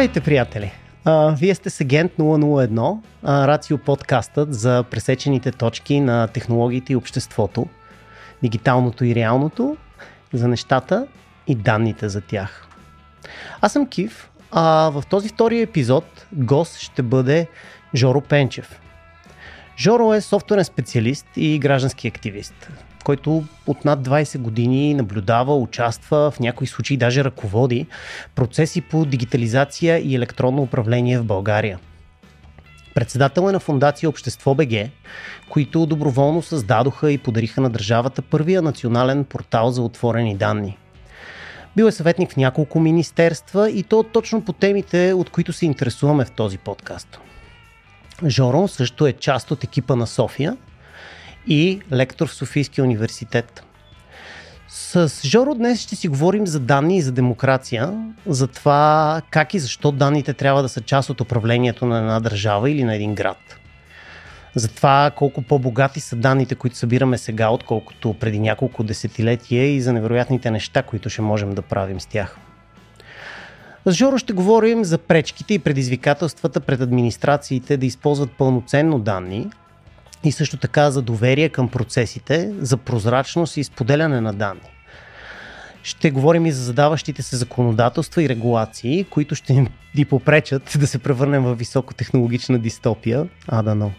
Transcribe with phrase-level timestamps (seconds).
[0.00, 0.72] Здравейте, приятели!
[1.04, 6.96] А, вие сте с Агент 001, а, рацио подкастът за пресечените точки на технологиите и
[6.96, 7.66] обществото,
[8.42, 9.76] дигиталното и реалното,
[10.32, 11.06] за нещата
[11.46, 12.66] и данните за тях.
[13.60, 17.46] Аз съм Кив, а в този втори епизод гост ще бъде
[17.94, 18.80] Жоро Пенчев.
[19.78, 22.68] Жоро е софтуерен специалист и граждански активист
[23.04, 27.86] който от над 20 години наблюдава, участва, в някои случаи даже ръководи
[28.34, 31.78] процеси по дигитализация и електронно управление в България.
[32.94, 34.90] Председател е на фундация Общество БГ,
[35.50, 40.78] които доброволно създадоха и подариха на държавата първия национален портал за отворени данни.
[41.76, 46.24] Бил е съветник в няколко министерства и то точно по темите, от които се интересуваме
[46.24, 47.20] в този подкаст.
[48.26, 50.56] Жоро също е част от екипа на София
[51.46, 53.62] и лектор в Софийския университет.
[54.68, 57.92] С Жоро днес ще си говорим за данни и за демокрация,
[58.26, 62.70] за това как и защо данните трябва да са част от управлението на една държава
[62.70, 63.38] или на един град.
[64.54, 69.92] За това колко по-богати са данните, които събираме сега, отколкото преди няколко десетилетия и за
[69.92, 72.36] невероятните неща, които ще можем да правим с тях.
[73.86, 79.50] С Жоро ще говорим за пречките и предизвикателствата пред администрациите да използват пълноценно данни,
[80.24, 84.70] и също така за доверие към процесите, за прозрачност и споделяне на данни.
[85.82, 90.98] Ще говорим и за задаващите се законодателства и регулации, които ще ни попречат да се
[90.98, 93.28] превърнем в високотехнологична дистопия.
[93.48, 93.92] А да, но.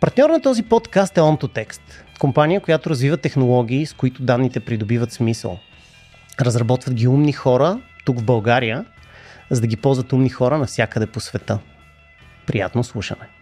[0.00, 1.80] Партньор на този подкаст е OntoText,
[2.18, 5.58] компания, която развива технологии, с които данните придобиват смисъл.
[6.40, 8.84] Разработват ги умни хора тук в България,
[9.50, 11.58] за да ги ползват умни хора навсякъде по света.
[12.46, 13.37] Приятно слушане!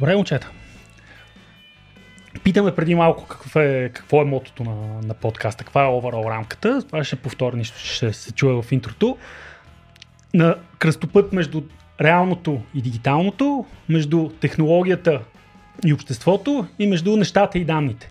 [0.00, 0.50] Добре, момчета.
[2.44, 6.82] Питаме преди малко какво е, какво е мотото на, на подкаста, каква е оверал рамката.
[6.86, 9.16] Това ще повторя нищо, ще се чуе в интрото.
[10.34, 11.62] На кръстопът между
[12.00, 15.20] реалното и дигиталното, между технологията
[15.86, 18.10] и обществото и между нещата и данните.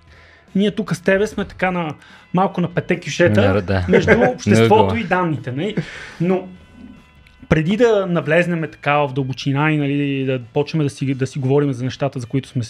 [0.55, 1.95] Ние тук с тебе сме така на
[2.33, 3.85] малко на пете кюшета да.
[3.89, 5.51] между обществото и данните.
[5.51, 5.75] Не?
[6.21, 6.47] Но
[7.50, 11.73] преди да навлезнем така в дълбочина и нали, да почнем да си, да си говорим
[11.73, 12.63] за нещата, за които сме,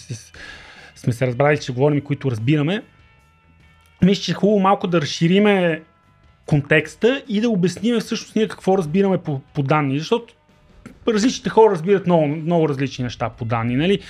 [0.94, 2.82] сме се разбрали, че говорим и които разбираме,
[4.02, 5.82] мисля, че е хубаво малко да разшириме
[6.46, 10.34] контекста и да обясним всъщност ние какво разбираме по, по данни, защото
[11.08, 13.76] различните хора разбират много, много различни неща по данни.
[13.76, 14.00] Нали?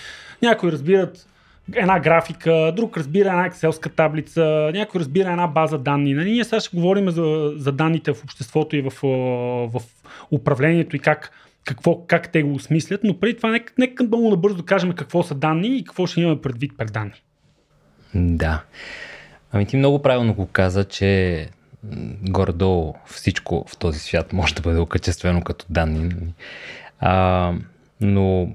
[0.42, 1.28] Някои разбират
[1.74, 6.14] една графика, друг разбира една екселска таблица, някой разбира една база данни.
[6.14, 6.32] Нали?
[6.32, 8.92] Ние сега ще говорим за, за данните в обществото и в,
[9.72, 9.82] в
[10.30, 11.30] управлението и как,
[11.64, 15.22] какво, как те го осмислят, но преди това нека, нека много набързо да кажем какво
[15.22, 17.22] са данни и какво ще имаме предвид пред данни.
[18.14, 18.62] Да.
[19.52, 21.48] Ами ти много правилно го каза, че
[22.22, 26.14] горе-долу всичко в този свят може да бъде окачествено като данни.
[27.00, 27.52] А,
[28.00, 28.52] но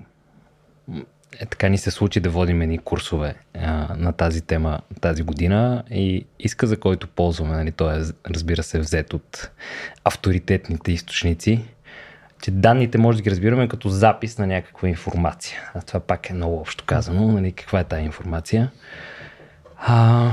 [1.39, 5.83] е, така ни се случи да водим едни курсове а, на тази тема тази година
[5.91, 9.51] и иска за който ползваме, нали, той е, разбира се, взет от
[10.03, 11.65] авторитетните източници,
[12.41, 15.59] че данните може да ги разбираме като запис на някаква информация.
[15.73, 17.31] А това пак е много общо казано.
[17.31, 18.71] Нали, каква е тази информация?
[19.77, 20.31] А,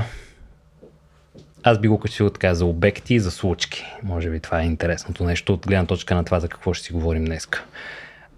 [1.63, 3.85] аз би го качил така за обекти и за случки.
[4.03, 6.93] Може би това е интересното нещо от гледна точка на това за какво ще си
[6.93, 7.47] говорим днес.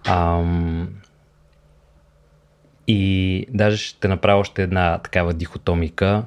[0.07, 0.89] Ам,
[2.87, 6.23] и даже ще направя още една такава дихотомика.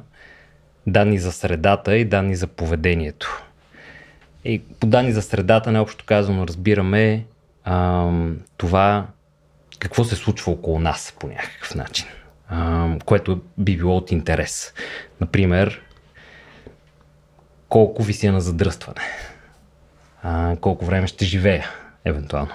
[0.87, 3.45] Данни за средата и данни за поведението.
[4.45, 7.25] И по данни за средата, необщо казано, разбираме
[7.65, 9.07] ам, това
[9.79, 12.07] какво се случва около нас по някакъв начин,
[12.49, 14.75] ам, което би било от интерес.
[15.21, 15.81] Например,
[17.69, 19.01] колко вися на задръстване,
[20.23, 21.71] а, колко време ще живея,
[22.05, 22.55] евентуално.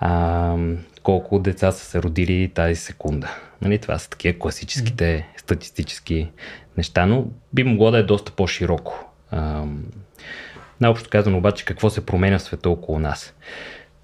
[0.00, 0.56] А,
[1.02, 3.36] колко деца са се родили тази секунда.
[3.62, 6.30] Нали, това са такива класическите статистически
[6.76, 9.04] неща, но би могло да е доста по-широко.
[10.80, 13.34] Най-общо казано обаче какво се променя в света около нас.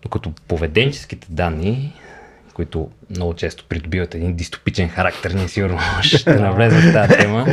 [0.02, 1.92] Докато поведенческите данни,
[2.54, 7.46] които много често придобиват един дистопичен характер, ние сигурно ще навлезем в тази тема,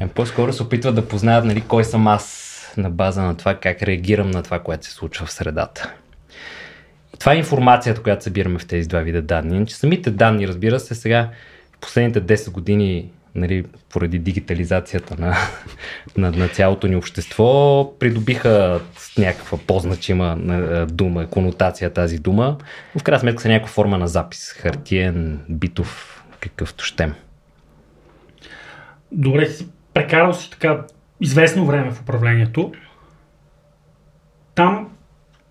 [0.00, 3.82] е, по-скоро се опитват да познаят нали, кой съм аз на база на това как
[3.82, 5.92] реагирам на това, което се случва в средата.
[7.18, 9.66] Това е информацията, която събираме в тези два вида данни.
[9.66, 11.30] Че самите данни, разбира се, сега
[11.76, 15.36] в последните 10 години нали, поради дигитализацията на,
[16.16, 18.80] на, на цялото ни общество, придобиха
[19.18, 20.36] някаква по-значима
[20.90, 22.58] дума, конотация тази дума.
[22.98, 24.52] В крайна сметка са някаква форма на запис.
[24.52, 27.14] Хартиен, битов, какъвто щем.
[29.12, 30.80] Добре, си прекарал си така
[31.20, 32.72] известно време в управлението.
[34.54, 34.88] там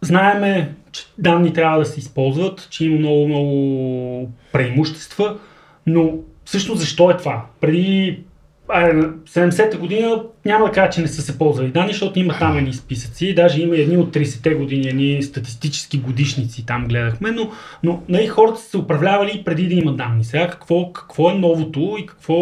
[0.02, 5.38] знаеме, че данни трябва да се използват, че има много, много преимущества,
[5.88, 6.14] но
[6.46, 7.46] всъщност защо е това?
[7.62, 8.20] Преди
[8.68, 12.36] айде, на 70-та година няма да кажа, че не са се ползвали данни, защото има
[12.40, 17.52] там едни списъци, даже има едни от 30-те години, едни статистически годишници там гледахме, но,
[17.84, 20.24] но нали, хората са се управлявали преди да има данни.
[20.24, 22.36] Сега какво, какво е новото и какво,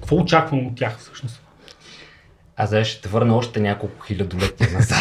[0.00, 1.41] какво очаквам от тях всъщност?
[2.56, 4.98] Аз сега ще те върна още няколко хилядолетия назад.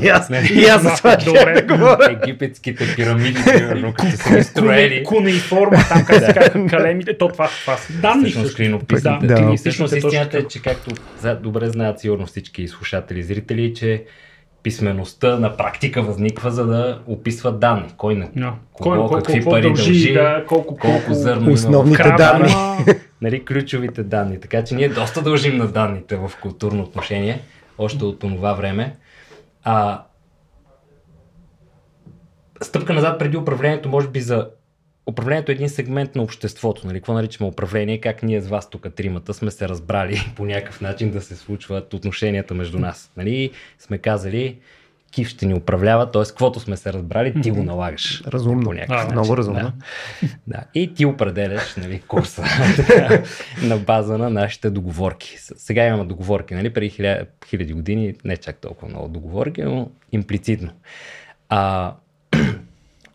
[0.02, 1.62] И аз, и аз за това ще Добре.
[1.62, 2.18] да говоря.
[2.22, 5.04] Египетските пирамиди, примерно, като са строели.
[5.04, 8.22] Куне и форма, там как се казва, калемите, то това, това са данни.
[8.22, 8.56] Всъщност всъщност.
[8.56, 9.26] клинописните.
[9.26, 9.56] Да.
[9.56, 10.90] Всъщност Точно истината е, че както
[11.42, 14.04] добре знаят сигурно всички слушатели и зрители, че
[14.62, 17.88] писмеността на практика възниква за да описва данни.
[17.96, 21.54] Кой на кого, Кой, колко, какви пари дължи, дължи, да, колко, колко зърно има в
[21.54, 22.54] Основните крава данни.
[23.22, 24.40] Нали, ключовите данни.
[24.40, 27.42] Така че ние доста дължим на данните в културно отношение,
[27.78, 28.96] още от това време.
[29.64, 30.04] А,
[32.62, 34.50] стъпка назад преди управлението, може би за
[35.06, 36.86] управлението е един сегмент на обществото.
[36.86, 36.98] Нали?
[36.98, 38.00] Какво наричаме управление?
[38.00, 41.94] Как ние с вас тук тримата сме се разбрали по някакъв начин да се случват
[41.94, 43.12] отношенията между нас.
[43.16, 43.50] Нали?
[43.78, 44.58] Сме казали,
[45.10, 46.22] Кив ще ни управлява, т.е.
[46.22, 48.22] каквото сме се разбрали, ти го налагаш.
[48.26, 48.64] Разумно.
[48.64, 49.12] По някакъв Да, начин.
[49.12, 49.60] Много разумно.
[49.60, 50.28] Да.
[50.46, 50.64] Да.
[50.74, 52.44] И ти определяш нали, курса
[53.62, 55.34] на база на нашите договорки.
[55.38, 56.72] Сега имаме договорки, нали?
[56.72, 60.70] преди хиля, хиляди години не чак толкова много договорки, но имплицитно.
[61.48, 61.94] А,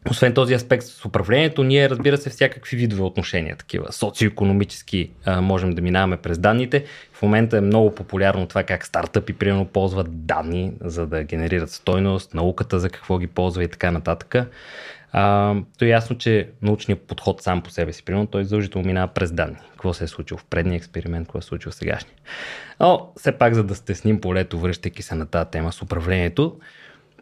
[0.10, 5.82] освен този аспект с управлението, ние разбира се всякакви видове отношения, такива социо-економически можем да
[5.82, 6.86] минаваме през данните.
[7.14, 12.34] В момента е много популярно това как стартъпи примерно ползват данни, за да генерират стойност,
[12.34, 14.36] науката за какво ги ползва и така нататък.
[15.12, 19.08] А, то е ясно, че научният подход сам по себе си, примерно, той задължително минава
[19.08, 19.58] през данни.
[19.72, 22.16] Какво се е случило в предния експеримент, какво се е случило в сегашния.
[22.80, 26.60] Но, все пак, за да стесним полето, връщайки се на тази тема с управлението,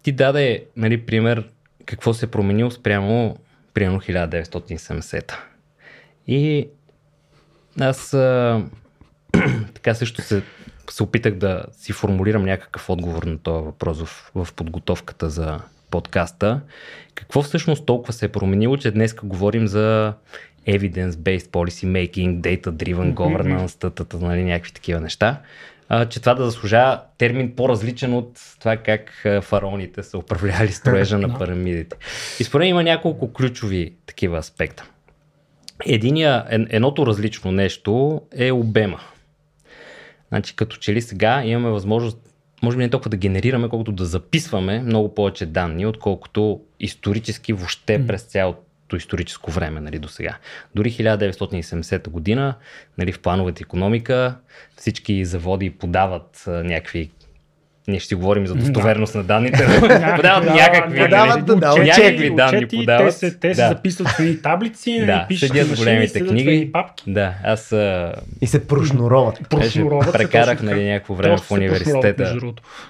[0.03, 1.44] ти даде нали, пример
[1.85, 3.38] какво се е променило спрямо
[3.74, 5.33] примерно 1970.
[6.27, 6.68] И
[7.80, 8.62] аз а,
[9.74, 10.44] така също се,
[10.89, 15.59] се опитах да си формулирам някакъв отговор на този въпрос в, в подготовката за
[15.91, 16.62] подкаста.
[17.15, 20.13] Какво всъщност толкова се е променило, че днес говорим за
[20.68, 25.41] evidence-based policy making, data-driven governance, тата, нали, някакви такива неща.
[25.95, 31.38] А, че това да заслужава термин по-различен от това как фараоните са управлявали строежа на
[31.40, 31.98] пирамидите.
[32.40, 34.86] И според има няколко ключови такива аспекта.
[35.86, 39.00] Единия, ед- едното различно нещо е обема.
[40.28, 42.18] Значи като че ли сега имаме възможност,
[42.63, 48.07] може би не толкова да генерираме, колкото да записваме много повече данни, отколкото исторически въобще
[48.07, 48.62] през цялото
[48.95, 50.38] историческо време нали, до сега.
[50.75, 52.56] Дори 1970 година
[52.98, 54.36] нали, в плановата економика
[54.78, 57.12] всички заводи подават а, някакви
[57.88, 59.66] ние ще си говорим за достоверност на данните.
[60.16, 63.06] подават някакви, подават, да, да, нали, отчети, някакви данни отчети, подават.
[63.07, 63.68] Те се, те се Да.
[63.68, 66.69] записват в едни таблици, Да, да, пишат седят големите книги.
[66.72, 67.04] папки.
[67.07, 69.40] Да, аз а, И се прошнуроват.
[69.50, 72.38] Прошнуроват се прекарах нали, някакво време в се университета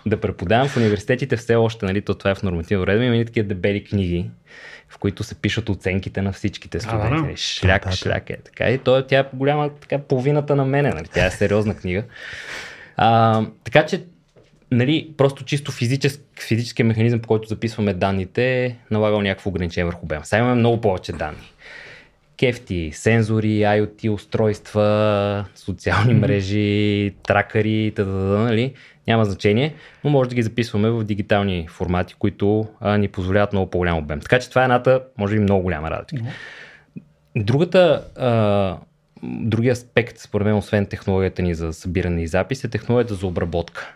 [0.05, 0.67] да преподавам.
[0.67, 3.83] В университетите все още, нали, то това е в нормативно време, има и такива дебели
[3.83, 4.29] книги,
[4.93, 7.15] в които се пишат оценките на всичките студенти.
[7.15, 7.21] да.
[7.21, 7.95] Нали, Шляк, Да, да.
[7.95, 8.69] шляк е така.
[8.69, 12.03] И то, тя е голяма, така половината на мене, нали, тя е сериозна книга.
[12.97, 14.03] А, така че,
[14.71, 20.05] нали, просто чисто физически, физическия механизъм, по който записваме данните, е налагал някакво ограничение върху
[20.05, 20.25] обема.
[20.25, 21.53] Сега имаме много повече данни
[22.37, 28.11] кефти, сензори, IoT устройства, социални мрежи, тракъри, т.д.
[28.11, 28.73] нали?
[29.07, 33.69] Няма значение, но може да ги записваме в дигитални формати, които а, ни позволяват много
[33.69, 34.19] по-голям обем.
[34.19, 36.23] Така че това е едната, може би много голяма разлика.
[37.35, 38.77] Другата, а,
[39.23, 43.93] другия аспект, според мен, освен технологията ни за събиране и запис, е технологията за обработка.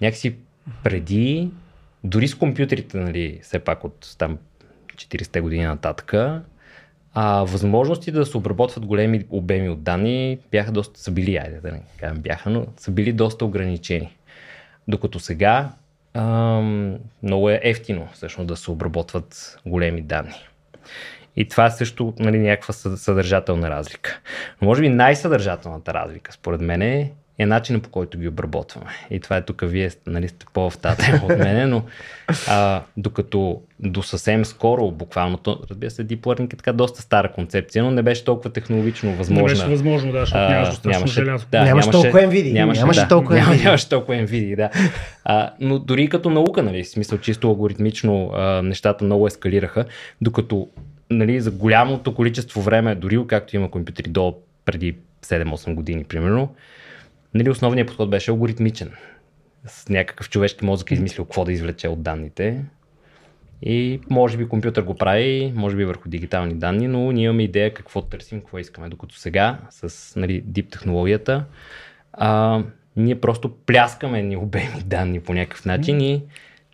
[0.00, 0.36] Някакси
[0.84, 1.50] преди,
[2.04, 4.38] дори с компютрите, нали, все пак от там
[4.94, 6.14] 40-те години нататък,
[7.18, 11.72] а, възможности да се обработват големи обеми от данни бяха доста, са били, айде да
[11.72, 14.16] не кажем бяха, но са били доста ограничени.
[14.88, 15.70] Докато сега
[16.14, 20.34] ам, много е ефтино всъщност да се обработват големи данни.
[21.36, 24.20] И това е също нали, някаква съ- съдържателна разлика.
[24.62, 28.86] Но може би най-съдържателната разлика, според мен, е, е начинът по който ги обработваме.
[29.10, 31.82] И това е тук, вие нали, сте по в тази тема от мене, но
[32.48, 37.32] а, докато до съвсем скоро, буквално, то, разбира се, Deep Learning е така доста стара
[37.32, 39.48] концепция, но не беше толкова технологично Не възможна.
[39.48, 41.46] беше възможно, да, защото А, нямаше достатъчно желязо.
[41.50, 43.64] да, Нямаше толкова NVIDIA, нямаше да, толкова NVIDIA.
[43.64, 44.70] Нямаше толкова NVIDIA, да.
[45.24, 49.84] А, но дори като наука, нали, в смисъл чисто алгоритмично, а, нещата много ескалираха,
[50.20, 50.68] докато
[51.10, 56.54] нали, за голямото количество време, дори както има компютри до преди 7-8 години, примерно,
[57.34, 58.92] нали, основният подход беше алгоритмичен.
[59.66, 62.64] с някакъв човешки мозък е измислил какво да извлече от данните.
[63.62, 67.74] И може би компютър го прави, може би върху дигитални данни, но ние имаме идея
[67.74, 68.88] какво търсим, какво искаме.
[68.88, 71.44] Докато сега с нали, Deep технологията,
[72.12, 72.62] а,
[72.96, 76.22] ние просто пляскаме ни обеми данни по някакъв начин и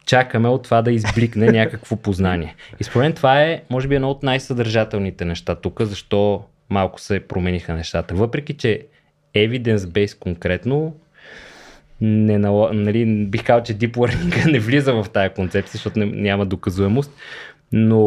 [0.06, 2.54] чакаме от това да избликне някакво познание.
[2.80, 7.74] И според това е, може би, едно от най-съдържателните неща тук, защо малко се промениха
[7.74, 8.14] нещата.
[8.14, 8.86] Въпреки, че
[9.34, 10.94] evidence-based конкретно
[12.04, 16.46] не, нали, бих казал, че Deep Learning не влиза в тази концепция, защото не, няма
[16.46, 17.12] доказуемост,
[17.72, 18.00] но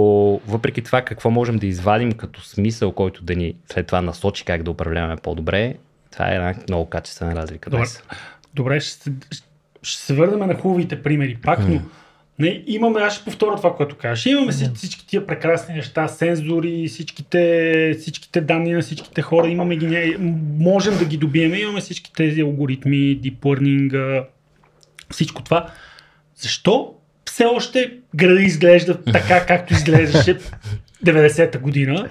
[0.47, 4.63] въпреки това какво можем да извадим като смисъл, който да ни след това насочи как
[4.63, 5.75] да управляваме по-добре,
[6.11, 8.03] това е една много качествена разлика Добре, днес.
[8.53, 9.11] Добре ще,
[9.81, 11.81] ще се върнем на хубавите примери пак, но
[12.39, 14.25] не, имаме, аз ще повторя това, което кажеш.
[14.25, 20.17] Имаме всички, всички тия прекрасни неща, сензори, всичките, всичките данни на всичките хора, имаме ги,
[20.59, 24.23] можем да ги добиеме, имаме всички тези алгоритми, deep learning,
[25.11, 25.67] всичко това.
[26.35, 26.93] Защо
[27.25, 30.37] все още града изглежда така, както изглеждаше
[31.05, 32.09] 90-та година?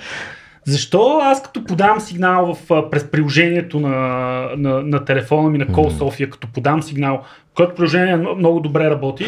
[0.65, 3.97] Защо аз като подам сигнал в, през приложението на,
[4.57, 9.27] на, на телефона ми на Call Sofia, като подам сигнал, което приложение много добре работи,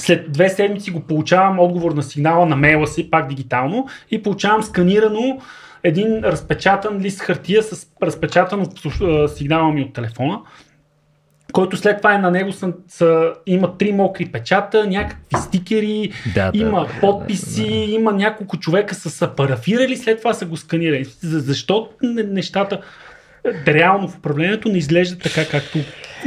[0.00, 4.62] след две седмици го получавам отговор на сигнала на мейла си, пак дигитално, и получавам
[4.62, 5.38] сканирано
[5.82, 8.66] един разпечатан лист хартия с разпечатано
[9.28, 10.40] сигнала ми от телефона,
[11.52, 16.50] който след това е на него са, са, има три мокри печата, някакви стикери, Да,
[16.52, 17.92] да, има да, подписи, да, да.
[17.92, 21.04] има няколко човека са, са парафирали, след това са го сканирали.
[21.04, 22.80] За- Защо не- нещата
[23.66, 25.78] реално в управлението не изглеждат така, както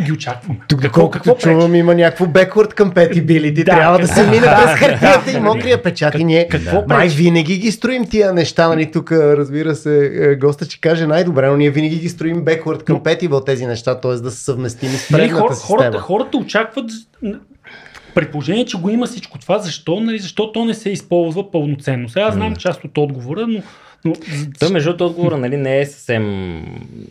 [0.01, 0.59] ги очакваме?
[0.69, 1.43] Тук, Какво, какво пречи?
[1.43, 3.53] чувам, има някакво backward compatibility.
[3.55, 6.15] Да, Трябва да се мине през хартията и мокрия печат.
[6.15, 7.17] И ние какво май пречи?
[7.17, 8.67] винаги ги строим тия неща.
[8.67, 8.91] Нали?
[8.91, 13.45] Тук, разбира се, е, госта ще каже най-добре, но ние винаги ги строим backward compatible
[13.45, 14.11] тези неща, т.е.
[14.11, 15.77] да са съвместими с Нали, предната хора, система.
[15.77, 16.85] хората, хората очакват,
[18.15, 22.09] при положение, че го има всичко това, защо, нали, защо то не се използва пълноценно?
[22.09, 23.61] Сега знам част от отговора, но,
[24.05, 24.13] но
[24.59, 26.25] Той, между другото, отговора нали, не е съвсем.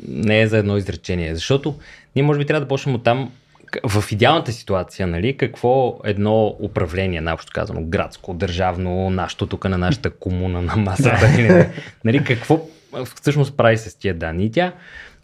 [0.09, 1.35] не е за едно изречение.
[1.35, 1.75] Защото
[2.17, 3.33] ние, може би, трябва да почнем от там.
[3.85, 10.11] В идеалната ситуация, нали, какво едно управление, наобщо казано, градско, държавно, нашето тук на нашата
[10.11, 11.31] комуна на масата,
[12.05, 12.61] нали, какво
[13.21, 14.45] всъщност прави с тия данни?
[14.45, 14.73] И тя,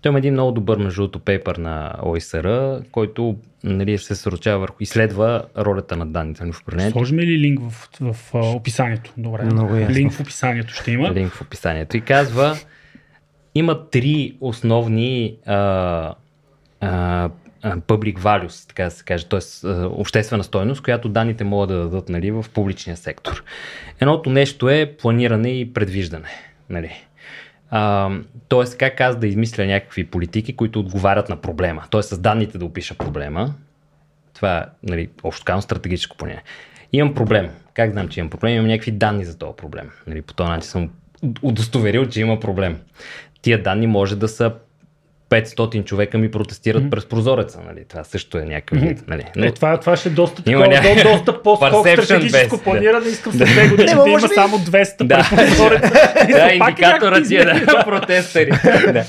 [0.09, 4.77] той има един много добър, между другото, пейпер на ОИСР, който нали, се съсредоточава върху,
[4.81, 6.99] изследва ролята на данните в управлението.
[6.99, 9.13] сложим ли линк в, в, в описанието?
[9.17, 9.45] Добре.
[9.45, 9.95] Много ясно.
[9.95, 11.11] Линк в описанието ще има.
[11.11, 11.97] линк в описанието.
[11.97, 12.57] И казва,
[13.55, 16.15] има три основни а,
[16.81, 17.31] а,
[17.63, 19.69] public values, така да се каже, т.е.
[19.85, 23.45] обществена стойност, която данните могат да дадат нали, в публичния сектор.
[24.01, 26.29] Едното нещо е планиране и предвиждане.
[26.71, 27.08] Нали.
[27.71, 28.11] А,
[28.49, 31.85] тоест, как аз да измисля някакви политики, които отговарят на проблема.
[31.91, 33.55] Тоест, с данните да опиша проблема.
[34.35, 36.43] Това е, нали, общо казано, стратегическо понятие.
[36.93, 37.51] Имам проблем.
[37.75, 38.55] Как знам, че имам проблем?
[38.55, 39.91] Имам някакви данни за този проблем.
[40.07, 40.91] Нали, по този начин съм
[41.43, 42.81] удостоверил, че има проблем.
[43.43, 44.55] Тия данни може да са
[45.31, 46.91] 500 човека ми протестират mm-hmm.
[46.91, 47.59] през прозореца.
[47.67, 47.85] Нали?
[47.89, 49.05] Това също е някакъв вид.
[49.09, 49.25] Нали?
[49.37, 53.09] Е, това, това ще е доста, Има такова, ня- до, доста по-скоро Perception стратегическо планиране.
[53.09, 55.29] Искам след две години Не, да ма, има само 200 Да.
[55.31, 55.91] през прозореца.
[56.29, 57.55] Да, пак индикатора ти е да,
[58.93, 59.05] да.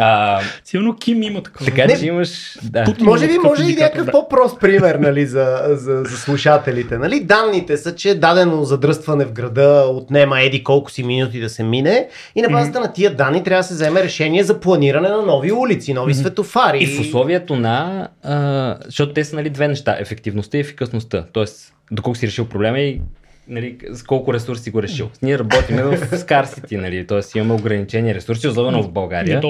[0.00, 1.66] А, Сигурно Ким има такова.
[1.66, 1.98] така Не.
[1.98, 2.58] че имаш...
[2.62, 2.84] Да.
[2.84, 4.12] Пут- Може би, Такъв може и някакъв да.
[4.12, 6.98] по-прост пример нали, за, за, за слушателите.
[6.98, 7.20] Нали?
[7.20, 12.08] Данните са, че дадено задръстване в града отнема еди колко си минути да се мине
[12.34, 15.52] и на базата на тия данни трябва да се вземе решение за планиране на нови
[15.52, 16.78] улици, нови светофари.
[16.78, 18.08] И в условието на...
[18.22, 19.96] А, защото те са нали, две неща.
[20.00, 21.24] Ефективността и ефикасността.
[21.32, 23.00] Тоест, доколко си решил проблема и
[23.48, 25.10] нали, с колко ресурси го решил.
[25.22, 27.38] Ние работим в Scarcity, нали, т.е.
[27.38, 29.42] имаме ограничени ресурси, особено в България.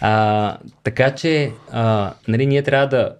[0.00, 3.10] А, така че, а, нали, ние трябва да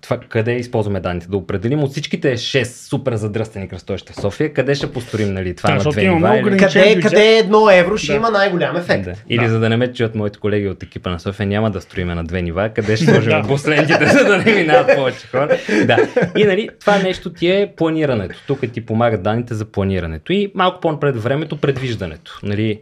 [0.00, 4.74] това, къде използваме данните, да определим от всичките 6 супер задръстени кръстовища в София, къде
[4.74, 6.38] ще построим нали, това Да, на две нива.
[6.38, 6.56] Или...
[6.56, 8.16] къде, къде едно евро ще Да.
[8.16, 9.04] има най-голям ефект.
[9.04, 9.14] Да.
[9.28, 9.50] Или Да.
[9.50, 12.24] за да не ме чуят моите колеги от екипа на София, няма да строиме на
[12.24, 13.32] две нива, къде ще сложим
[13.68, 15.58] лентите, за да не минават повече хора.
[15.84, 15.96] Да.
[16.36, 18.38] И нали, това нещо ти е планирането.
[18.46, 20.32] Тук ти помагат данните за планирането.
[20.32, 22.40] И малко по-напред времето предвиждането.
[22.42, 22.80] Нали,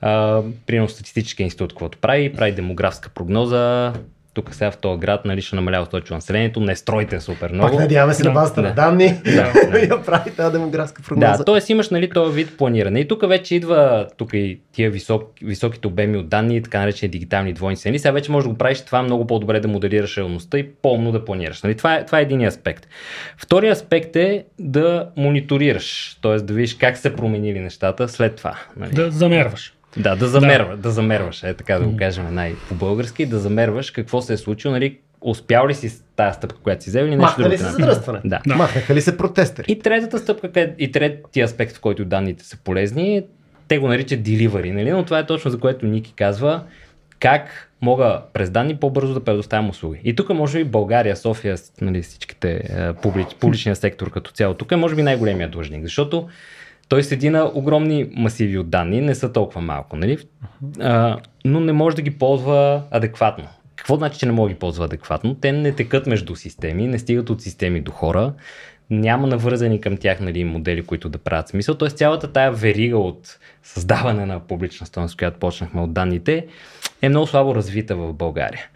[0.00, 3.92] а, примерно статистическия институт, каквото прави, прави демографска прогноза.
[4.34, 7.70] Тук сега в този град нали, ще намалява устойчиво населението, не стройте супер много.
[7.70, 8.74] Пак надяваме се Да, на базата на да.
[8.74, 9.78] данни Да, да.
[9.94, 11.36] я прави тази демографска прогноза.
[11.36, 11.72] Да, т.е.
[11.72, 13.00] имаш нали, този вид планиране.
[13.00, 17.52] И тук вече идва тук и тия висок, високите обеми от данни, така наречени дигитални
[17.52, 17.88] двойници.
[17.88, 17.98] Нали?
[17.98, 21.24] Сега вече можеш да го правиш това много по-добре да моделираш реалността и по-умно да
[21.24, 21.62] планираш.
[21.62, 21.76] Нали?
[21.76, 22.86] Това, е, това е един аспект.
[23.38, 26.36] Вторият аспект е да мониторираш, т.е.
[26.36, 28.58] да видиш как се променили нещата след това.
[28.76, 28.94] Нали?
[28.94, 29.74] Да замерваш.
[29.96, 30.76] Да, да, замерва, да.
[30.76, 34.72] да замерваш, е така да го кажем най- по-български, да замерваш какво се е случило,
[34.72, 37.58] нали, успял ли си тази стъпка, която си взел или нещо Махна ли друго?
[37.58, 38.20] се те задръстване?
[38.24, 38.40] Да.
[38.46, 38.56] Да.
[38.56, 39.72] Махнаха ли се протестери?
[39.72, 43.22] И третата стъпка, и третия аспект, в който данните са полезни,
[43.68, 44.90] те го наричат delivery, нали?
[44.90, 46.62] но това е точно за което Ники казва,
[47.20, 50.00] как мога през данни по-бързо да предоставям услуги.
[50.04, 54.72] И тук може би България, София, нали, всичките е, публич, публичния сектор като цяло, тук
[54.72, 56.28] е може би най-големия длъжник, защото
[56.88, 60.18] той седи на огромни масиви от данни, не са толкова малко, нали?
[60.80, 63.44] а, но не може да ги ползва адекватно.
[63.76, 65.34] Какво значи, че не може да ги ползва адекватно?
[65.34, 68.32] Те не текат между системи, не стигат от системи до хора,
[68.90, 71.74] няма навързани към тях нали, модели, които да правят смисъл.
[71.74, 76.46] Тоест цялата тая верига от създаване на публична стойност, която почнахме от данните,
[77.02, 78.66] е много слабо развита в България.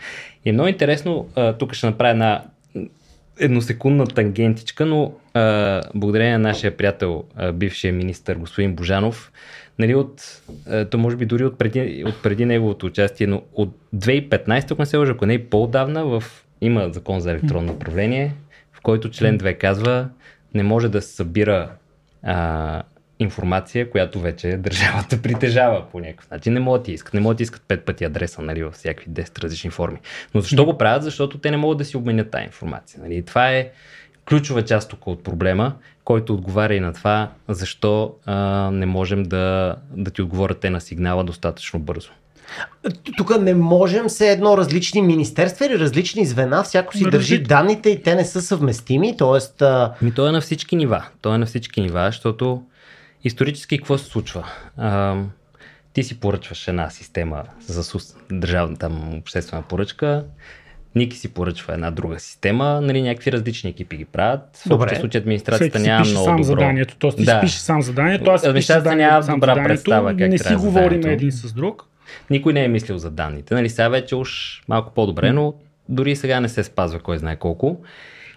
[0.45, 2.45] И е много интересно, тук ще направя една
[3.41, 5.13] едносекундна тангентичка, но
[5.95, 9.33] благодарение на нашия приятел, а, бившия министър господин Божанов,
[9.79, 10.43] нали, от,
[10.91, 14.87] то може би дори от преди, от преди неговото участие, но от 2015, ако не
[14.87, 16.25] се лъжа, ако не и по-давна, в,
[16.61, 18.35] има закон за електронно управление,
[18.73, 20.09] в който член 2 казва,
[20.55, 21.71] не може да се събира
[22.23, 22.83] а,
[23.19, 26.53] информация, която вече държавата притежава по някакъв начин.
[26.53, 27.15] Не могат да искат.
[27.15, 29.99] Не могат да искат пет пъти адреса нали, във всякакви 10 различни форми.
[30.35, 31.03] Но защо го правят?
[31.03, 33.01] Защото те не могат да си обменят тази информация.
[33.03, 33.25] Нали?
[33.25, 33.71] Това е
[34.29, 35.73] ключова част тук от проблема,
[36.05, 38.35] който отговаря и на това, защо а,
[38.71, 42.11] не можем да, да ти отговорят те на сигнала достатъчно бързо.
[43.17, 48.03] Тук не можем все едно различни министерства или различни звена, всяко си държи данните и
[48.03, 49.65] те не са съвместими, т.е.
[50.05, 51.05] Ми то е на всички нива.
[51.23, 52.63] То е на всички нива, защото
[53.25, 54.47] исторически какво се случва?
[54.77, 55.17] А,
[55.93, 60.25] ти си поръчваш една система за сус, държавна там обществена поръчка,
[60.95, 64.41] Ники си поръчва една друга система, нали, някакви различни екипи ги правят.
[64.57, 64.97] В Добре.
[64.97, 66.45] случай администрацията няма много сам добро.
[66.45, 67.11] заданието, т.е.
[67.11, 67.33] ти Да.
[67.33, 71.33] си пише сам заданието, аз Администрацията няма добра заданието, представа как не си говорим един
[71.33, 71.85] с друг.
[72.31, 73.55] Никой не е мислил за данните.
[73.55, 75.55] Нали, сега вече уж малко по-добре, но
[75.89, 77.81] дори сега не се спазва кой знае колко.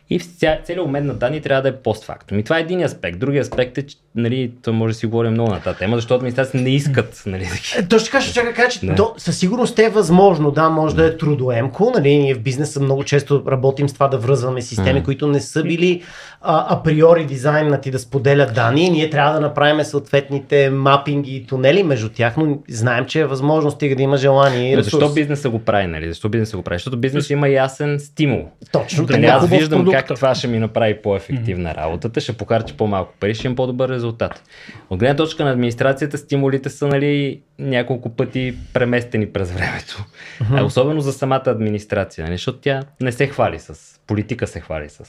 [0.09, 2.39] И целият обмен на данни трябва да е постфактум.
[2.39, 3.19] И това е един аспект.
[3.19, 6.13] Другия аспект е, че нали, то може да си говорим много на тази тема, защото
[6.13, 8.95] администрацията не искат нали, да Е, Точно така ще кажа, че Да.
[8.95, 13.03] то, със сигурност е възможно, да, може да е трудоемко, нали, ние в бизнеса много
[13.03, 15.05] често работим с това да връзваме системи, М.
[15.05, 16.01] които не са били
[16.41, 22.09] а, априори дизайнати да споделят данни, ние трябва да направим съответните мапинги и тунели между
[22.09, 25.87] тях, но знаем, че е възможно, стига да има желание Но защо бизнеса го прави,
[25.87, 26.07] нали?
[26.07, 26.79] Защо бизнеса го прави?
[26.79, 28.47] Защото бизнес има ясен стимул.
[28.71, 30.00] Точно Нали, аз виждам продукт.
[30.07, 34.43] Как това ще ми направи по-ефективна работата, ще покарчи по-малко пари, ще имам по-добър резултат.
[34.89, 40.05] От гледна точка на администрацията, стимулите са нали, няколко пъти преместени през времето.
[40.51, 44.89] А особено за самата администрация, нали, защото тя не се хвали с, политика се хвали
[44.89, 45.03] с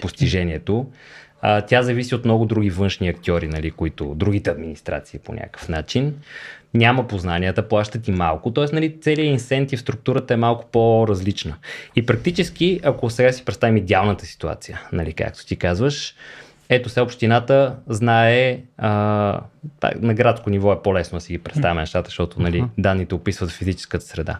[0.00, 0.86] постижението.
[1.42, 6.14] А, тя зависи от много други външни актьори, нали, които другите администрации по някакъв начин.
[6.74, 8.52] Няма познанията, плащат и малко.
[8.52, 11.56] Тоест, нали, целият инсентив, структурата е малко по-различна.
[11.96, 16.14] И практически, ако сега си представим идеалната ситуация, нали, както ти казваш,
[16.68, 18.88] ето сега общината знае, а,
[19.96, 24.04] на градско ниво е по-лесно да си ги представяме нещата, защото нали, данните описват физическата
[24.04, 24.38] среда.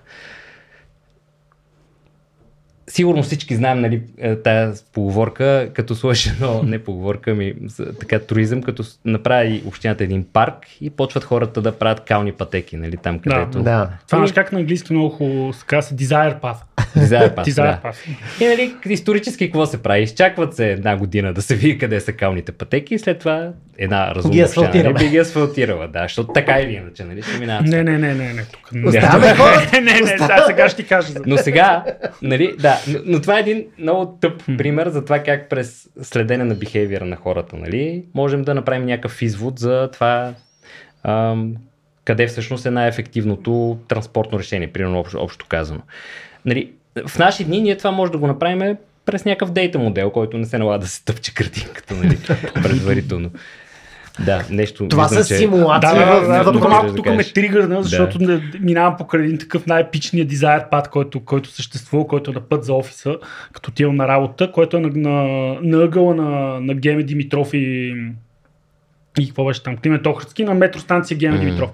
[2.89, 7.55] Сигурно всички знаем нали, е, тая поговорка, като сложиш едно, не поговорка, ми
[8.01, 12.97] така туризъм, като направи общината един парк и почват хората да правят кални пътеки, нали,
[12.97, 13.63] там където...
[13.63, 13.91] Да.
[14.07, 16.59] Това знаеш как на английски много хубаво се казва Desire Path.
[16.97, 17.89] Desire Path, Desire да.
[17.89, 17.97] Path.
[18.41, 20.03] И нали, исторически какво се прави?
[20.03, 24.15] Изчакват се една година да се види къде са калните пътеки и след това една
[24.15, 27.67] разумна Ги община, нали, би ги асфалтирала, да, защото така или иначе, нали, ще минават.
[27.67, 28.73] Не, не, не, не, не, тук.
[28.73, 29.81] Не, Оставяме хората.
[29.81, 31.13] не, не, не, да, сега ще ти кажа.
[31.27, 31.85] Но сега,
[32.23, 36.45] нали, да, но, но това е един много тъп пример за това как през следене
[36.45, 40.35] на бихевиора на хората, нали, можем да направим някакъв извод за това
[41.03, 41.57] ам,
[42.05, 45.81] къде всъщност е най-ефективното транспортно решение, примерно общо, общо казано.
[46.45, 46.73] Нали,
[47.07, 50.47] в наши дни ние това може да го направим през някакъв дейта модел, който не
[50.47, 52.19] се налага да се тъпче картинката, нали,
[52.55, 53.31] предварително.
[54.27, 54.89] Да, нещо.
[54.89, 58.41] Това са че- симулации Да, да, да, тук малко Да тук ме тригърна, защото не,
[58.61, 62.75] минавам покрай един такъв най-епичния дизайр пад, който, който съществува, който е на път за
[62.75, 63.17] офиса,
[63.53, 65.11] като отивам на работа, който е на, на,
[65.63, 67.95] на ъгъла на, на Геме Димитров и,
[69.21, 71.45] и какво беше там, Климент Охридски, на метростанция Геме Мгм.
[71.45, 71.71] Димитров.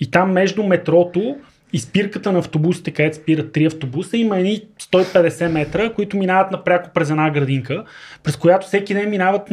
[0.00, 1.36] И там между метрото
[1.72, 6.90] и спирката на автобусите, където спират три автобуса, има едни 150 метра, които минават напряко
[6.94, 7.84] през една градинка,
[8.22, 9.48] през която всеки ден минават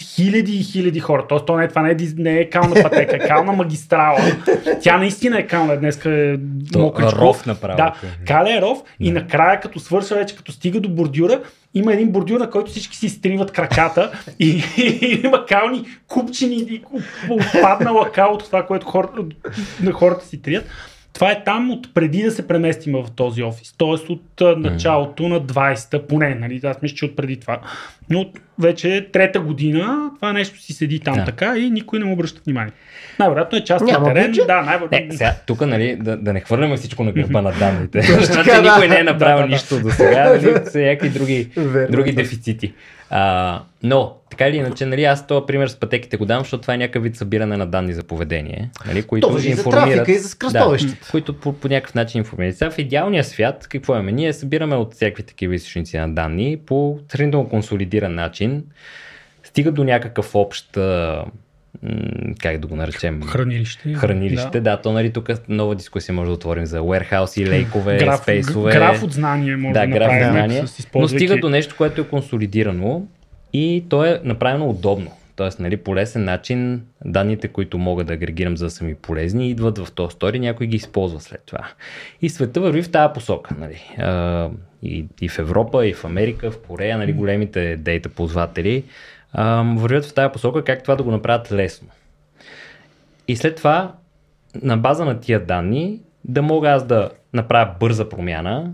[0.00, 1.24] хиляди и хиляди хора.
[1.28, 4.18] Тоест, то не е, това не е, не е кална пътека, е кална магистрала.
[4.82, 6.38] Тя наистина е кална, днес е
[6.76, 7.20] мокричко.
[7.20, 7.76] ров направо.
[7.76, 7.94] Да,
[8.26, 11.40] каля е ров и накрая, като свършва вече, като стига до бордюра,
[11.74, 16.82] има един бордюр, на който всички си изтриват краката и, и има кални купчини и
[17.30, 19.22] отпаднала кал от това, което хората,
[19.82, 20.66] на хората си трият.
[21.18, 23.74] Това е там от преди да се преместим в този офис.
[23.78, 24.22] Тоест от
[24.56, 26.60] началото на 20-та, поне, нали?
[26.64, 27.60] Аз мисля, че от преди това.
[28.10, 28.26] Но
[28.58, 31.24] вече е трета година това нещо си седи там Да.
[31.24, 32.72] така и никой не му обръща внимание.
[33.18, 34.26] Най-вероятно е част от терен.
[34.26, 34.46] бюджет.
[34.46, 34.98] Да, най-вероятно.
[35.06, 38.02] Не, сега, тук, нали, да, да не хвърляме всичко на гърба на данните.
[38.20, 41.48] Защото никой не е направил нищо до сега, нали, са някакви други,
[41.90, 42.72] други дефицити.
[43.10, 46.74] А, но, така или иначе, нали, аз този пример с пътеките го дам, защото това
[46.74, 49.84] е някакъв вид събиране на данни за поведение, нали, които То важи за информират.
[49.84, 50.94] трафика и за скръстовищата.
[51.04, 52.56] Да, които по, по някакъв начин информират.
[52.56, 54.12] Сега в идеалния свят, какво имаме?
[54.12, 58.64] Ние събираме от всякакви такива източници на данни по сравнително консолидиран начин,
[59.44, 60.78] стига до някакъв общ,
[62.40, 63.94] как да го наречем, Хранилище.
[63.94, 64.50] хранилище.
[64.50, 64.60] Да.
[64.60, 68.72] да, то нали тук нова дискусия може да отворим за warehouse, лейкове, Граф, спейсове.
[68.72, 70.32] граф от знание може да, да, граф от направим.
[70.32, 70.56] знание.
[70.58, 73.06] с Но използвайки- стига до нещо, което е консолидирано
[73.52, 75.10] и то е направено удобно.
[75.36, 79.50] Тоест, нали, по лесен начин данните, които мога да агрегирам за да са ми полезни,
[79.50, 81.68] идват в този стори, някой ги използва след това.
[82.22, 83.54] И света върви в тази посока.
[83.58, 83.82] Нали.
[84.82, 88.84] И, и в Европа, и в Америка, в Корея, нали, големите дейта ползватели
[89.76, 91.88] вървят в тази посока, как това да го направят лесно.
[93.28, 93.92] И след това,
[94.62, 98.70] на база на тия данни, да мога аз да направя бърза промяна,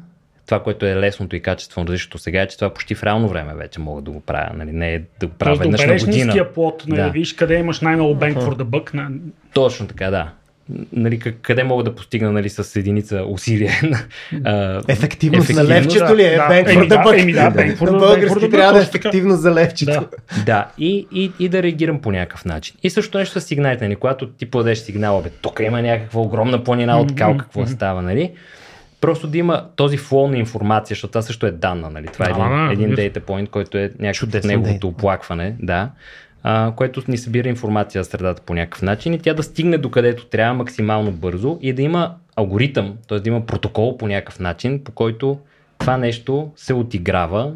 [0.46, 3.54] това, което е лесното и качествено различното сега е, че това почти в реално време
[3.54, 4.50] вече мога да го правя.
[4.54, 4.72] Нали?
[4.72, 6.52] Не е да го правя Тоест да веднъж на обереш година.
[6.52, 7.08] плод, нали, Да.
[7.10, 8.94] виж къде имаш най-много bang for the buck.
[8.94, 9.10] На...
[9.52, 10.30] Точно така, да.
[10.92, 13.70] Нали, къ- къде мога да постигна нали, с единица усилие?
[14.44, 16.36] а, Ефективност на левчето ли е?
[16.36, 19.92] Да, the да, еми да, the- На български трябва да е ефективност за левчето.
[19.92, 20.42] Да.
[20.44, 22.76] Да, и, и, и да реагирам по някакъв начин.
[22.82, 26.64] И също нещо с сигналите, нали, когато ти подадеш сигнал, бе, тук има някаква огромна
[26.64, 28.32] планина от кал, какво става, нали?
[29.00, 32.06] Просто да има този флоу на информация, защото това също е данна, нали?
[32.06, 32.28] Това е
[32.72, 35.90] един, един data point, който е някакъв от неговото оплакване, да,
[36.76, 40.26] което ни събира информация за средата по някакъв начин и тя да стигне до където
[40.26, 43.20] трябва максимално бързо и да има алгоритъм, т.е.
[43.20, 45.38] да има протокол по някакъв начин, по който
[45.78, 47.52] това нещо се отиграва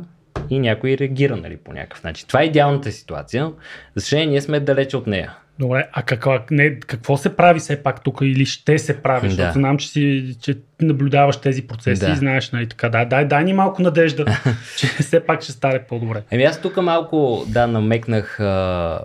[0.50, 2.26] и някой реагира нали, по някакъв начин.
[2.28, 3.52] Това е идеалната ситуация.
[3.94, 5.36] За съжаление, ние сме далече от нея.
[5.58, 9.28] Добре, а каква, не, какво се прави все пак тук или ще се прави?
[9.28, 9.34] Да.
[9.34, 12.12] Защото знам, че, си, че наблюдаваш тези процеси Да.
[12.12, 12.88] и знаеш, нали така.
[12.88, 14.24] Дай, дай, дай ни малко надежда,
[14.76, 16.22] че все пак ще стане по-добре.
[16.30, 19.00] Еми аз тук малко, да, намекнах, а...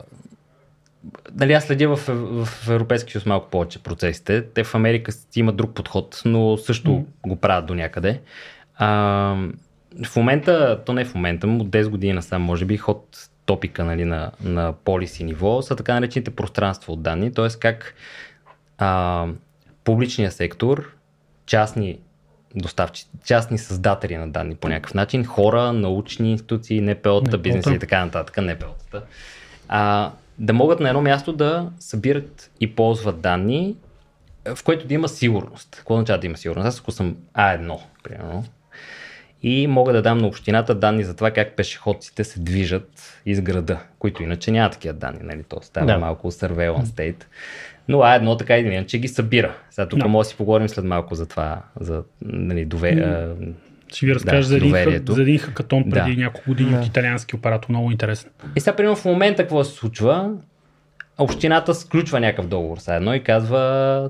[1.34, 2.00] нали аз следя в,
[2.46, 4.42] в Европейския съюз малко повече процесите.
[4.42, 7.04] Те в Америка имат друг подход, но също Мгм.
[7.28, 8.20] го правят до някъде.
[8.78, 9.36] А,
[10.06, 14.06] в момента, то не в момента, от 10 години насам, може би, ход топика нали,
[14.06, 17.48] на, на полиси ниво са така наречените пространства от данни, т.е.
[17.60, 17.96] как
[18.78, 19.28] а,
[19.84, 20.96] публичния сектор,
[21.46, 22.00] частни
[22.56, 27.38] доставчици, частни създатели на данни по някакъв начин, хора, научни институции, НПО-та.
[27.38, 29.02] бизнеси и така нататък, НПО-та,
[29.68, 33.76] а, да могат на едно място да събират и ползват данни,
[34.56, 35.76] в което да има сигурност.
[35.78, 36.68] Какво означава да има сигурност?
[36.68, 38.44] Аз ако съм А1, примерно,
[39.44, 43.80] и мога да дам на общината данни за това как пешеходците се движат из града,
[44.00, 45.44] които иначе няма такива данни, нали?
[45.44, 45.98] То става Да.
[45.98, 47.24] малко surveillance state.
[47.88, 49.56] Но А1 така или иначе ги събира.
[49.70, 50.08] Сега тук Да.
[50.08, 53.18] може да си поговорим след малко за това, за нали, дове...
[53.88, 56.22] Ще ви разкажа Да, за, един, за един хакатон преди Да.
[56.22, 56.78] няколко години Да.
[56.80, 57.70] от италиански оператор.
[57.70, 58.30] Много интересен.
[58.56, 60.32] И сега, примерно, в момента какво се случва?
[61.18, 64.10] Общината сключва някакъв договор с едно и казва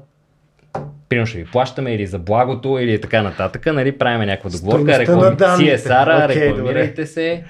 [1.09, 5.15] примерно ще ви плащаме или за благото или така нататък, нали, правиме някаква договорка, Стойността
[5.15, 5.36] на реклами...
[5.36, 5.77] данните.
[5.77, 7.43] CSR, Окей, рекламирайте се,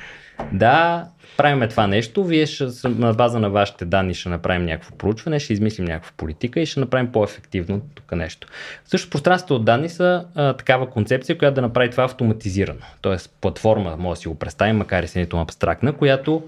[0.51, 1.07] да,
[1.38, 5.53] правиме това нещо, вие ще, на база на вашите данни ще направим някакво проучване, ще
[5.53, 8.47] измислим някаква политика и ще направим по-ефективно тук нещо.
[8.86, 12.79] Също пространството от данни са а, такава концепция, която да направи това автоматизирано.
[13.01, 16.43] Тоест платформа, може да си го представим, макар и сравнително абстрактна, която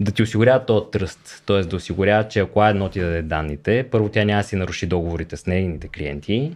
[0.00, 1.60] да ти осигурява този тръст, т.е.
[1.60, 5.36] да осигурява, че ако едно ти даде данните, първо тя няма да си наруши договорите
[5.36, 6.52] с нейните клиенти,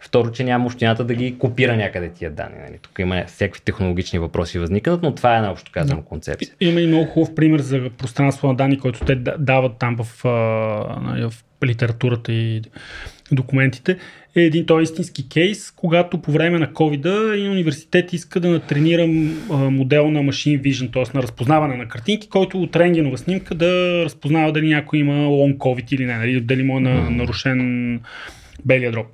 [0.00, 2.58] второ, че няма общината да ги копира някъде тия данни.
[2.58, 2.78] Нали?
[2.82, 6.50] Тук има всякакви технологични въпроси възникнат, но това е най-общо казано концепция.
[6.60, 10.24] Има и много хубав пример за пространство на данни, който те да- дават там в,
[11.02, 12.62] нали, в литературата и
[13.32, 13.96] документите.
[14.36, 19.06] Е един той истински кейс, когато по време на covid един университет иска да натренира
[19.50, 21.16] модел на Machine Vision, т.е.
[21.16, 25.94] на разпознаване на картинки, който от рентгенова снимка да разпознава дали някой има long COVID
[25.94, 28.00] или не, нали, дали му е на, нарушен
[28.64, 29.06] белия дроб.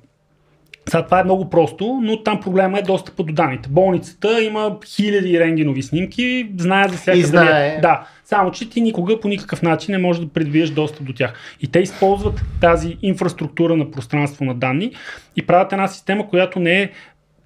[0.89, 3.69] Сега това е много просто, но там проблема е достъпа до данните.
[3.69, 7.67] Болницата има хиляди рентгенови снимки, знае за всяка И знае.
[7.67, 11.13] е- Да, само че ти никога по никакъв начин не можеш да придобиеш достъп до
[11.13, 11.33] тях.
[11.61, 14.91] И те използват тази инфраструктура на пространство на данни
[15.35, 16.89] и правят една система, която не е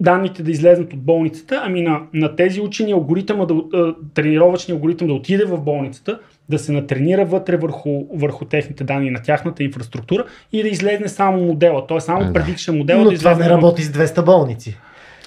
[0.00, 5.08] данните да излезнат от болницата, ами на, на тези учени алгоритъма, да, а, тренировъчния алгоритъм
[5.08, 10.24] да отиде в болницата, да се натренира вътре върху, върху техните данни на тяхната инфраструктура
[10.52, 11.86] и да излезне само модела.
[11.86, 12.32] Той само Да.
[12.32, 14.76] предикша модела Но да това не работи с 200 болници.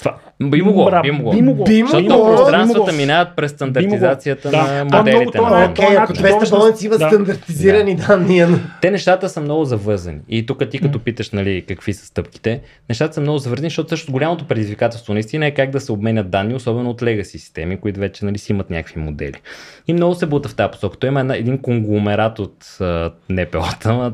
[0.02, 0.16] Това.
[0.42, 1.32] Би могло, Бра- би могло.
[1.32, 1.66] би могло.
[1.66, 4.98] Би Защото могло, пространствата би минават през стандартизацията Би на Да.
[4.98, 5.16] Моделите.
[5.16, 5.74] много- данни.
[5.74, 6.58] това Окей, ако начин 200 чудовищно.
[6.60, 7.08] болници имат Да.
[7.08, 8.42] стандартизирани данни.
[8.42, 10.20] но- Те нещата са много завързани.
[10.30, 14.12] И тук ти като питаш нали, какви са стъпките, нещата са много завързани, защото също
[14.12, 18.26] голямото предизвикателство наистина е как да се обменят данни, особено от legacy системи, които вече
[18.26, 19.42] нали, си имат някакви модели.
[19.88, 20.98] И много се бута в тази посока.
[20.98, 24.12] Той има една- един конгломерат от а, НПО-та,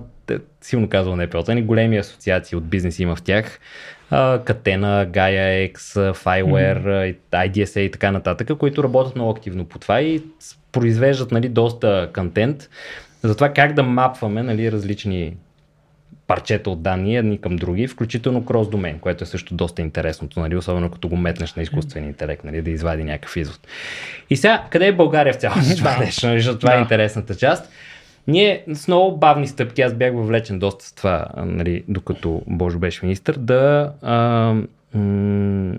[0.61, 3.59] силно казвам НПО-та, ни големи асоциации от бизнес има в тях.
[4.45, 5.77] Катена, Gaia X,
[6.13, 7.51] Fireware, mm-hmm.
[7.51, 10.23] IDSA и така нататък, които работят много активно по това и
[10.71, 12.69] произвеждат нали, доста контент
[13.23, 15.35] за това как да мапваме нали, различни
[16.27, 20.55] парчета от данни едни към други, включително крос домен, което е също доста интересното, нали,
[20.55, 23.59] особено като го метнеш на изкуствения интелект, нали, да извади някакъв извод.
[24.29, 27.71] И сега, къде е България в цялото това нещо, нали, това е интересната част.
[28.27, 33.05] Ние с много бавни стъпки, аз бях въвлечен доста с това, нали, докато Божо беше
[33.05, 34.53] министр, да а,
[34.93, 35.75] м-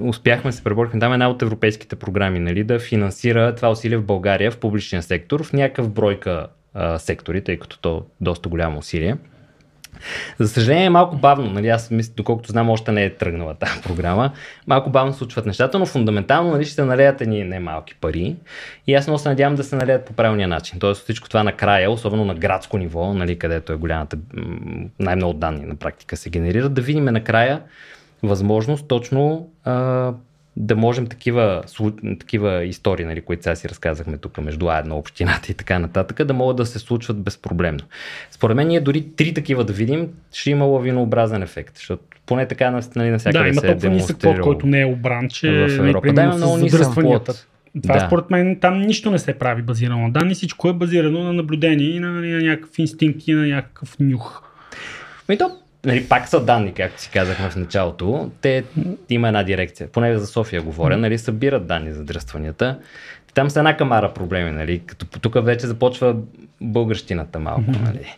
[0.00, 4.04] успяхме да се преборихме там една от европейските програми, нали, да финансира това усилие в
[4.04, 8.78] България в публичния сектор, в някакъв бройка а, сектори, тъй като то е доста голямо
[8.78, 9.16] усилие.
[10.38, 13.82] За съжаление е малко бавно, нали, аз мисля, доколкото знам, още не е тръгнала тази
[13.82, 14.32] програма.
[14.66, 18.36] Малко бавно случват нещата, но фундаментално нали, ще се налеят едни немалки пари.
[18.86, 20.78] И аз много се надявам да се налеят по правилния начин.
[20.78, 24.16] Тоест всичко това накрая, особено на градско ниво, нали, където е голямата,
[24.98, 27.60] най-много данни на практика се генерират, да видим накрая
[28.22, 30.12] възможност точно а,
[30.56, 31.62] да можем такива,
[32.20, 36.34] такива истории, нали, които сега си разказахме тук между А1 общината и така нататък, да
[36.34, 37.84] могат да се случват безпроблемно.
[38.30, 42.70] Според мен ние дори три такива да видим, ще има лавинообразен ефект, защото поне така
[42.70, 44.40] нали, Да, навсякъде има се е демонстрирало.
[44.40, 46.12] който не е обран, че в Европа.
[46.12, 47.46] Да, има много нисък плод.
[47.82, 48.06] Това Да.
[48.06, 51.86] според мен там нищо не се прави базирано на данни, всичко е базирано на наблюдение
[51.90, 54.42] и на, на някакъв инстинкт и на някакъв нюх.
[55.28, 55.50] Ми то,
[55.84, 58.30] нали, пак са данни, както си казахме в началото.
[58.40, 58.64] Те
[59.08, 62.78] има една дирекция, поне за София говоря, нали, събират данни за дръстванията.
[63.34, 66.16] Там са една камара проблеми, нали, като тук вече започва
[66.60, 68.16] българщината малко, нали.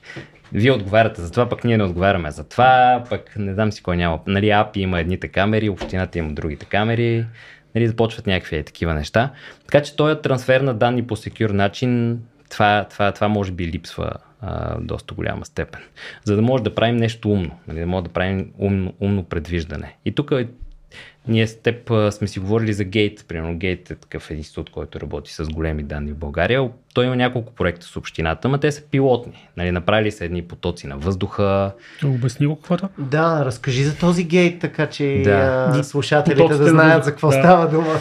[0.52, 3.96] Вие отговаряте за това, пък ние не отговаряме за това, пък не знам си кой
[3.96, 4.20] няма.
[4.26, 7.26] Нали, АПИ има едните камери, общината има другите камери,
[7.74, 9.30] нали, започват някакви такива неща.
[9.66, 14.12] Така че този трансфер на данни по секюр начин, това, това, това може би липсва
[14.46, 15.80] а, доста голяма степен.
[16.24, 19.96] За да може да правим нещо умно, нали, да може да правим умно, умно предвиждане.
[20.04, 20.32] И тук
[21.28, 23.24] ние с теб а, сме си говорили за Гейт.
[23.28, 26.70] Примерно Гейт е такъв институт, който работи с големи данни в България.
[26.94, 29.48] Той има няколко проекта с общината, но те са пилотни.
[29.56, 31.72] Нали, направили са едни потоци на въздуха.
[32.02, 32.88] Да обясни го какво е това?
[32.98, 35.80] Да, разкажи за този гейт, така че Да.
[35.84, 37.34] слушателите Потоците да на знаят за какво да.
[37.34, 37.94] става дума.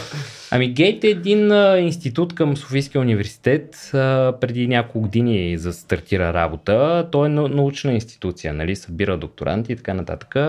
[0.56, 3.92] Ами Гейт е един а, институт към Софийския университет.
[3.94, 3.98] А,
[4.42, 7.08] преди няколко години за стартира работа.
[7.12, 10.36] Той е нау- научна институция, нали, събира докторанти и така нататък.
[10.36, 10.42] а,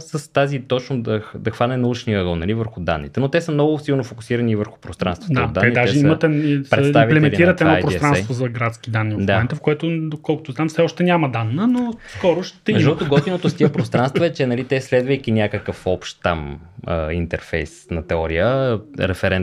[0.00, 3.20] С тази точно да, да хване научния ъгъл нали, върху данните.
[3.20, 5.72] Но те са много силно фокусирани върху пространството Да, от те данни.
[5.72, 9.32] даже са- имат, имплементират едно пространство за градски данни в Да.
[9.32, 12.80] момента, в което, доколкото знам, все още няма данна, но скоро ще има.
[12.80, 17.86] другото, готиното с тия пространства е, че нали, те следвайки някакъв общ там а, интерфейс
[17.90, 18.78] на теория,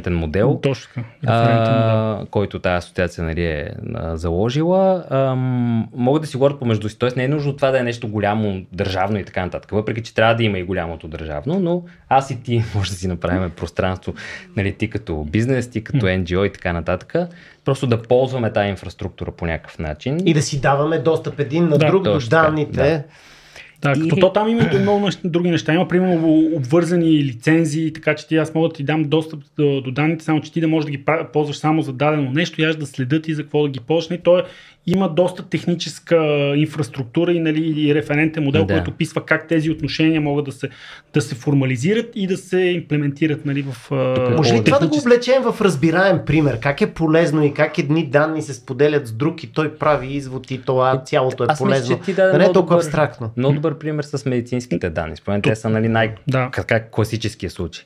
[0.06, 2.22] референтен модел, Точно референтен модел.
[2.22, 7.00] а, който тази асоциация нали, е а, заложила, ам, могат да си говорят помежду си.
[7.00, 9.72] Тоест не е нужно това да е нещо голямо, държавно и така нататък.
[9.72, 13.08] Въпреки, че трябва да има и голямото държавно, но аз и ти може да си
[13.08, 14.14] направим пространство,
[14.56, 17.16] нали, ти като бизнес, ти като NGO и така нататък.
[17.66, 20.18] Просто да ползваме тази инфраструктура по някакъв начин.
[20.26, 22.72] И да си даваме достъп един на Да, друг до данните.
[22.72, 23.04] да.
[23.86, 25.74] Да, И- като то там има и много неща- други неща.
[25.74, 29.92] Има, примерно, обвързани лицензии, така че ти аз мога да ти дам достъп до, до
[29.92, 32.76] данните, само че ти да можеш да ги ползваш само за дадено нещо и аз
[32.76, 33.80] да следят и за какво да ги.
[34.12, 34.44] И то е,
[34.88, 36.16] има доста техническа
[36.56, 38.74] инфраструктура и, нали, и референтен модел, Да.
[38.74, 40.70] който описва как тези отношения могат да се,
[41.14, 44.98] да се формализират и да се имплементират нали, в Тук- Може ли това да го
[44.98, 46.60] облечем в разбираем пример?
[46.60, 50.52] Как е полезно и как едни данни се споделят с друг и той прави извод
[50.52, 51.98] и това цялото е Аз мисля, полезно?
[51.98, 53.32] че ти даде да не е толкова добър- абстрактно.
[53.38, 55.16] Много добър пример с медицинските данни.
[55.16, 56.50] Според мен те са нали, най- Да.
[56.52, 57.86] как класическия случай.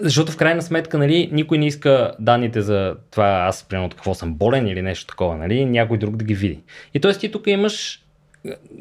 [0.00, 4.14] Защото в крайна сметка, нали, никой не иска данните за това аз, примерно, от какво
[4.14, 6.60] съм болен или нещо такова, нали, някой друг да ги види.
[6.94, 7.12] И т.е.
[7.12, 8.04] ти тук имаш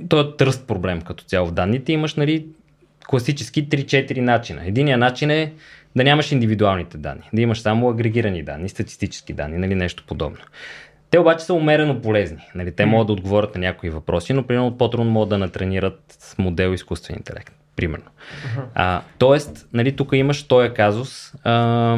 [0.10, 2.45] този тръст проблем като цяло в данните, имаш нали,
[3.08, 4.67] класически 3-4 начина.
[4.67, 5.54] Единият начин е
[5.95, 10.38] да нямаш индивидуалните данни, да имаш само агрегирани данни, статистически данни, нали, нещо подобно.
[11.10, 12.50] Те обаче са умерено полезни.
[12.56, 12.71] Нали?
[12.71, 17.15] Те могат да отговорят на някои въпроси, но примерно по-трудно могат да натренират модел изкуствен
[17.17, 17.54] интелект.
[17.75, 18.05] Примерно.
[18.05, 18.65] Uh-huh.
[18.75, 21.97] А, тоест, нали, тук имаш този казус, а,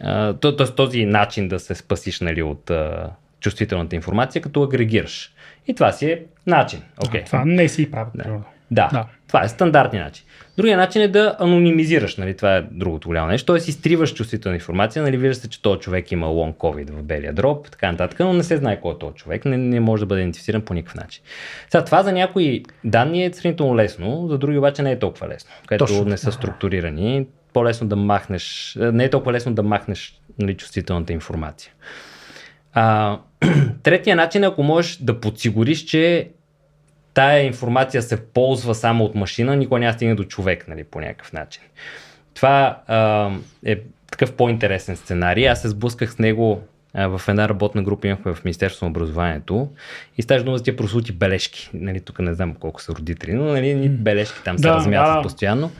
[0.00, 3.10] а, т- т- този начин да се спасиш нали, от а,
[3.40, 5.32] чувствителната информация, като агрегираш.
[5.66, 6.82] И това си е начин.
[6.96, 7.22] Okay.
[7.22, 8.10] А, това не си прави.
[8.14, 8.40] Да.
[8.70, 10.24] Да, да, това е стандартният начин.
[10.56, 13.70] Другия начин е да анонимизираш, нали, това е другото голямо нещо, т.е.
[13.70, 17.70] изтриваш чувствителна информация, нали, вижда се, че този човек има лонг COVID в белия дроб,
[17.70, 20.20] така нататък, но не се знае кой е този човек, не, не може да бъде
[20.20, 21.22] идентифициран по никакъв начин.
[21.70, 25.50] Сега, това за някои данни е сравнително лесно, за други обаче не е толкова лесно,
[25.66, 26.04] където Точно.
[26.04, 31.72] не са структурирани, по-лесно да махнеш, не е толкова лесно да махнеш нали, чувствителната информация.
[32.72, 33.18] А,
[33.82, 36.30] третия начин е, ако можеш да подсигуриш, че
[37.14, 41.32] тая информация се ползва само от машина, никой няма стигне до човек, нали, по някакъв
[41.32, 41.62] начин.
[42.34, 43.30] Това а,
[43.64, 45.48] е такъв по-интересен сценарий.
[45.48, 46.62] Аз се сблъсках с него
[46.94, 49.68] в една работна група имахме в Министерството на образованието
[50.18, 51.70] и ставаше дума за тия прослути бележки.
[51.74, 55.22] Нали, тук не знам колко са родители, но нали, бележки там се да, размятат да.
[55.22, 55.70] постоянно.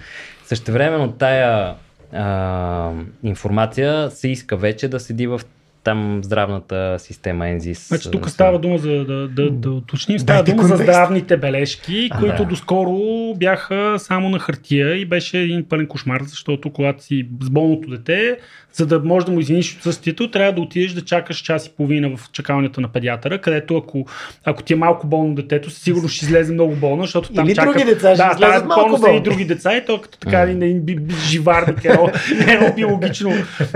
[0.45, 1.75] Същевременно тая
[2.13, 2.91] а,
[3.23, 5.41] информация се иска вече да седи в
[5.85, 7.89] там здравната система Ензис.
[7.89, 10.79] Значи тук става дума за да, да, да уточним, става Дайте дума контекст.
[10.79, 12.45] за здравните бележки, а, които да.
[12.45, 17.91] доскоро бяха само на хартия и беше един пълен кошмар, защото когато си с болното
[17.91, 18.39] дете,
[18.73, 22.17] за да можеш да му извиниш отсъствието, трябва да отидеш да чакаш час и половина
[22.17, 24.07] в чакалнята на педиатъра, където ако,
[24.45, 27.73] ако ти е малко болно детето, сигурно ще излезе много болно, защото там Или чака...
[27.73, 29.17] други деца ще да, излезат малко болно.
[29.17, 30.87] и други деца и то като така един
[31.29, 32.11] живарник, едно,
[32.49, 33.33] едно биологично,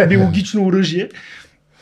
[0.09, 1.09] биологично оръжие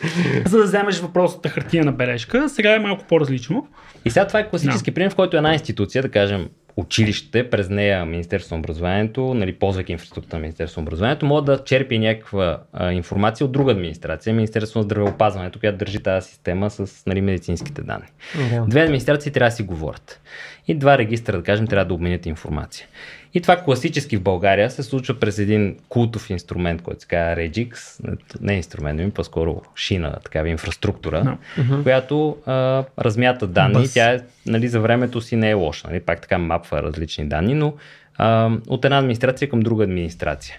[0.46, 2.48] за да вземеш въпросната хартия на бележка.
[2.48, 3.68] Сега е малко по-различно.
[4.04, 4.94] И сега това е класически no.
[4.94, 9.92] пример, в който една институция, да кажем училище, през нея Министерство на образованието, нали, ползвайки
[9.92, 14.78] инфраструктура на Министерство на образованието, може да черпи някаква а, информация от друга администрация, Министерство
[14.78, 18.06] на здравеопазването, която държи тази система с нали, медицинските данни.
[18.36, 18.68] Yeah.
[18.68, 20.20] Две администрации трябва да си говорят.
[20.68, 22.86] И два регистра, да кажем, трябва да обменят информация.
[23.36, 28.00] И това класически в България се случва през един култов инструмент, който се казва Regix,
[28.40, 31.36] не е инструмент, но по-скоро шина, такава инфраструктура, no.
[31.58, 31.82] uh-huh.
[31.82, 33.74] която а, размята данни.
[33.74, 33.94] Бъс.
[33.94, 35.88] Тя е, нали, за времето си не е лоша.
[35.88, 37.74] Нали, пак така мапва различни данни, но
[38.18, 40.56] а, от една администрация към друга администрация.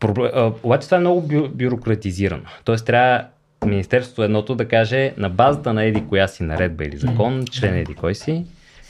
[0.00, 2.42] Проблем, а, обаче това е много бю, бюрократизирано.
[2.64, 3.24] Тоест трябва
[3.66, 7.94] Министерството едното да каже на базата на еди коя си наредба или закон, член еди
[7.94, 8.44] кой си,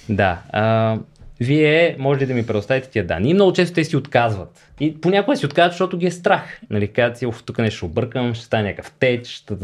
[0.08, 0.96] да, а,
[1.40, 3.31] вие може ли да ми предоставите тия данни?
[3.31, 4.70] И много често те си отказват.
[4.81, 6.61] И понякога си отказват, защото ги е страх.
[6.70, 9.27] Нали, казват си, тук нещо объркам, ще стане някакъв теч.
[9.27, 9.55] Ще.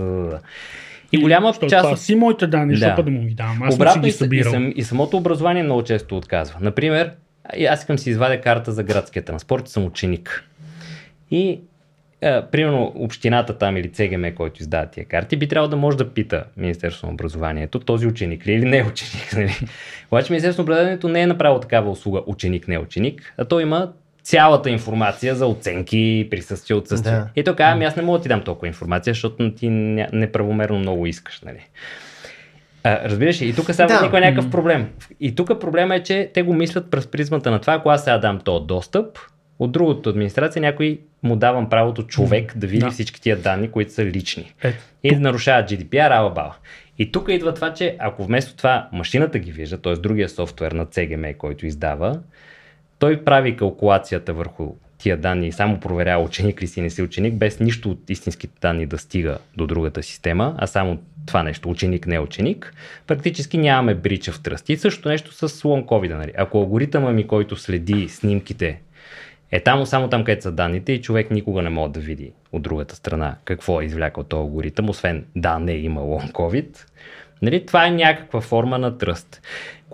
[1.13, 1.85] И голяма част.
[1.85, 2.95] Това си моите данни, да.
[3.03, 3.63] да му ги давам.
[3.63, 4.37] Аз Обратно си ги.
[4.37, 6.59] И, сам, и самото образование много често отказва.
[6.61, 7.11] Например,
[7.69, 10.45] аз искам си извадя карта за градския транспорт, съм ученик.
[11.31, 11.61] И
[12.25, 16.11] е, примерно общината там или ЦГМ, който издава тия карти, би трябвало да може да
[16.11, 19.33] пита Министерството на образованието, този ученик ли или не е ученик.
[19.37, 19.55] Нали?
[20.11, 23.93] Обаче Министерството на образованието не е направило такава услуга ученик, не ученик, а то има
[24.23, 27.13] цялата информация за оценки, присъствие, отсъствие.
[27.13, 27.29] Да.
[27.37, 31.07] И то казвам, аз не мога да ти дам толкова информация, защото ти неправомерно много
[31.07, 31.41] искаш.
[31.41, 31.69] Нали?
[32.85, 33.49] А, разбираш ли?
[33.49, 34.21] И тук става да.
[34.21, 34.89] някакъв проблем.
[35.21, 38.19] И тук проблема е, че те го мислят през призмата на това, ако аз сега
[38.19, 39.19] дам този достъп,
[39.59, 42.91] от другото администрация някой му давам правото човек да види да.
[42.91, 44.53] всички тия данни, които са лични.
[44.63, 46.55] Е, и нарушава GDPR, ала бала.
[46.99, 49.95] И тук идва това, че ако вместо това машината ги вижда, т.е.
[49.95, 52.21] другия софтуер на CGM, който издава,
[52.99, 57.35] той прави калкулацията върху тия данни и само проверява ученик ли си не си ученик,
[57.35, 62.07] без нищо от истинските данни да стига до другата система, а само това нещо, ученик,
[62.07, 62.75] не ученик,
[63.07, 64.77] практически нямаме брича в тръсти.
[64.77, 66.17] Също нещо с COVID.
[66.17, 66.33] Нали?
[66.37, 68.81] Ако алгоритъма ми, който следи снимките
[69.55, 72.63] е там, само там, където са данните и човек никога не може да види от
[72.63, 76.87] другата страна какво е извлякал този алгоритъм, освен да, не е имало COVID.
[77.45, 79.41] Нали, това е някаква форма на тръст.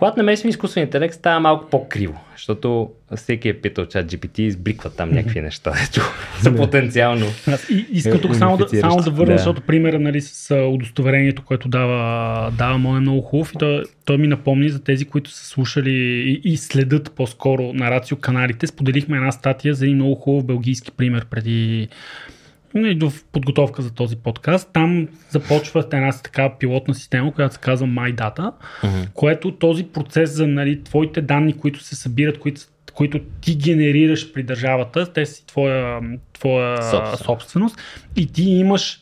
[0.01, 4.89] Когато намесим изкуствен интелект, става малко по-криво, защото всеки е питал чат GPT и избликва
[4.89, 6.01] там някакви неща, ето,
[6.41, 7.25] са потенциално.
[7.47, 9.37] Аз и, искам тук само да, само да върна, да.
[9.37, 14.17] защото примера нали, с удостоверението, което дава, дава Мон е много хубав и той, той
[14.17, 18.67] ми напомни за тези, които са слушали и, и следят по-скоро на рацио каналите.
[18.67, 21.87] Споделихме една статия за един много хубав белгийски пример преди
[22.75, 24.69] и в подготовка за този подкаст.
[24.73, 28.51] Там започва една така пилотна система, която се казва MyData,
[28.83, 29.09] uh-huh.
[29.13, 32.61] което този процес за нали, твоите данни, които се събират, които,
[32.93, 35.99] които ти генерираш при държавата, те си твоя,
[36.33, 37.25] твоя собственост.
[37.25, 37.77] собственост
[38.15, 39.01] и ти имаш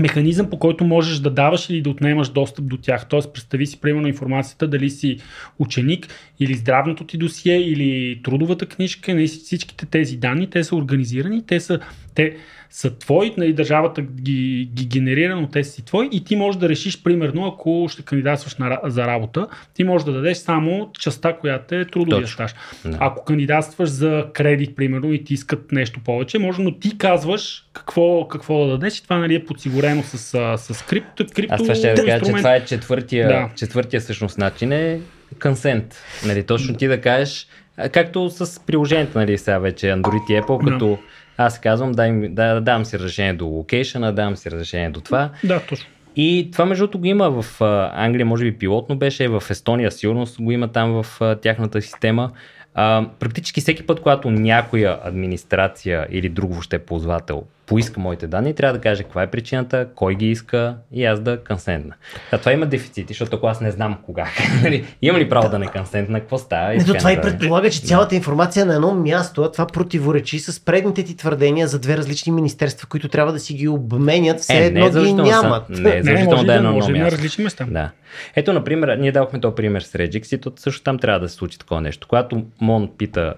[0.00, 3.08] механизъм, по който можеш да даваш или да отнемаш достъп до тях.
[3.08, 5.18] Тоест, представи си, примерно, информацията дали си
[5.58, 6.08] ученик
[6.40, 11.60] или здравното ти досие или трудовата книжка, не всичките тези данни, те са организирани, те
[11.60, 11.80] са,
[12.14, 12.36] те
[12.72, 16.68] са твои, нали, държавата ги, ги генерира, но те си твои и ти можеш да
[16.68, 21.74] решиш, примерно, ако ще кандидатстваш на, за работа, ти можеш да дадеш само частта, която
[21.74, 22.34] е трудовия Точно.
[22.34, 22.54] стаж.
[22.84, 22.98] Да.
[23.00, 28.28] Ако кандидатстваш за кредит, примерно, и ти искат нещо повече, може, но ти казваш какво,
[28.28, 30.18] какво да дадеш и това нали, е подсигурено с,
[30.58, 31.26] с крипто.
[31.34, 33.48] крипто Аз това ще да кажа, че това е четвъртия, Да.
[33.56, 35.00] четвъртия всъщност начин е
[35.42, 35.96] консент.
[36.26, 37.46] Нали, точно ти да кажеш,
[37.92, 40.98] както с приложението, нали, сега вече Android и Apple, Да.
[41.46, 45.30] Аз казвам, дай, да, давам си разрешение до локейшена, давам си разрешение до това.
[45.44, 45.86] Да, точно.
[46.16, 47.60] И това между другото го има в
[47.94, 52.30] Англия, може би пилотно беше, в Естония сигурно го има там в тяхната система.
[52.74, 58.72] А, практически всеки път, когато някоя администрация или друг въобще ползвател поиска моите данни, трябва
[58.72, 61.94] да каже каква е причината, кой ги иска и аз да консентна.
[62.32, 64.28] А това има дефицити, защото ако аз не знам кога,
[64.62, 66.74] нали, имам ли право да не консентна, какво става?
[66.74, 69.66] и Не, то така това и предполага, че цялата информация на едно място, а това
[69.66, 74.40] противоречи с предните ти твърдения за две различни министерства, които трябва да си ги обменят,
[74.40, 75.68] все Е, не е едно ги задължително са- нямат.
[75.68, 77.66] не е задължително да е да, на едно различни места.
[77.70, 77.90] Да.
[78.36, 81.34] Ето, например, ние дадохме този пример с Regix и то също там трябва да се
[81.34, 82.08] случи такова нещо.
[82.08, 83.34] Когато МОН пита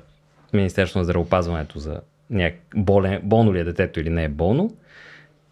[0.52, 2.00] Министерството на здравеопазването за
[2.30, 2.54] няк...
[2.76, 3.20] болен...
[3.24, 4.70] болно ли е детето или не е болно,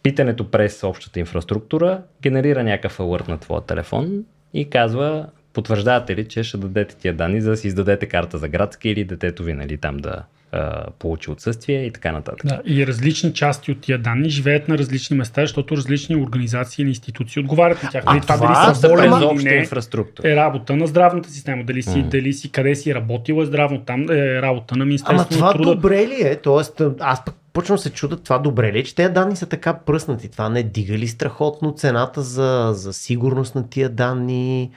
[0.03, 6.43] питането през общата инфраструктура генерира някакъв алърт на твоя телефон и казва потвърждавате ли, че
[6.43, 9.77] ще дадете тия данни, за да си издадете карта за градски или детето ви нали,
[9.79, 12.47] там да а, получи отсъствие и така нататък.
[12.47, 16.89] Да, и различни части от тия данни живеят на различни места, защото различни организации или
[16.89, 18.03] институции отговарят на тях.
[18.07, 20.33] А Нали, това, това дали са болен Ама- или не, инфраструктура.
[20.33, 21.65] е работа на здравната система.
[21.65, 22.09] Дали си, М.
[22.09, 25.53] дали си къде си работил е здравно, там е работа на Ама Министерството това на
[25.53, 25.75] труда.
[25.75, 26.37] добре ли е?
[26.37, 29.75] Тоест, аз пък почвам се чуда това добре ли е, че тези данни са така
[29.77, 30.29] пръснати.
[30.29, 34.71] Това не дига ли страхотно цената за, за сигурност на тия данни?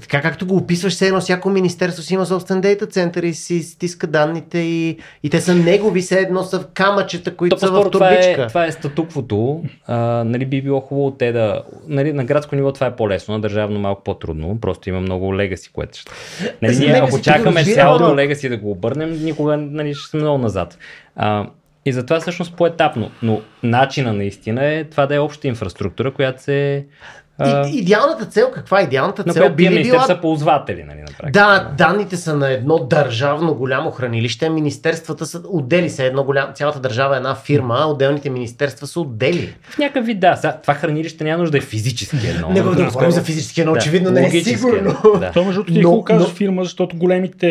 [0.00, 3.62] Така както го описваш, все едно всяко министерство си има собствен дейта център и си
[3.62, 7.70] стиска данните и, и те са негови, все едно са камъчета, които То са в
[7.70, 8.42] по-скоро това турбичка.
[8.42, 9.62] е, това е статуквото.
[9.86, 11.62] А, нали, би било хубаво те да...
[11.88, 14.60] Нали, на градско ниво това е по-лесно, на държавно малко по-трудно.
[14.60, 16.12] Просто има много легаси, което ще...
[16.62, 20.78] Нали, ние, ако чакаме цялото легаси да го обърнем, никога нали, ще сме много назад.
[21.16, 21.46] А,
[21.84, 23.10] и затова всъщност по-етапно.
[23.22, 26.86] Но начина наистина е това да е обща инфраструктура, която се...
[27.44, 29.40] А, И, идеалната цел, каква е идеалната на цел?
[29.40, 31.30] която Би тия министерства била са ползватели, нали, на практика.
[31.30, 36.80] Да, данните са на едно държавно голямо хранилище, министерствата са отдели се едно голям, цялата
[36.80, 39.54] държава е една фирма, а отделните министерства са отдели.
[39.62, 40.36] В някакъв вид, да.
[40.36, 42.48] Сега, това хранилище няма нужда да е физически едно.
[42.50, 44.96] Не го да говорим за физически, но Да, очевидно не е сигурно.
[45.20, 45.30] Да.
[45.32, 47.48] То между другото ти е казваш но- фирма, защото големите,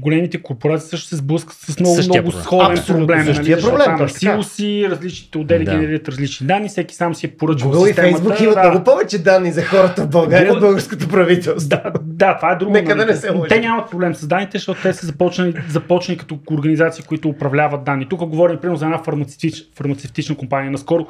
[0.00, 3.24] големите корпорации също се сблъскат с много, Същия много сходен проблем.
[3.24, 5.70] същия защото проблем, Там силоси, различните отдели Да.
[5.70, 7.94] генерират различни данни, всеки сам си е поръчал Google и.
[7.94, 8.62] Facebook имат да.
[8.62, 11.68] много повече данни за хората в България от българското правителство.
[11.68, 12.72] Да, да, това е друго.
[12.72, 13.48] Нека да не се лъжем.
[13.48, 18.08] Те нямат проблем с данните, защото те са започнали, започнали като организации, които управляват данни.
[18.08, 20.70] Тук говорим, примерно, за една фармацевтич, фармацевтична компания.
[20.70, 21.06] Наскоро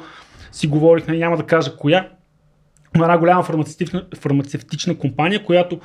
[0.51, 2.07] си говорих, нали, няма да кажа коя,
[2.95, 5.79] но една голяма фармацевтична, фармацевтична компания, която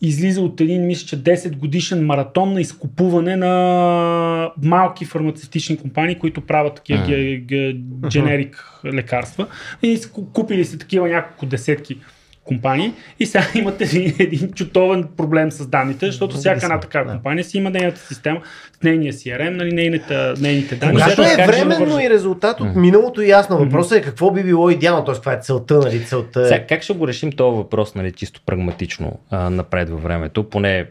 [0.00, 6.40] излиза от един, мисля, че 10 годишен маратон на изкупуване на малки фармацевтични компании, които
[6.40, 9.46] правят такива ге- ге- дженерик лекарства.
[9.82, 10.00] И
[10.32, 11.98] купили се такива няколко десетки
[12.46, 17.12] компании и сега имате един, един чутовен проблем с данните, защото всяка една такава Да.
[17.12, 18.40] компания си има нейната система,
[18.82, 20.92] нейния CRM, нали, нейните, нейните данни.
[20.92, 23.58] Когато е временно и резултат от миналото ясно.
[23.58, 25.14] Въпросът е какво би било идеално, т.е.
[25.14, 26.04] каква е целта, нали?
[26.04, 26.44] Целта е...
[26.44, 30.86] Сега, как ще го решим този въпрос, нали, чисто прагматично а, напред във времето, поне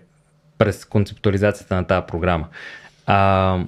[0.58, 2.48] през концептуализацията на тази програма?
[3.06, 3.60] А,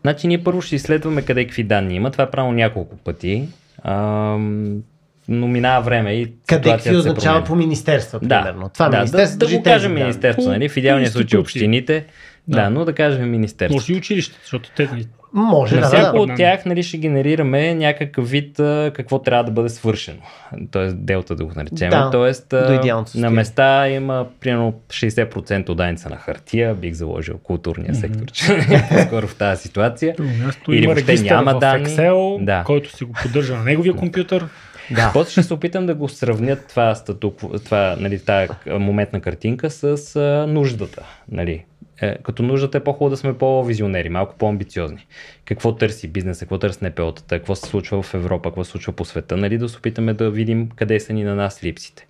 [0.00, 2.10] значи ние първо ще изследваме къде какви данни има.
[2.10, 3.48] Това е правило няколко пъти.
[3.82, 4.36] А,
[5.32, 8.68] но минава време и Къде ситуацията какви се означава по министерства, Да, примерно.
[8.68, 10.02] Това да, министерство да, да държи го кажем данни.
[10.02, 10.68] министерство, нали?
[10.68, 12.04] В идеалния случай общините.
[12.48, 12.56] Да.
[12.56, 12.70] Да.
[12.70, 13.74] но да кажем министерство.
[13.76, 14.88] Може и училище, защото те
[15.34, 16.22] Може На да, всяко да.
[16.22, 20.18] от тях нали, ще генерираме някакъв вид а, какво трябва да бъде свършено.
[20.70, 21.90] Тоест делта да го наречем.
[21.90, 27.38] Да, Тоест а, на места има примерно 60% от данните са на хартия, бих заложил
[27.38, 28.58] културния сектор, че
[28.88, 30.14] по-скоро в тази ситуация.
[30.68, 31.86] Или има въобще няма в данни.
[31.86, 32.62] Excel, Да.
[32.66, 34.46] който си го поддържа на неговия компютър.
[34.94, 35.10] Да.
[35.12, 40.16] После ще се опитам да го сравнят това, статук, това нали, тази моментна картинка с
[40.16, 41.06] а, нуждата.
[41.28, 41.64] Нали.
[42.02, 45.06] Е, като нуждата е по-хубаво да сме по-визионери, малко по-амбициозни.
[45.44, 49.04] Какво търси бизнеса, какво търси НПО-тата, какво се случва в Европа, какво се случва по
[49.04, 52.06] света, нали, да се опитаме да видим къде са ни на нас липсите.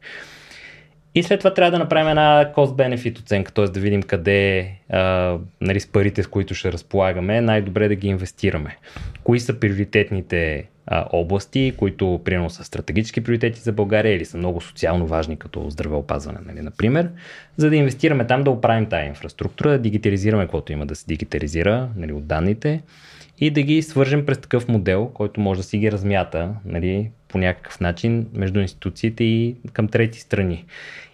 [1.14, 3.64] И след това трябва да направим една cost-benefit оценка, т.е.
[3.64, 8.08] да видим къде а, нали, с парите, с които ще разполагаме, е най-добре да ги
[8.08, 8.76] инвестираме.
[9.24, 15.06] Кои са приоритетните области, които примерно са стратегически приоритети за България или са много социално
[15.06, 17.10] важни, като здравеопазване, нали, например,
[17.56, 21.88] за да инвестираме там, да оправим тази инфраструктура, да дигитализираме каквото има да се дигитализира
[21.96, 22.82] нали, от данните
[23.38, 27.38] и да ги свържем през такъв модел, който може да си ги размята нали, по
[27.38, 30.64] някакъв начин между институциите и към трети страни.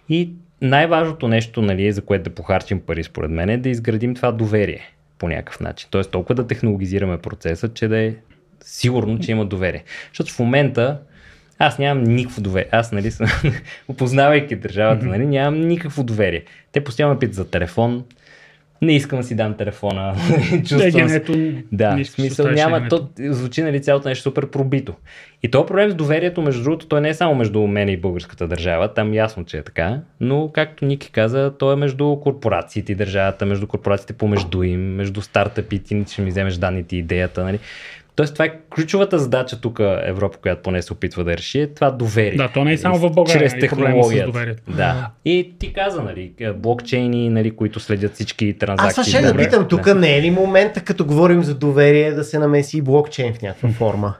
[0.09, 0.29] И
[0.61, 4.81] най-важното нещо, нали, за което да похарчим пари, според мен, е да изградим това доверие
[5.19, 5.87] по някакъв начин.
[5.91, 8.15] Тоест толкова да технологизираме процеса, че да е
[8.63, 9.83] сигурно, че има доверие.
[10.11, 10.99] Защото в момента
[11.59, 12.69] аз нямам никакво доверие.
[12.71, 13.27] Аз, нали, съм,
[13.87, 16.43] опознавайки държавата, нали, нямам никакво доверие.
[16.71, 18.03] Те постоянно ме питат за телефон,
[18.81, 20.15] не искам да си дам телефона.
[20.67, 21.63] Чувствам се.
[21.71, 24.93] Да, в смисъл няма, то звучи нали цялото нещо супер пробито.
[25.43, 28.47] И то проблем с доверието, между другото, той не е само между мен и българската
[28.47, 32.95] държава, там ясно, че е така, но както Ники каза, то е между корпорациите и
[32.95, 37.59] държавата, между корпорациите помежду им, между стартъпите, ще ми вземеш данните и идеята, нали.
[38.19, 41.91] Тоест, това е ключовата задача тук Европа, която поне се опитва да реши, е това
[41.91, 42.37] доверие.
[42.37, 43.49] Да, то не е само в България.
[43.49, 44.55] Чрез технологията.
[44.67, 45.09] Да.
[45.25, 49.01] И ти каза, нали, блокчейни, нали, които следят всички транзакции.
[49.01, 49.95] Аз ще да питам, тук да.
[49.95, 53.69] не е ли момента, като говорим за доверие, да се намеси и блокчейн в някаква
[53.69, 54.13] форма?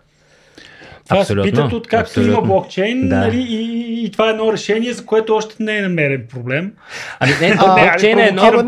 [1.09, 2.33] Това се питат от както абсолютно.
[2.33, 3.15] има блокчейн, да.
[3.15, 6.71] нали, и, и, това е едно решение, за което още не е намерен проблем.
[7.19, 8.63] Ами не, то блокчейн е едно,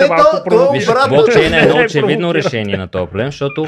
[1.09, 3.67] блокчейн е едно очевидно решение на този проблем, защото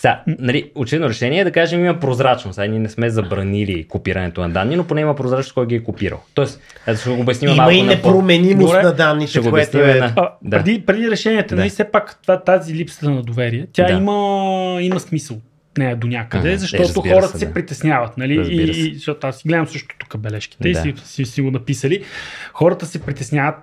[0.00, 2.54] сега, нали, очевидно решение е да кажем има прозрачност.
[2.54, 5.82] Сега ние не сме забранили копирането на данни, но поне има прозрачност кой ги е
[5.82, 6.20] копирал.
[6.34, 9.78] Тоест, да ще го обясним има малко и непроменимост на, на данните, ще го което
[9.78, 9.94] е...
[9.94, 10.12] На...
[10.16, 10.56] А, да.
[10.56, 11.60] преди, преди решенията, да.
[11.60, 13.92] нали, все пак тази липсата на доверие, тя да.
[13.92, 15.36] има, има смисъл
[15.78, 17.52] нея до някъде, ага, защото е, хората се, да.
[17.52, 18.18] притесняват.
[18.18, 18.54] Нали?
[18.54, 20.68] И, и, защото аз гледам също тук бележките да.
[20.68, 22.04] и си, си, си го написали.
[22.52, 23.54] Хората се притесняват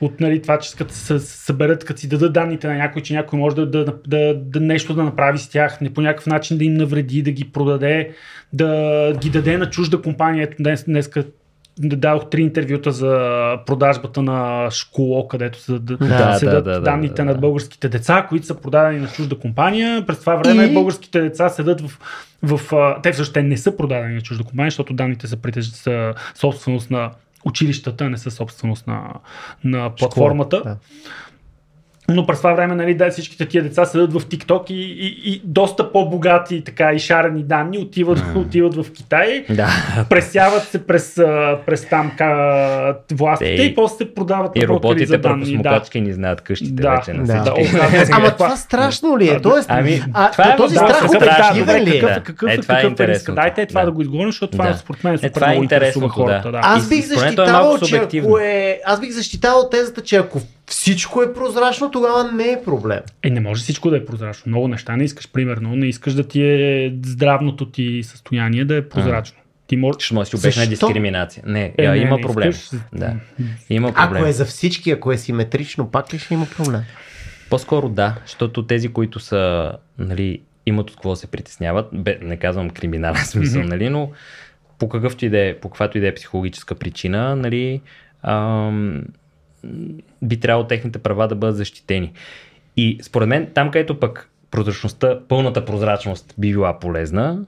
[0.00, 3.38] от нали, това, че като се съберат, като си дадат данните на някой, че някой
[3.38, 6.64] може да, да, да, да нещо да направи с тях, не по някакъв начин да
[6.64, 8.10] им навреди, да ги продаде,
[8.52, 10.44] да ги даде на чужда компания.
[10.44, 11.10] Ето днес, днес
[11.78, 17.22] дадох три интервюта за продажбата на школо, където се да, да, седат да, да, данните
[17.22, 20.06] да, да, на българските деца, които са продадени на чужда компания.
[20.06, 20.74] През това време и...
[20.74, 21.98] българските деца седат в,
[22.42, 22.60] в...
[23.02, 25.66] Те всъщност не са продадени на чужда компания, защото данните са, притеж...
[25.66, 27.10] са собственост на
[27.44, 29.14] училищата не са собственост на,
[29.64, 30.56] на платформата.
[30.56, 30.80] Школа, да.
[32.14, 35.42] Но през това време, нали, да, всичките тия деца седат в TikTok и, и, и
[35.44, 38.36] доста по-богати така и шарени данни отиват, mm.
[38.36, 39.68] отиват в Китай, да.
[40.10, 41.14] пресяват се през,
[41.66, 45.58] през там ка, властите Те, и после се продават и роботите за данни.
[45.62, 45.82] Да.
[45.94, 46.90] ни знаят къщите да.
[46.90, 47.42] вече на да.
[47.42, 47.54] да.
[48.12, 49.40] Ама това страшно ли е?
[49.40, 52.00] Тоест, ами, а, това е този страх обективен ли е?
[52.00, 53.32] Какъв, какъв, е, това е какъв е?
[53.32, 56.48] Дайте това да го изговорим, защото това според мен е супер много интересува хората.
[58.42, 58.80] Е...
[58.84, 60.40] Аз бих защитавал тезата, че ако
[60.70, 63.00] всичко е прозрачно, тогава не е проблем.
[63.22, 64.42] Е, не може всичко да е прозрачно.
[64.46, 65.76] Много неща не искаш, примерно.
[65.76, 69.38] Не искаш да ти е здравното ти състояние да е прозрачно.
[69.40, 69.44] А.
[69.66, 69.98] Ти може...
[69.98, 71.42] Ще може да си дискриминация.
[71.46, 72.50] Не, е, не има не проблем.
[72.50, 72.80] Искаш...
[72.92, 73.14] Да.
[73.70, 74.22] Има проблем.
[74.22, 76.82] Ако е за всички, ако е симетрично, пак ли ще има проблем?
[77.50, 82.70] По-скоро да, защото тези, които са, нали, имат от какво се притесняват, бе, не казвам
[82.70, 83.68] криминален смисъл, mm-hmm.
[83.68, 84.10] нали, но
[84.78, 87.80] по какъвто и да е, по каквато и да е психологическа причина, нали,
[88.22, 89.02] ам,
[90.22, 92.12] би трябвало техните права да бъдат защитени.
[92.76, 97.38] И според мен, там където пък прозрачността, пълната прозрачност би била полезна,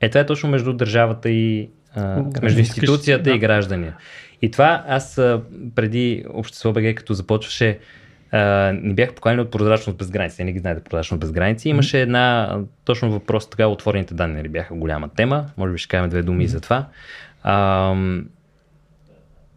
[0.00, 3.30] е това е точно между държавата и а, между институцията да.
[3.30, 3.96] и граждания.
[4.42, 5.20] И това аз
[5.74, 7.78] преди Общество БГ, като започваше,
[8.30, 10.44] а, ни бях поканени от прозрачност без граници.
[10.44, 11.68] Не ги знаете прозрачност без граници.
[11.68, 15.46] Имаше една, точно въпрос, така отворените данни нали, бяха голяма тема.
[15.56, 16.50] Може би ще кажем две думи mm-hmm.
[16.50, 16.86] за това.
[17.42, 17.94] А,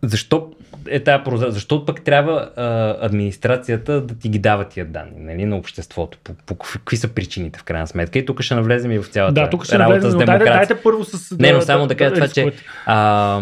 [0.02, 0.52] защо
[0.88, 1.54] е тази прозрачност?
[1.54, 6.18] Защо пък трябва а, администрацията да ти ги дава тия данни нали, на обществото?
[6.24, 8.20] По, по, по, какви са причините в крайна сметка?
[8.20, 10.54] И тук ще навлезем и в цялата да, тук ще работа навлезем, с демокрация.
[10.54, 11.38] Дайте, дайте първо с...
[11.40, 12.52] Не, но само да, да кажа това, че...
[12.86, 13.42] А,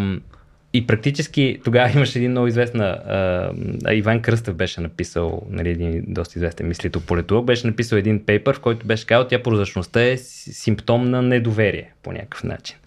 [0.73, 2.84] и практически тогава имаше един много известна,
[3.86, 8.55] а, Иван Кръстев беше написал, нали, един доста известен мислител политолог, беше написал един пейпер,
[8.55, 12.77] в който беше казал, тя прозрачността е симптом на недоверие по някакъв начин.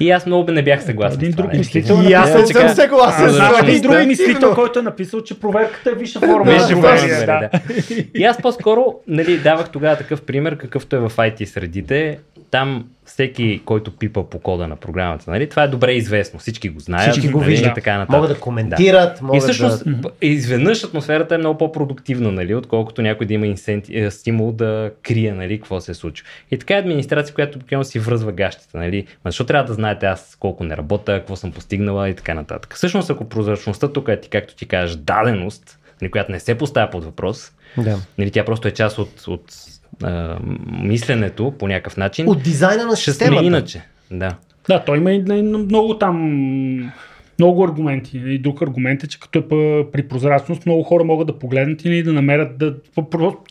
[0.00, 1.18] И аз много не бях съгласен.
[1.20, 2.02] Един друг мислител.
[2.08, 3.60] И аз не съм съгласен с това.
[3.62, 6.52] Един друг мислител, който е написал, че проверката е висша форма.
[6.52, 7.50] Висша форма, да.
[8.14, 12.18] И аз по-скоро нали, давах тогава такъв пример, какъвто е в IT средите.
[12.50, 16.38] Там всеки, който пипа по кода на програмата, нали, това е добре известно.
[16.38, 17.12] Всички го знаят.
[17.12, 17.74] Всички го нали, виждат.
[17.74, 18.16] Така нататък.
[18.16, 19.18] Могат да коментират.
[19.18, 19.24] Да.
[19.24, 20.10] Могат и всъщност, да...
[20.22, 23.98] изведнъж атмосферата е много по-продуктивна, нали, отколкото някой да има инсенти...
[23.98, 25.94] Е, стимул да крие нали, какво се е.
[26.50, 28.78] И така е администрация, която буквално си връзва гащите.
[28.78, 29.06] Нали.
[29.24, 32.74] Ма защо трябва да знаете аз колко не работя, какво съм постигнала и така нататък.
[32.74, 36.90] Всъщност, ако прозрачността тук е ти, както ти кажеш, даденост, нали, която не се поставя
[36.90, 37.98] под въпрос, да.
[38.18, 39.44] нали, тя просто е част от, от
[40.02, 40.36] а,
[40.82, 42.28] мисленето по някакъв начин.
[42.28, 43.36] От дизайна на системата.
[43.36, 43.82] Ще иначе.
[44.10, 44.36] Да.
[44.68, 46.92] Да, той има и много там
[47.40, 48.22] много аргументи.
[48.26, 52.02] И друг аргумент е, че като е при прозрачност, много хора могат да погледнат и
[52.02, 52.74] да намерят да,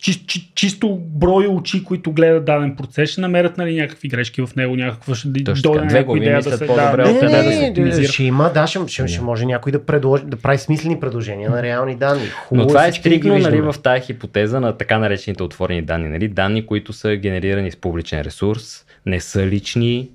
[0.02, 4.50] чи, чи, чисто брой очи, които гледат даден процес, ще намерят нали, някакви грешки в
[4.56, 8.24] него, някаква ще дойде някаква идея да се по-добре да, не, не, да, се ще
[8.24, 11.96] има, да, ще, ще, ще може някой да, предложи, да прави смислени предложения на реални
[11.96, 12.28] данни.
[12.28, 16.10] Хубаво, Но това е стрикно нали, в тази хипотеза на така наречените отворени данни.
[16.10, 16.28] Нали?
[16.28, 20.10] Данни, които са генерирани с публичен ресурс, не са лични,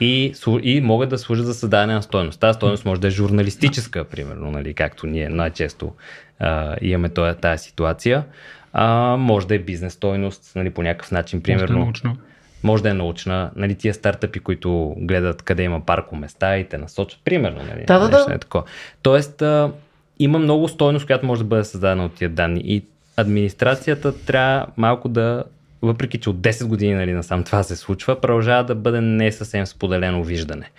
[0.00, 0.32] и,
[0.62, 2.40] и могат да служат за създаване на стоеност.
[2.40, 5.92] Тази стоеност може да е журналистическа, примерно, нали, както ние най-често
[6.38, 8.24] а, имаме тази, тази ситуация.
[8.72, 11.78] А, може да е бизнес стойност, нали, по някакъв начин, примерно.
[11.78, 12.16] Може да е научна.
[12.62, 13.50] Може да е научна.
[13.56, 17.58] Нали, тия стартъпи, които гледат къде има парко места и те насочат, примерно.
[17.58, 18.34] Нали, да, да, да.
[18.34, 18.64] Е такова.
[19.02, 19.72] Тоест, а,
[20.18, 22.60] има много стойност, която може да бъде създадена от тия данни.
[22.64, 22.84] И
[23.16, 25.44] администрацията трябва малко да
[25.82, 29.66] въпреки че от 10 години нали, насам това се случва, продължава да бъде не съвсем
[29.66, 30.70] споделено виждане.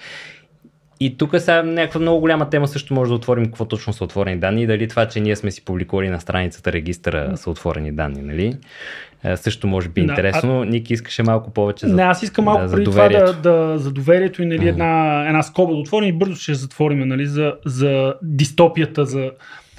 [0.99, 4.39] И тук сега някаква много голяма тема също може да отворим какво точно са отворени
[4.39, 8.21] данни и дали това, че ние сме си публикували на страницата регистъра са отворени данни,
[8.21, 8.57] нали?
[9.23, 10.61] Е, също може би да, интересно.
[10.61, 10.65] А...
[10.65, 13.91] Ники искаше малко повече за Не, аз искам малко да, преди това да, да, за
[13.91, 18.13] доверието и нали, една, една скоба да отворим и бързо ще затворим нали, за, за
[18.21, 19.31] дистопията, за,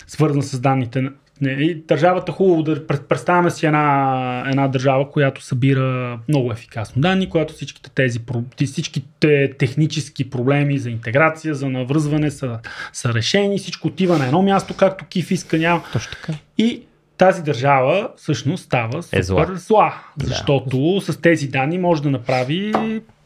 [0.06, 1.10] свързана с данните.
[1.50, 7.54] И държавата хубаво да представяме си една, една държава, която събира много ефикасно данни, която
[7.54, 8.20] всичките тези
[8.66, 12.58] всичките технически проблеми за интеграция, за навръзване са,
[12.92, 15.82] са решени, всичко отива на едно място, както Киф иска, няма.
[15.92, 16.38] Точно така.
[16.58, 16.82] И
[17.18, 21.12] тази държава всъщност става супер е зла, зла защото да.
[21.12, 22.72] с тези данни може да направи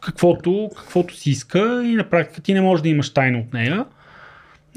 [0.01, 3.85] каквото, каквото си иска и на практика ти не можеш да имаш тайна от нея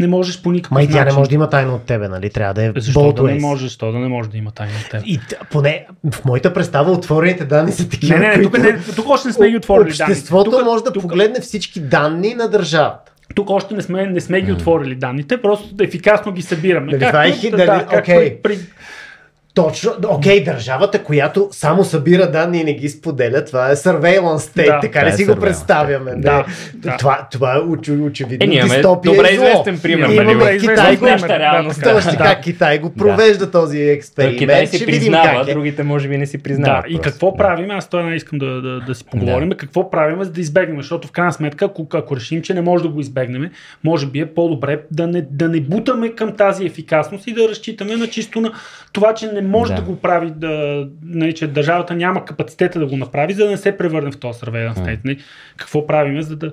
[0.00, 2.30] не можеш по никакъв Май тя не може да има тайна от тебе, нали?
[2.30, 4.90] Трябва да е Защо да не може, защо да не може да има тайна от
[4.90, 5.02] тебе?
[5.06, 5.20] И
[5.50, 8.18] поне в моята представа отворените данни са такива.
[8.18, 10.64] Не, не, не, тук, не, тук още не сме ги отворили Обществото данни.
[10.64, 11.02] може да тук...
[11.02, 13.12] погледне всички данни на държавата.
[13.34, 16.98] Тук още не сме, не сме ги отворили данните, просто ефикасно ги събираме.
[16.98, 18.42] Дали, както, е, да, да, okay.
[18.42, 18.58] при,
[19.54, 24.36] точно, окей, okay, държавата, която само събира данни и не ги споделя, това е surveillance
[24.36, 26.10] state, да, така ли е си го представяме?
[26.16, 26.44] Да,
[26.74, 26.96] да.
[26.96, 30.08] Това, това е уч, очевидно е, ние дистопия добре известен пример.
[30.08, 30.58] Имаме нали?
[30.58, 31.06] Китай, го,
[31.82, 33.50] точно така, Китай го провежда да.
[33.50, 34.38] този експеримент.
[34.38, 35.54] Китай си признава, е.
[35.54, 36.84] другите може би не си признават.
[36.88, 37.36] Да, и какво да.
[37.36, 39.56] правим, аз това искам да, да, да си поговорим, да.
[39.56, 42.82] какво правим, за да избегнем, защото в крайна сметка, ако, ако решим, че не може
[42.82, 43.50] да го избегнем,
[43.84, 47.96] може би е по-добре да не, да не бутаме към тази ефикасност и да разчитаме
[47.96, 48.52] на чисто на
[48.92, 52.86] това, че не може да, да го прави, да, нали, че държавата няма капацитета да
[52.86, 55.00] го направи, за да не се превърне в този surveillance state.
[55.04, 55.18] Нали?
[55.56, 56.52] Какво правим, за да,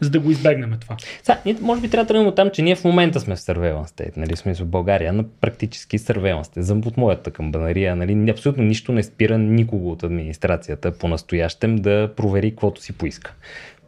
[0.00, 0.96] за да го избегнем това.
[1.22, 3.38] Са, ние, може би трябва да тръгнем от там, че ние в момента сме в
[3.38, 6.60] surveillance state, нали, сме в България, на практически surveillance state.
[6.60, 12.50] За от моята камбанария, нали, абсолютно нищо не спира никого от администрацията по-настоящем да провери
[12.50, 13.34] каквото си поиска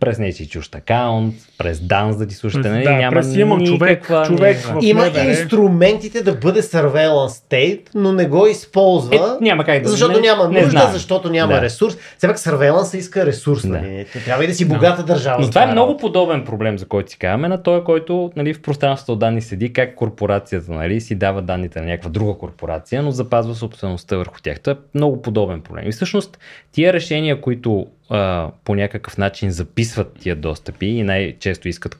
[0.01, 2.69] през нечи чужд акаунт, през данс да ти слушате.
[2.69, 2.85] Нали?
[2.85, 5.25] Да, Няма през има човек, човек в Има МВР.
[5.25, 9.17] инструментите да бъде surveillance state, но не го използва.
[9.17, 11.63] Е, няма как да Защото не, няма не нужда, защото няма да.
[11.63, 11.97] ресурс.
[12.19, 13.63] Все пак surveillance иска ресурс.
[13.63, 13.69] Да.
[13.69, 14.07] Нали?
[14.25, 15.41] Трябва и да си богата държава.
[15.41, 18.63] Но това е много подобен проблем, за който си казваме, на той, който нали, в
[18.63, 23.11] пространството от данни седи, как корпорацията нали, си дава данните на някаква друга корпорация, но
[23.11, 24.61] запазва собствеността върху тях.
[24.61, 25.89] Това е много подобен проблем.
[25.89, 26.39] И всъщност
[26.73, 31.97] тия решения, които а, по някакъв начин записват тия достъпи и най-често искат,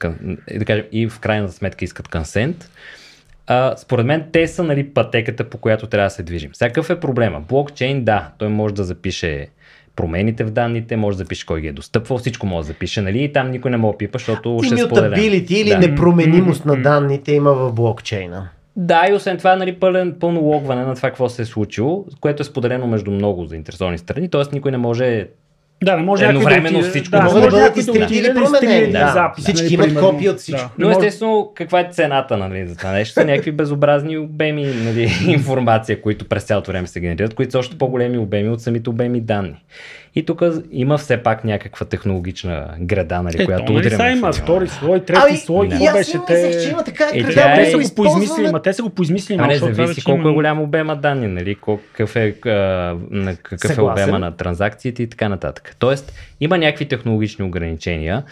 [0.57, 2.69] да кажем, и в крайна сметка искат консент,
[3.47, 6.51] а, според мен те са нали, пътеката, по която трябва да се движим.
[6.53, 7.39] Всякакъв е проблема.
[7.39, 9.47] Блокчейн, да, той може да запише
[9.95, 13.23] промените в данните, може да запише кой ги е достъпвал, всичко може да запише, нали?
[13.23, 15.19] И там никой не може да пипа, защото ще споделя.
[15.49, 15.79] или да.
[15.79, 18.49] непроменимост на данните има в блокчейна.
[18.75, 22.41] Да, и освен това, нали, пълен, пълно логване на това, какво се е случило, което
[22.41, 24.41] е споделено между много заинтересовани страни, т.е.
[24.53, 25.27] никой не може
[25.83, 27.11] да, не може едновременно да всичко.
[27.11, 28.91] Да, може да бъдат изтрити или променени.
[28.91, 30.69] Да, запис, всички нали, имат копия от всичко.
[30.77, 30.85] Да.
[30.85, 33.13] Но естествено, каква е цената нали, за това нещо?
[33.13, 37.77] Са някакви безобразни обеми нали, информация, които през цялото време се генерират, които са още
[37.77, 39.55] по-големи обеми от самите обеми данни.
[40.15, 43.97] И тук има все пак някаква технологична града, нали, е, която удря.
[43.97, 46.63] Нали има втори слой, трети ами, слой, какво беше те?
[46.63, 49.39] Че има така, е, тя, те са го поизмислили, ма те са го поизмислили.
[49.41, 52.31] А не зависи колко е голям обема данни, нали, какъв е,
[53.43, 55.75] какъв е обема на транзакциите и така нататък.
[55.79, 58.23] Тоест, има някакви технологични ограничения.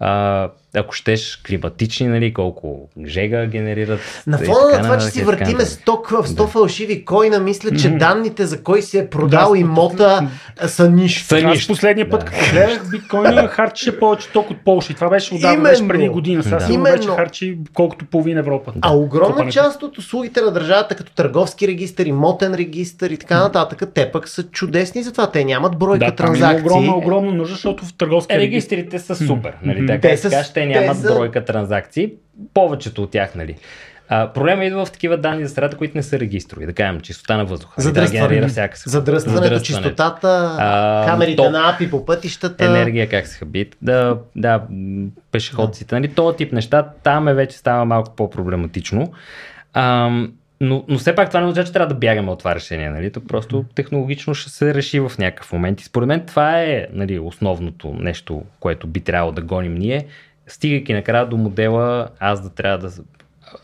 [0.00, 4.00] А, ако щеш климатични, нали, колко жега генерират.
[4.26, 6.46] На фона на това, че си въртиме 100, 100 да.
[6.46, 7.98] фалшиви койна, мисля, че mm-hmm.
[7.98, 10.28] данните за кой се е продал да, имота
[10.66, 11.26] са нищо.
[11.26, 11.48] Са нищо.
[11.50, 12.26] Аз последния път, да.
[12.26, 14.92] като гледах биткоина, харчеше повече ток от Полша.
[14.92, 16.42] И това беше отдавна, беше преди година.
[16.42, 16.72] Сега да.
[16.72, 16.96] Именно.
[16.96, 18.72] вече харчи колкото половина Европа.
[18.80, 19.54] А огромна Купането.
[19.54, 24.28] част от услугите на държавата, като търговски регистър, имотен регистър и така нататък, те пък
[24.28, 25.30] са чудесни за това.
[25.30, 26.66] Те нямат бройка да, транзакции.
[26.66, 29.52] Огромна, огромна нужда, защото в търговски е, регистрите са супер.
[29.62, 30.30] Нали, така, те са,
[30.72, 31.14] те нямат са...
[31.14, 32.12] бройка транзакции.
[32.54, 33.54] повечето от тях, нали.
[34.08, 36.66] А, проблема идва в такива данни за средата, които не са регистрови.
[36.66, 37.74] Да кажем, чистота на въздуха.
[37.78, 38.28] нали, да Задръстване.
[38.28, 38.92] генерира всяка секунда.
[38.92, 39.88] Задръстването, Задръстването.
[39.88, 41.52] чистотата, А, камерите топ.
[41.52, 42.64] на API по пътищата.
[42.64, 44.62] енергия, как се хабит, да, да,
[45.32, 49.12] пешеходците, нали, този тип неща, там е вече става малко по-проблематично.
[49.74, 52.90] Ам, но, но все пак това не означава, че трябва да бягаме от това решение.
[52.90, 53.12] Нали?
[53.12, 55.80] То просто технологично ще се реши в някакъв момент.
[55.80, 60.06] И според мен това е нали, основното нещо, което би трябвало да гоним ние,
[60.46, 63.02] стигайки накрая до модела, аз да трябва да.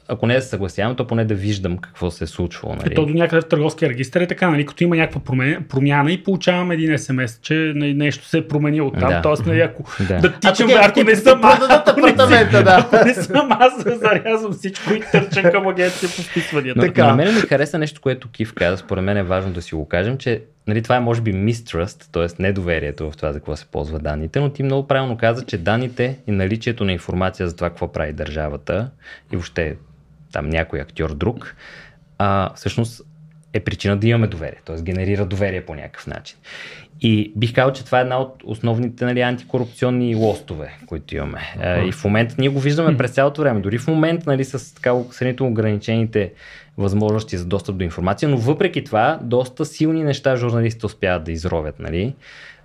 [0.08, 2.74] Ако не да се съгласявам, то поне да виждам какво се е случвало.
[2.74, 2.92] Нали?
[2.92, 5.20] Е, то до някъде в търговския регистр е така, нали, като има някаква
[5.68, 9.08] промяна и получавам един смс, че нали, нещо се е променило там.
[9.08, 9.22] Да.
[9.22, 10.18] Тоест, нали, ако Да.
[10.18, 12.76] да, тичам, Ако ако, не съм аз, ако не съм- апартамента, да.
[12.80, 16.80] ако не съм аз, зарязвам всичко и търчам към агенция по вписванията.
[16.80, 17.06] Но, Така.
[17.06, 18.76] на мен ми хареса нещо, което Кив каза.
[18.76, 22.12] Според мен е важно да си го кажем, че нали, това е може би mistrust,
[22.12, 22.42] т.е.
[22.42, 26.18] недоверието в това за какво се ползва данните, но ти много правилно каза, че данните
[26.26, 28.90] и наличието на информация за това какво прави държавата
[29.32, 29.76] и въобще
[30.32, 31.56] там някой актьор друг,
[32.18, 33.02] а, всъщност
[33.52, 34.82] е причина да имаме доверие, т.е.
[34.82, 36.38] генерира доверие по някакъв начин.
[37.00, 41.40] И бих казал, че това е една от основните нали, антикорупционни лостове, които имаме.
[41.58, 41.88] Uh-huh.
[41.88, 43.60] И в момента ние го виждаме през цялото време.
[43.60, 46.32] Дори в момента нали, с така сравнително ограничените
[46.78, 51.78] възможности за достъп до информация, но въпреки това доста силни неща журналистите успяват да изровят.
[51.78, 52.14] Нали?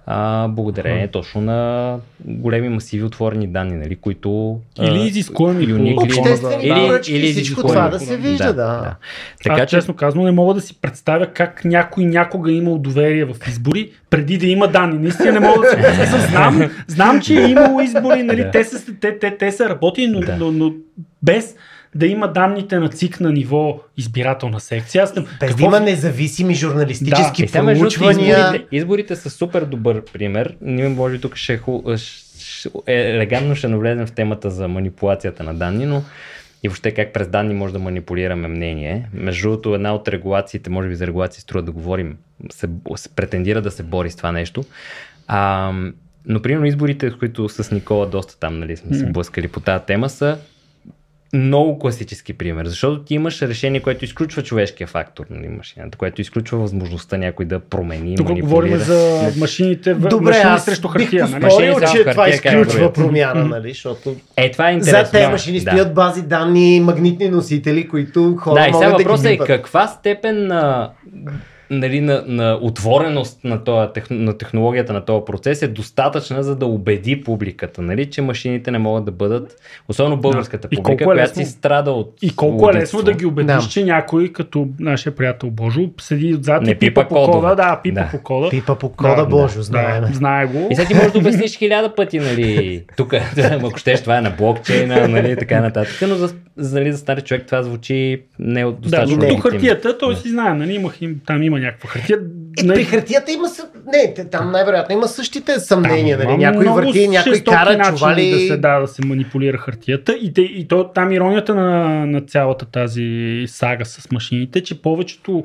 [0.09, 1.95] А, благодарение точно на
[2.25, 4.59] големи масиви отворени данни, нали, които...
[4.81, 8.95] Или а, изискуеми uniquely- Обществени Или- поръчки, или всичко това да се вижда, да.
[9.43, 13.25] Така, Аз, честно казано, не мога да си представя как някой някога е имал доверие
[13.25, 14.99] в избори, преди да има данни.
[14.99, 16.27] Наистина не мога да си представя.
[16.27, 18.51] Знам, знам, че е имало избори, нали, Да.
[18.51, 20.35] те, са, те, те, те са работили, но, Да.
[20.39, 20.73] но, но
[21.23, 21.55] без
[21.95, 25.03] да има данните на ЦИК на ниво избирателна секция.
[25.03, 25.25] Аз не...
[25.39, 28.37] Без да има независими журналистически другото, проучвания.
[28.39, 30.55] изборите, изборите са супер добър пример.
[30.61, 35.43] Ние може би тук ще, е ш- е, елегантно ще навлезем в темата за манипулацията
[35.43, 36.03] на данни, но
[36.63, 39.09] и въобще как през данни може да манипулираме мнение.
[39.13, 42.17] Между другото, една от регулациите, може би за регулации струва да говорим,
[42.51, 44.63] се, се претендира да се бори с това нещо.
[45.27, 45.71] А,
[46.25, 49.83] но, примерно, изборите, с които с Никола доста там нали, сме се блъскали по тази
[49.83, 50.37] тема, са
[51.33, 56.57] много класически пример, защото ти имаш решение, което изключва човешкия фактор на машината, което изключва
[56.57, 58.49] възможността някой да промени, Тук манипулира.
[58.49, 60.07] говорим за машините, в...
[60.07, 61.27] Добре, машини аз срещу бих хартия.
[61.27, 61.41] Нали?
[61.41, 62.93] поспорил, само че това хартия, изключва броят.
[62.93, 65.05] промяна, нали, защото Е, това е интересно.
[65.05, 65.71] за тези машини да.
[65.71, 70.47] стоят бази данни, магнитни носители, които хора Да, и сега да въпросът е каква степен
[70.47, 70.89] на,
[71.69, 76.65] нали, на, на отвореност на, това, на технологията на този процес е достатъчна, за да
[76.65, 79.55] убеди публиката, нали, че машините не могат да бъдат,
[79.89, 82.97] особено българската И публика, колко е която лесно- си страда от И колко е лудитство.
[82.97, 83.61] лесно да ги убедиш, Да.
[83.61, 87.55] че някой, като нашия приятел Божо, седи отзад Не и пипа, пипа по кода.
[87.55, 88.09] Да, пипа Да.
[88.09, 88.49] по кода.
[88.49, 90.01] Пипа по кода, Да, Божо, знаем.
[90.01, 90.67] Да, знае го.
[90.71, 93.13] И сега ти можеш да обясниш хиляда пъти, нали, тук,
[93.53, 97.21] ако щеш, това е на блокчейна, нали, така нататък, но за, за, нали, за стари
[97.21, 99.09] човек това звучи не от Да, достатъчно.
[99.11, 99.51] докато легитимно.
[99.51, 102.19] хартията, той си знае, нали, имах, им, там има някаква хартия.
[102.59, 103.49] И Нали, при хартията има...
[103.49, 106.43] съ- Не, там най-вероятно има същите съмнения, Там нали?
[106.43, 108.31] има Някой върти, някой кара чували...
[108.31, 110.17] Да се, да, да се манипулира хартията.
[110.21, 115.43] И, те, и то, там иронията на, на цялата тази сага с машините, че повечето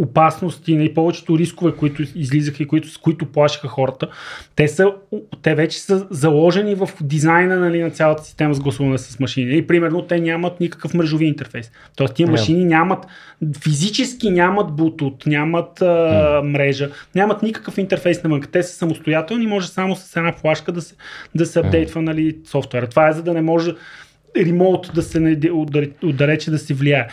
[0.00, 4.08] опасности и повечето рискове, които излизаха и които, с които плашиха хората,
[4.56, 4.92] те, са,
[5.42, 9.56] те вече са заложени в дизайна нали, на цялата система с гласуване с машини.
[9.56, 11.70] И, примерно, те нямат никакъв мрежови интерфейс.
[11.96, 13.06] Тоест, тия машини нямат,
[13.62, 18.42] физически нямат Bluetooth, нямат а, мрежа, нямат никакъв интерфейс навън.
[18.52, 20.94] Те са самостоятелни, може само с една флашка да се,
[21.34, 22.86] да се апдейтва нали, софтуера.
[22.86, 23.74] Това е за да не може
[24.36, 25.38] ремоут да се
[26.02, 27.08] отдалече да се влияе.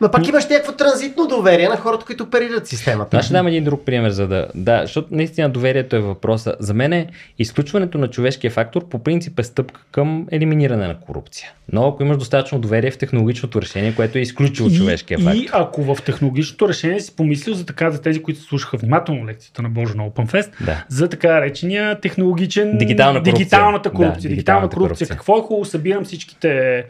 [0.00, 3.16] Ма пак имаш някакво транзитно доверие на хората, които оперират системата.
[3.16, 4.46] Аз ще дам един друг пример, за да.
[4.54, 6.54] Да, защото наистина доверието е въпроса.
[6.60, 7.06] За мен е
[7.38, 11.50] изключването на човешкия фактор по принцип е стъпка към елиминиране на корупция.
[11.72, 15.42] Но ако имаш достатъчно доверие в технологичното решение, което е изключило човешкия фактор.
[15.42, 19.62] и ако в технологичното решение си помислил за така, за тези, които слушаха внимателно лекцията
[19.62, 20.84] на Божо на OpenFest, Да.
[20.88, 22.78] за така наречения технологичен...
[22.78, 23.34] Дигитална корупция.
[23.34, 24.12] Дигиталната корупция.
[24.22, 24.88] Да, дигитална дигиталната корупция.
[24.88, 25.16] корупция.
[25.16, 25.64] Какво е хубаво?
[25.64, 26.84] Събирам всичките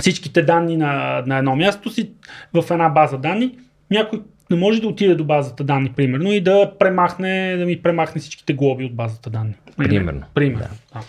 [0.00, 2.10] всичките данни на, на едно място си
[2.54, 3.58] в една база данни.
[3.90, 8.20] Някой не може да отиде до базата данни, примерно, и да премахне, да ми премахне
[8.20, 9.54] всичките глоби от базата данни.
[9.76, 10.22] Примерно.
[10.34, 10.76] Примерно.
[10.94, 11.00] Да.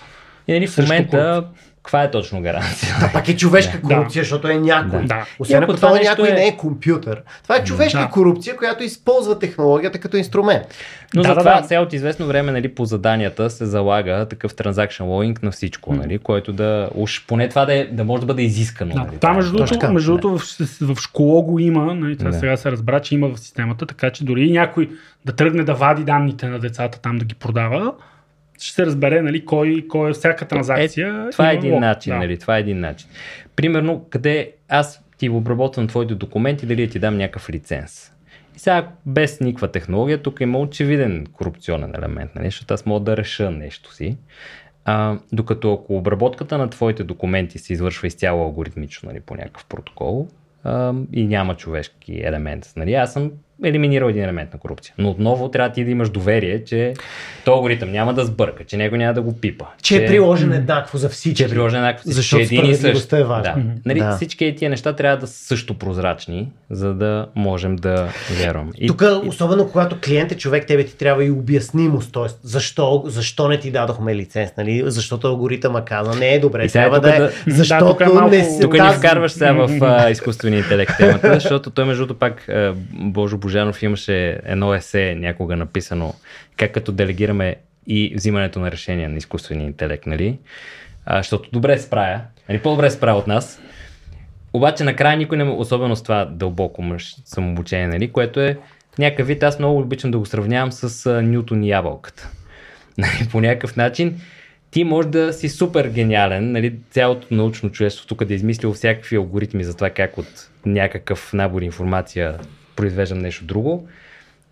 [0.47, 1.47] И нали, в момента,
[1.83, 2.95] каква е точно гаранция?
[3.01, 3.95] А пак е човешка Да.
[3.95, 4.99] корупция, защото е някой.
[4.99, 5.07] Да.
[5.07, 5.25] Да.
[5.39, 7.21] Освен ако това това някой е- не е компютър.
[7.43, 8.09] Това е човешка Да.
[8.09, 10.63] корупция, която използва технологията като инструмент.
[11.13, 11.67] Но Да, да, да, затова да.
[11.67, 16.19] сега от известно време нали, по заданията се залага такъв транзакшн логинг на всичко, нали,
[16.19, 18.93] който да, уж поне това да, е, да може да бъде изискано.
[18.93, 19.91] Да, нали, това между другото, така.
[19.91, 20.41] между другото в,
[20.81, 22.39] в школо го има, нали, това Да.
[22.39, 24.89] сега се разбра, че има в системата, така че дори и някой
[25.25, 27.93] да тръгне да вади данните на децата там да ги продава,
[28.63, 31.25] ще се разбере нали, кой, кой е всяка транзакция.
[31.27, 31.81] Е, това е един лог.
[31.81, 32.19] начин, Да.
[32.19, 32.37] нали?
[32.39, 33.09] Това е един начин.
[33.55, 38.11] Примерно, къде аз ти обработвам твоите документи, дали да ти дам някакъв лиценз.
[38.55, 42.45] И сега без никаква технология, тук има очевиден корупционен елемент, нали?
[42.45, 44.17] защото аз мога да реша нещо си.
[44.85, 50.27] А, докато ако обработката на твоите документи се извършва изцяло алгоритмично нали, по някакъв протокол
[50.63, 53.31] а, и няма човешки елемент, нали, аз съм
[53.63, 54.93] елиминирал един елемент на корупция.
[54.97, 56.93] Но отново трябва ти да имаш доверие, че
[57.45, 59.65] този алгоритъм няма да сбърка, че него няма да го пипа.
[59.81, 61.35] Че е приложен еднакво за всички.
[61.35, 62.03] че е приложен еднакво.
[62.05, 63.13] Защото че един и същ.
[63.13, 63.53] е важна.
[63.55, 63.63] Да.
[63.85, 64.15] Нали, Да.
[64.15, 68.71] Всички тия неща трябва да са също прозрачни, за да можем да вярваме.
[68.77, 72.23] И, Тук, особено когато клиент е човек, тебе ти трябва и обяснимост, т.е.
[72.43, 74.83] защо, защо не ти дадохме лиценз, нали?
[74.85, 78.05] защото алгоритъма каза не е добре, И трябва да е, да- защото Да, тук е
[78.05, 82.01] малко- не се тук тази- вкарваш сега в а, изкуствения интелект темата, защото той между
[82.01, 86.13] другото пак а, Божо Божанов имаше едно есе някога написано
[86.57, 87.55] как като делегираме
[87.87, 90.39] и взимането на решения на изкуствения интелект, нали?
[91.05, 92.59] А, защото добре справя, нали?
[92.59, 93.61] по-добре справя от нас,
[94.55, 98.57] Обаче накрая никой не, особено с това дълбоко мъж самообучение, нали, което е
[98.99, 102.29] някакъв вид, аз много обичам да го сравнявам с а, Нютон и ябълката.
[102.97, 104.21] Нали, по някакъв начин
[104.71, 109.15] ти може да си супер гениален, нали, цялото научно човечество тук да е измислил всякакви
[109.15, 112.37] алгоритми за това как от някакъв набор информация
[112.75, 113.87] произвеждам нещо друго,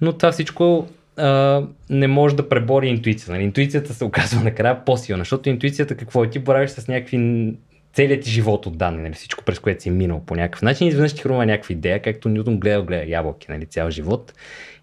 [0.01, 3.31] но това всичко а, не може да пребори интуицията.
[3.31, 3.43] Нали?
[3.43, 6.29] Интуицията се оказва накрая по-силна, защото интуицията какво е?
[6.29, 7.53] Ти боравиш с някакви
[7.93, 9.13] целият ти живот от данни, нали?
[9.13, 12.59] всичко през което си минал по някакъв начин, изведнъж ти хрумва някаква идея, както Ньютон
[12.59, 13.65] гледал, гледа ябълки нали?
[13.65, 14.33] цял живот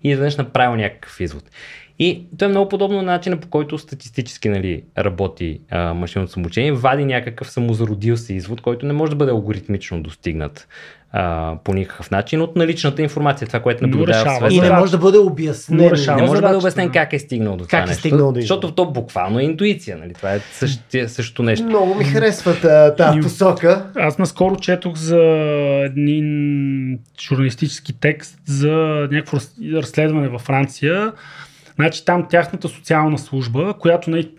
[0.05, 1.45] и изведнъж направил някакъв извод.
[1.99, 6.72] И то е много подобно на начина по който статистически нали, работи а, машинното самоучение,
[6.72, 10.68] вади някакъв самозародил се извод, който не може да бъде алгоритмично достигнат
[11.13, 14.55] а, по никакъв начин от наличната информация, това, което Но наблюдава в света.
[14.55, 15.91] И не може да бъде обяснен.
[15.91, 18.33] Решава Не може да бъде обяснен как е стигнал до това Как е нещо, стигнал
[18.33, 20.15] до защото то буквално е интуиция, нали?
[20.15, 21.67] Това е същия, същото нещо.
[21.67, 23.87] Много ми харесва та- тази посока.
[23.97, 25.19] Аз наскоро четох за
[25.85, 28.69] един журналистически текст за
[29.13, 31.13] някакво раз- разследване във Франция.
[31.75, 34.31] Значи там тяхната социална служба, която нали,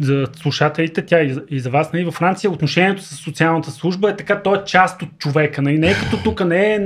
[0.00, 4.10] за, слушателите, тя и за, и за вас, нали, във Франция отношението с социалната служба
[4.10, 5.62] е така, той е част от човека.
[5.62, 6.78] Нали, не е като тук, не е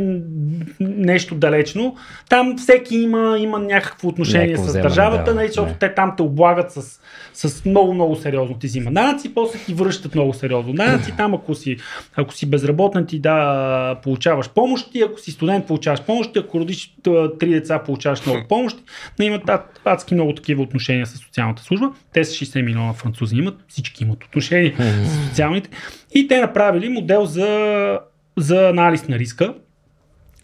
[0.80, 1.96] нещо далечно.
[2.28, 5.78] Там всеки има, има някакво отношение Някакво с вземане, държавата, да, нали, защото да.
[5.78, 7.00] те там те облагат с,
[7.32, 11.14] с много, много сериозно ти взимат данъци, после ти връщат много сериозно данъци.
[11.16, 11.76] Там, ако си,
[12.16, 16.94] ако си безработен, ти да получаваш помощи, ако си студент, получаваш помощи, ако родиш
[17.40, 18.82] три деца, получаваш много помощи.
[19.18, 21.90] Не имат ад, адски много такива отношения с социалната служба.
[22.12, 24.74] Те са 60 милиона французи имат, всички имат отношения
[25.06, 25.70] с социалните.
[26.14, 28.00] И те направили модел за,
[28.36, 29.54] за анализ на риска,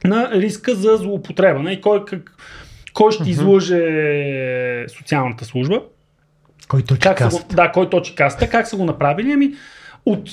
[0.05, 1.73] на риска за злоупотреба.
[1.73, 2.37] И кой, как,
[2.93, 5.83] кой ще излъже социалната служба.
[6.69, 7.43] Кой точи Как каста?
[7.43, 8.51] го, да, кой точи каста.
[8.51, 9.33] Как са го направили?
[9.33, 9.55] Ами,
[10.07, 10.31] от,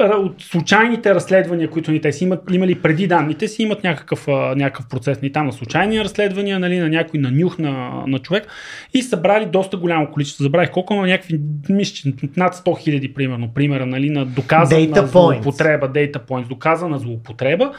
[0.00, 4.26] от случайните разследвания, които ни те си имат, имали преди данните си, имат някакъв,
[4.56, 8.46] някакъв процес ни там на случайни разследвания, нали, на някой на нюх на, на човек
[8.94, 10.42] и събрали доста голямо количество.
[10.44, 15.10] Забравих колко, но някакви, мисля, над 100 хиляди, примерно, примера, нали, на доказана Data points.
[15.10, 17.72] злоупотреба, data points, доказана злоупотреба.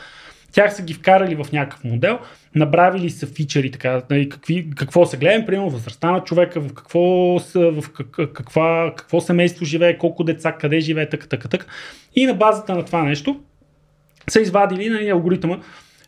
[0.51, 2.19] Тях са ги вкарали в някакъв модел,
[2.55, 7.39] направили са фичери, така, нали, какви, какво се гледам, примерно възрастта на човека, в какво,
[7.39, 11.65] са, в как, каква, какво семейство живее, колко деца, къде живее, така, така, така.
[12.15, 13.39] И на базата на това нещо
[14.29, 15.57] са извадили, нали, алгоритъма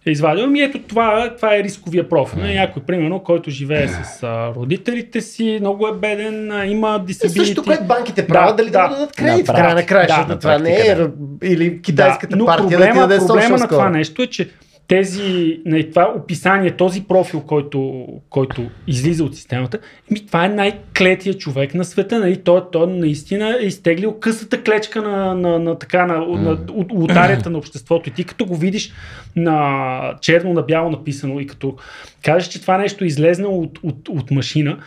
[0.06, 2.39] е извадил, ами ето това, това е рисковия профил.
[2.39, 7.12] Нали, някой, примерно, който живее с а, родителите си, много е беден, а, има Е,
[7.12, 7.38] disability.
[7.38, 8.95] Също, което банките правят, Да, дали да, да.
[8.95, 10.28] дадат кредит в края на краищата.
[10.28, 11.12] да, това не е практика,
[11.43, 14.50] или китайската но партия проблема, да проблема на това нещо е, че
[14.88, 19.80] тези, нали, това описание, този профил, който, който излиза от системата,
[20.12, 22.20] ми, това е най-клетия човек на света.
[22.20, 22.38] Нали?
[22.44, 27.50] Той, той наистина е изтеглил късата клечка на, на, на, така, на, на, от лотарията
[27.50, 28.10] на обществото.
[28.10, 28.94] И ти като го видиш
[29.36, 31.76] на черно на бяло написано и като
[32.24, 34.78] кажеш, че това нещо е излезнало от, от, от машина,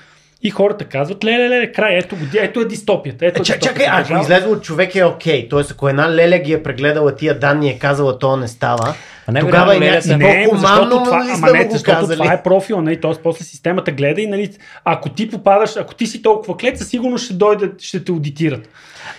[0.43, 3.27] и хората казват, леле, леле, край, ето, го, ето е дистопията.
[3.27, 3.69] Ето Е, е дистопията.
[3.69, 5.49] чакай, ако излезе от човек е окей.
[5.49, 8.95] Тоест, ако една леля ги е прегледала тия данни и е казала, то не става,
[9.27, 12.19] А не, тогава е някакси Не, по-хуманно това, ли ама сме не, го защото казали.
[12.19, 13.01] това е профил, нали?
[13.01, 13.13] т.е.
[13.23, 14.51] после системата гледа и нали,
[14.85, 18.69] ако ти попадаш, ако ти си толкова клет, със сигурност ще дойдат, ще те аудитират.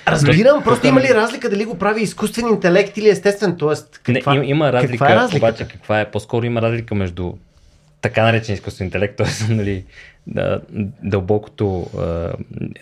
[0.08, 3.56] Разбирам, просто има ли разлика дали го прави изкуствен интелект или естествен?
[3.58, 5.48] Тоест, каква, не, има, разлика, каква е разликата?
[5.48, 6.12] обаче каква е?
[6.12, 7.34] По-скоро има разлика между
[8.02, 9.54] така наречен изкуствен интелект, т.е.
[9.54, 9.84] Нали,
[11.04, 11.64] дълбокото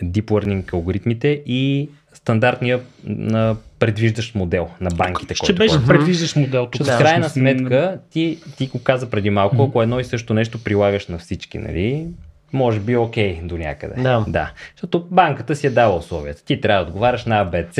[0.02, 5.34] deep learning алгоритмите и стандартния на предвиждащ модел на банките.
[5.34, 5.98] Ще който беше ползваме.
[5.98, 6.84] предвиждаш модел тук.
[6.84, 10.64] Защото в крайна сметка ти, ти го каза преди малко, ако едно и също нещо
[10.64, 12.06] прилагаш на всички, нали,
[12.52, 14.02] може би окей до някъде.
[14.02, 14.24] Да.
[14.28, 14.52] да.
[14.74, 16.44] Защото банката си е дала условията.
[16.44, 17.78] Ти трябва да отговаряш на АБЦ,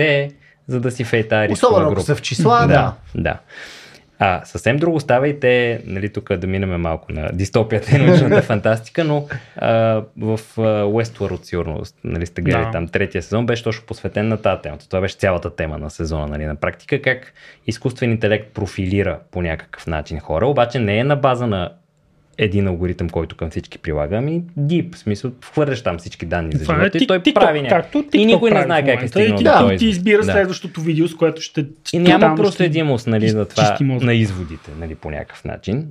[0.67, 2.03] за да си рискова Особено ако група.
[2.07, 2.95] са в числа, да.
[3.15, 3.39] Да.
[4.23, 8.43] А, съвсем друго става и те, нали, тук да минем малко на дистопията и научната
[8.47, 12.71] фантастика, но а, в Westworld сигурно, нали, сте гледали Да.
[12.71, 14.79] там третия сезон, беше точно посветен на тази тема.
[14.89, 17.33] Това беше цялата тема на сезона, нали, на практика, как
[17.66, 21.73] изкуствен интелект профилира по някакъв начин хора, обаче не е на база на
[22.43, 26.62] един алгоритъм, който към всички прилага, ами deep, в смисъл, хвърляш там всички данни за
[26.62, 28.03] е живота и той TikTok, прави някакво.
[28.12, 31.09] И никой не знае как е стигнал И до ти, този ти избира следващото видео,
[31.09, 31.66] с което ще...
[31.93, 35.86] И няма проследимост нали, за това на изводите нали, по някакъв начин.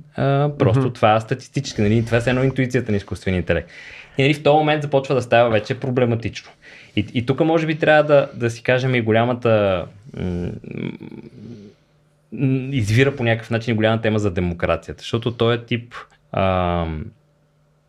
[0.58, 3.70] Просто това статистически, нали, това е едно интуицията на изкуствения интелект.
[4.18, 6.50] И нали, в този момент започва да става вече проблематично.
[6.96, 9.84] И, и тук може би трябва да, да си кажем и голямата
[12.72, 15.94] извира по някакъв начин и голяма тема за демокрацията, защото той е тип
[16.32, 16.86] а,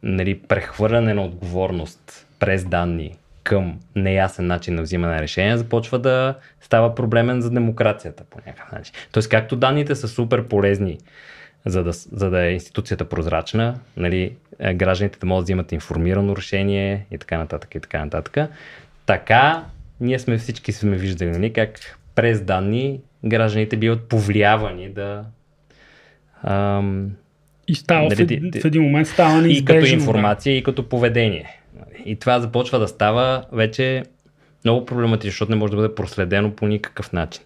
[0.03, 6.35] нали, прехвърляне на отговорност през данни към неясен начин на взимане на решения, започва да
[6.61, 8.93] става проблемен за демокрацията по някакъв начин.
[9.11, 10.97] Тоест, както данните са супер полезни,
[11.65, 16.35] за да, за да е институцията прозрачна, нали, е, гражданите да могат да взимат информирано
[16.35, 18.49] решение и така нататък и така нататък,
[19.05, 19.65] така
[19.99, 25.25] ние сме всички сме виждали нали, как през данни гражданите биват повлиявани да
[26.43, 27.11] ам,
[27.71, 29.79] И става Нали, в, в един момент става неизбежно.
[29.79, 30.01] и като да.
[30.01, 31.57] информация, и като поведение.
[32.05, 34.03] И това започва да става вече
[34.65, 37.43] много проблематично, защото не може да бъде проследено по никакъв начин.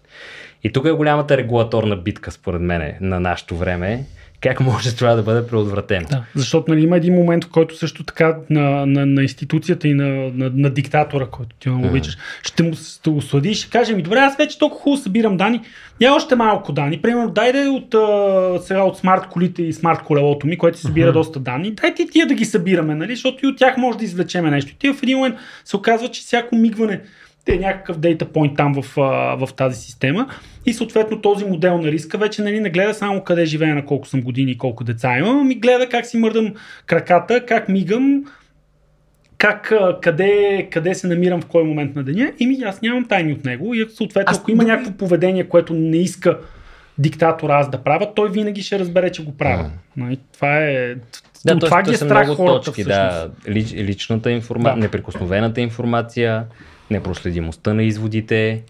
[0.64, 4.04] И тук е голямата регулаторна битка, според мен, на нашето време.
[4.40, 6.06] Как може това да бъде предотвратено?
[6.10, 9.94] Да, защото нали, има един момент, в който също така на, на, на институцията и
[9.94, 13.70] на, на, на диктатора, който ти много обичаш, ще му ще го слади и ще
[13.70, 15.60] каже ми, добре, аз вече толкова хубаво събирам данни,
[16.00, 17.02] я още малко данни.
[17.02, 21.12] Примерно, дайде от, а, сега от смарт колите и смарт колелото ми, което си събира
[21.12, 23.14] доста данни, дайте и тия да ги събираме, нали?
[23.14, 24.72] защото и от тях може да извлечеме нещо.
[24.72, 27.00] И тия в един момент се оказва, че всяко мигване
[27.48, 28.94] е някакъв дейта point там в,
[29.38, 30.28] в тази система
[30.66, 34.06] и съответно този модел на риска вече нали, не гледа само къде живея, на колко
[34.08, 36.54] съм години и колко деца имам, ами гледа как си мърдам
[36.86, 38.24] краката, как мигам,
[39.38, 39.72] как,
[40.02, 43.44] къде, къде се намирам в кой момент на деня и ми аз нямам тайни от
[43.44, 46.38] него и съответно Аз ако има някакво поведение, което не иска
[46.98, 49.70] диктатора аз да правя, той винаги ще разбере, че го правя.
[49.96, 50.94] Нали, Това е...
[51.44, 53.44] Да, от това то ги е страх много хората точки, всъщност.
[53.44, 54.80] да, лич, личната информация, Да.
[54.80, 56.44] неприкосновената информация,
[56.90, 58.62] непроследимостта на изводите,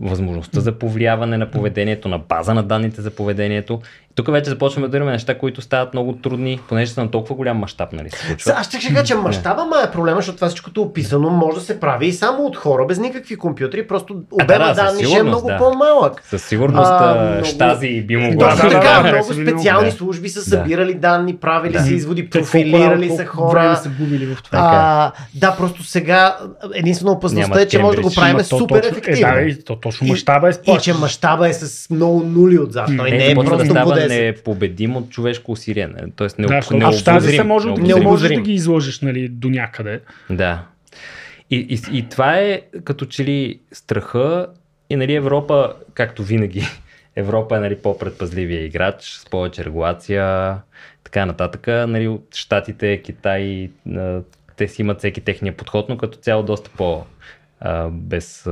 [0.00, 3.80] възможността за повлияване на поведението, на база на данните за поведението.
[4.14, 7.56] Тук вече започваме да имаме неща, които стават много трудни, понеже са на толкова голям
[7.56, 8.54] мащаб, нали се Са.
[8.56, 11.80] Аз ще кажа, че мащаба ма е проблема, защото това всичкото описано може да се
[11.80, 15.48] прави и само от хора, без никакви компютри, просто обема да, данни ще е много
[15.48, 15.56] да.
[15.58, 16.22] по-малък.
[16.26, 19.90] Със сигурност А, много- щази би могло Да, Точно да, така, да, много да, специални
[19.90, 19.96] да.
[19.96, 20.44] служби са Да.
[20.44, 21.80] събирали данни, правили Да.
[21.80, 23.76] са изводи, профилирали са време хора.
[23.82, 24.58] са губили в това.
[24.62, 26.36] А, да, просто сега
[26.74, 29.32] единствено опасността е, че може да го правим супер ефективно.
[29.32, 32.86] Е, да, и то точно мащаба е И че мащаба е с много нули отзад.
[32.86, 33.74] Той Не, не е да просто
[34.04, 34.26] по става 10.
[34.26, 35.86] непобедим от човешко усилие.
[35.86, 36.10] не?
[36.16, 37.98] Тоест не, Да, не, а в тази се може, необозрим.
[37.98, 40.00] не можеш да ги излъжеш нали, до някъде.
[40.30, 40.66] Да.
[41.50, 44.46] И, и, и това е като че ли страха
[44.90, 46.62] и нали Европа, както винаги,
[47.16, 50.56] Европа е нали, по-предпазливия играч, с повече регулация,
[51.04, 51.66] така нататък.
[51.66, 53.70] Нали, от Штатите, Китай,
[54.56, 57.04] те си имат всеки техния подход, но като цяло доста по
[57.90, 58.48] без...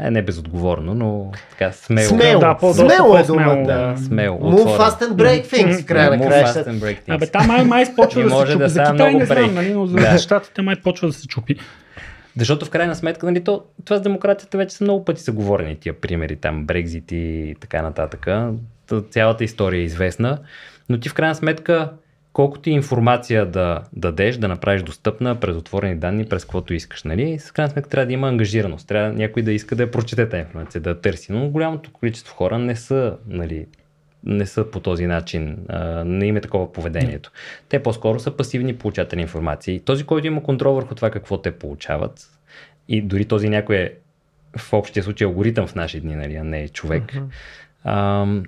[0.00, 2.08] Е, не безотговорно, но така смело.
[2.08, 3.62] Смело, Да, по-доста смело е думата.
[3.66, 3.94] да.
[3.98, 6.74] Смело, Move fast and break things в края на краищата.
[7.08, 8.62] Абе, там май, май почва да се може чупи.
[8.62, 10.18] да за Китай много не знам, нали, но за Да.
[10.18, 11.56] щатите май почва да се чупи.
[12.36, 15.76] Защото в крайна сметка, нали, то, това с демокрацията вече са много пъти са говорени
[15.76, 18.26] тия примери, там Брекзит и така нататък.
[18.88, 20.38] Та Цялата история е известна,
[20.88, 21.90] но ти в крайна сметка,
[22.32, 27.38] колкото и информация да дадеш, да направиш достъпна през отворени данни, през каквото искаш, нали,
[27.38, 30.40] в крайна сметка трябва да има ангажираност, трябва някой да иска да я прочете тази
[30.40, 33.66] информация, да я търси, но голямото количество хора не са, нали,
[34.24, 35.58] не са по този начин,
[36.04, 37.30] не им е такова поведението.
[37.68, 39.74] Те по-скоро са пасивни получатели на информация.
[39.74, 42.30] И този, който има контрол върху това какво те получават,
[42.88, 43.92] и дори този някой е
[44.56, 47.02] в общия случай алгоритъм в наши дни, нали, а не е човек,
[47.84, 48.42] ам,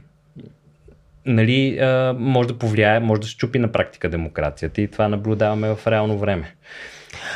[1.27, 5.87] нали, а, може да повлияе, може да щупи на практика демокрацията и това наблюдаваме в
[5.87, 6.55] реално време.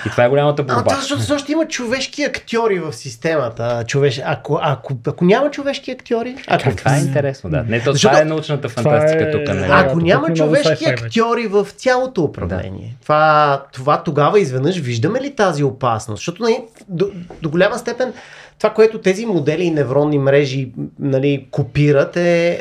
[0.07, 0.91] И това е голямата А, борба.
[0.91, 3.85] да, защото също има човешки актьори в системата.
[3.87, 4.21] Човеш...
[4.25, 7.63] Ако, ако, ако няма човешки актьори, ако, Това е интересно, да.
[7.63, 9.55] Не, то, Защото- това е научната фантастика Това е- тук.
[9.55, 9.71] Нали?
[9.71, 15.65] А, ако няма човешки актьори в цялото управление, това, това тогава изведнъж виждаме ли тази
[15.65, 16.19] опасност?
[16.21, 16.59] Защото нали,
[16.89, 17.11] до,
[17.43, 18.13] до голяма степен
[18.59, 22.61] това, което тези модели и невронни мрежи нали, копират е,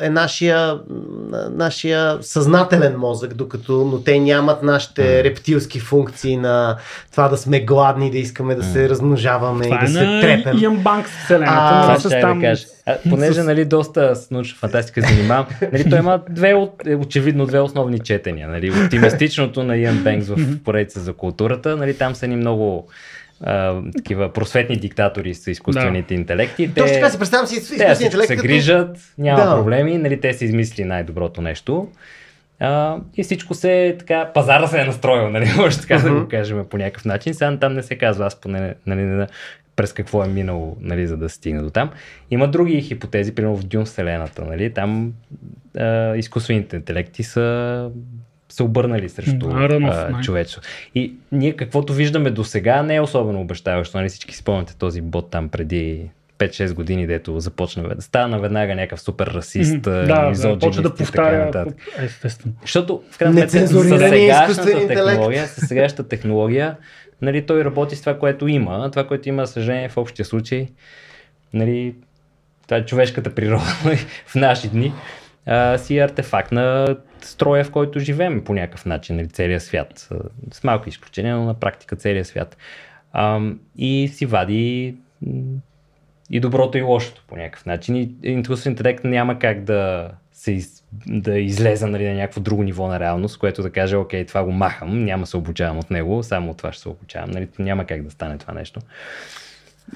[0.00, 0.78] е нашия,
[1.50, 5.24] нашия съзнателен мозък, докато но те нямат нашите mm.
[5.24, 6.76] рептилски функции на
[7.10, 10.20] това да сме гладни, да искаме да се размножаваме Това и да е се на
[10.20, 10.58] трепем.
[10.58, 11.82] Иан Банкс вселената.
[11.82, 12.66] Това с ще там- да кажа.
[12.86, 16.50] А, понеже, нали, доста с научна фантастика занимавам, нали, той има две,
[16.86, 18.48] е, очевидно две основни четения.
[18.48, 22.88] Нали, оптимистичното на Иан Бенкс в поредица за културата, нали, там са ни много
[23.40, 26.68] а, такива просветни диктатори с изкуствените интелекти.
[26.74, 28.48] Те, Точно така си представям си те изкуствения интелект се като...
[28.48, 29.56] грижат, няма Да.
[29.56, 31.88] проблеми, нали, те са измислили най-доброто нещо.
[32.60, 36.20] А, и всичко се така, пазара се е настроил, нали, може така да Мгм.
[36.20, 37.34] го кажем по някакъв начин.
[37.34, 39.26] Сега там не се казва, аз поне нали, не,
[39.76, 41.90] през какво е минало, нали, за да стигне до там.
[42.30, 45.12] Има други хипотези, примерно в Дюн Вселената, нали, там
[45.78, 47.90] а, изкуствените интелекти са
[48.48, 50.22] се обърнали срещу Да, Рънов, а, май.
[50.22, 50.68] човечеството.
[50.94, 53.96] И ние каквото виждаме до сега не е особено обещаващо.
[53.96, 54.08] Нали?
[54.08, 59.00] Всички си спомняте този бот там преди 5-6 години, дето започна да стана веднага някакъв
[59.00, 61.66] супер расист, да, да, почва да повтаря.
[61.98, 62.54] Естествено.
[62.62, 66.76] Защото в крайна сметка с сегашната технология, с сегашната технология,
[67.22, 68.90] нали, той работи с това, което има.
[68.90, 70.68] Това, което има, съжаление, в общия случай,
[71.52, 71.94] нали,
[72.64, 73.96] това е човешката природа нали,
[74.26, 74.92] в наши дни,
[75.46, 80.08] а, си е артефакт на строя, в който живеем по някакъв начин, нали, целият свят.
[80.52, 82.56] С малко изключение, но на практика целият свят.
[83.76, 84.96] И си вади
[86.30, 87.96] и доброто и лошото по някакъв начин.
[87.96, 92.86] И изкуствен интелект няма как да се из, да излезе нали, на някакво друго ниво
[92.86, 96.50] на реалност, което да каже, окей, това го махам, няма се обучавам от него, само
[96.50, 97.30] от това ще се обучавам.
[97.30, 98.80] Нали, няма как да стане това нещо.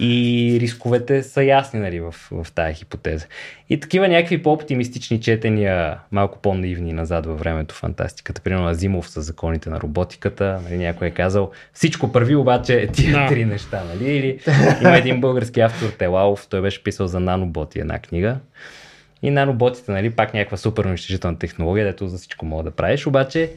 [0.01, 3.27] И рисковете са ясни нали, в, в тази хипотеза.
[3.71, 8.41] И такива някакви по-оптимистични четения, малко по-наивни назад във времето, фантастиката.
[8.41, 10.61] Примерно Азимов с законите на роботиката.
[10.65, 13.29] Нали, някой е казал, всичко първи обаче тия Да.
[13.29, 13.83] три неща.
[13.95, 14.13] Нали?
[14.13, 14.39] Или
[14.81, 18.37] има един български автор, Телалов, той беше писал за наноботи една книга.
[19.23, 23.51] И наноботите, нали, пак някаква супер унищожителна технология, дето за всичко мога да правиш, обаче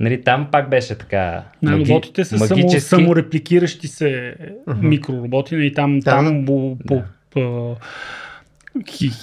[0.00, 4.34] нали, там пак беше така Наноботите са само, саморепликиращи се
[4.82, 6.10] микророботи и там, Да.
[6.10, 7.76] там по, по, по,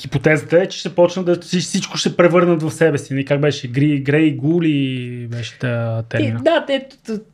[0.02, 3.14] хипотезата е, че ще почнат да вси- всичко ще превърнат в себе си.
[3.14, 3.68] Нали, Как беше?
[3.68, 6.40] Гри, Грей Гули беше та Те, термина.
[6.44, 6.88] да, те,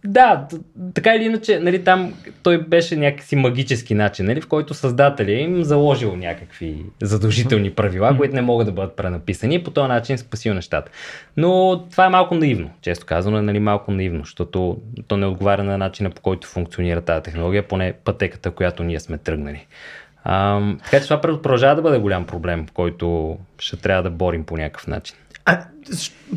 [0.05, 0.47] да,
[0.93, 2.13] така или иначе, нали, там
[2.43, 8.35] той беше някакси магически начин, нали, в който създателя им заложил някакви задължителни правила, които
[8.35, 10.91] не могат да бъдат пренаписани и по този начин спасил нещата.
[11.37, 15.63] Но това е малко наивно, често казано е нали, малко наивно, защото то не отговаря
[15.63, 19.65] на начина по който функционира тази технология, поне пътеката, която ние сме тръгнали.
[20.83, 24.87] Така че това продължава да бъде голям проблем, който ще трябва да борим по някакъв
[24.87, 25.15] начин.
[25.45, 25.59] А,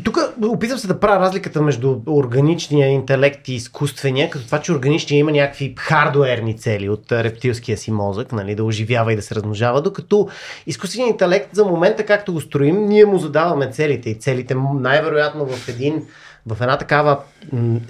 [0.03, 5.19] тук опитвам се да правя разликата между органичния интелект и изкуствения, като това, че органичния
[5.19, 9.81] има някакви хардуерни цели от рептилския си мозък, нали, да оживява и да се размножава,
[9.81, 10.29] докато
[10.67, 15.69] изкуственият интелект за момента, както го строим, ние му задаваме целите и целите най-вероятно в
[15.69, 16.03] един
[16.45, 17.19] в една такава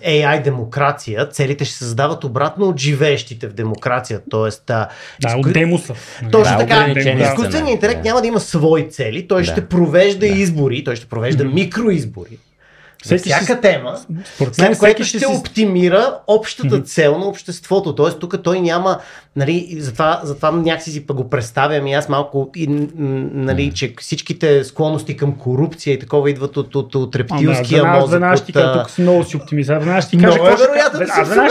[0.08, 4.22] AI демокрация, целите ще се задават обратно от живеещите в демокрация.
[4.30, 4.88] Тоест, Да,
[5.22, 5.94] изку- от демуса.
[6.32, 6.88] Точно Да, така.
[7.24, 8.10] Изкуственият интелект Да.
[8.10, 9.46] няма да има свои цели, той Да.
[9.46, 10.28] ще провежда Да.
[10.28, 12.38] избори, той ще провежда микроизбори.
[13.04, 13.98] Всеки Всеки ще- всяка тема,
[14.36, 15.34] Според след което ще, ще си...
[15.40, 17.96] оптимира общата цел на обществото.
[17.96, 19.00] Тоест, тук той няма,
[19.36, 22.68] нали, затова, затова някакси си го представям и аз малко, и,
[23.34, 28.12] нали, че всичките склонности към корупция и такова идват от, от, от рептилския веднага, мозък.
[28.12, 29.80] веднага ще ти кажа, а, тук много си оптимизация.
[29.80, 30.68] Веднага ще ти кажа е какво ще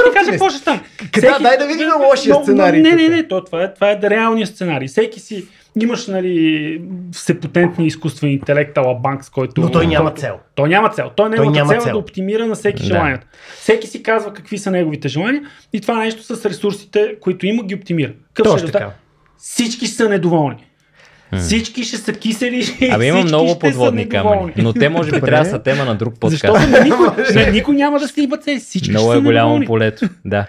[0.05, 0.81] да кажа какво ще стане.
[1.13, 4.89] Къде- дай да видим лошия сценарий Не, не, не, е, това е реалният сценарий.
[4.89, 5.47] Всеки си
[5.85, 9.61] имаш нали, всепотентния изкуствен интелект, ала банк, с който...
[9.61, 10.39] Но той няма цел.
[10.55, 11.11] Той няма цел.
[11.17, 11.93] Той, Той няма цел е цел.
[11.93, 12.87] да оптимира на всеки Да.
[12.87, 13.27] желанията.
[13.61, 17.75] Всеки си казва какви са неговите желания и това нещо с ресурсите, които има, ги
[17.75, 18.11] оптимира.
[18.11, 18.73] Е Точно резултат?
[18.73, 18.91] така.
[19.37, 20.68] Всички са недоволни.
[21.37, 22.77] Всички ще са кисели.
[22.81, 25.95] и Абе има много подводни камъни, но те може би трябва да са тема на
[25.95, 26.43] друг подкаст.
[26.43, 28.61] Защото никой, не, никой няма да има цели.
[28.61, 29.67] Всички Много ще е са голямо недоволни.
[29.67, 30.09] полето.
[30.25, 30.47] Да.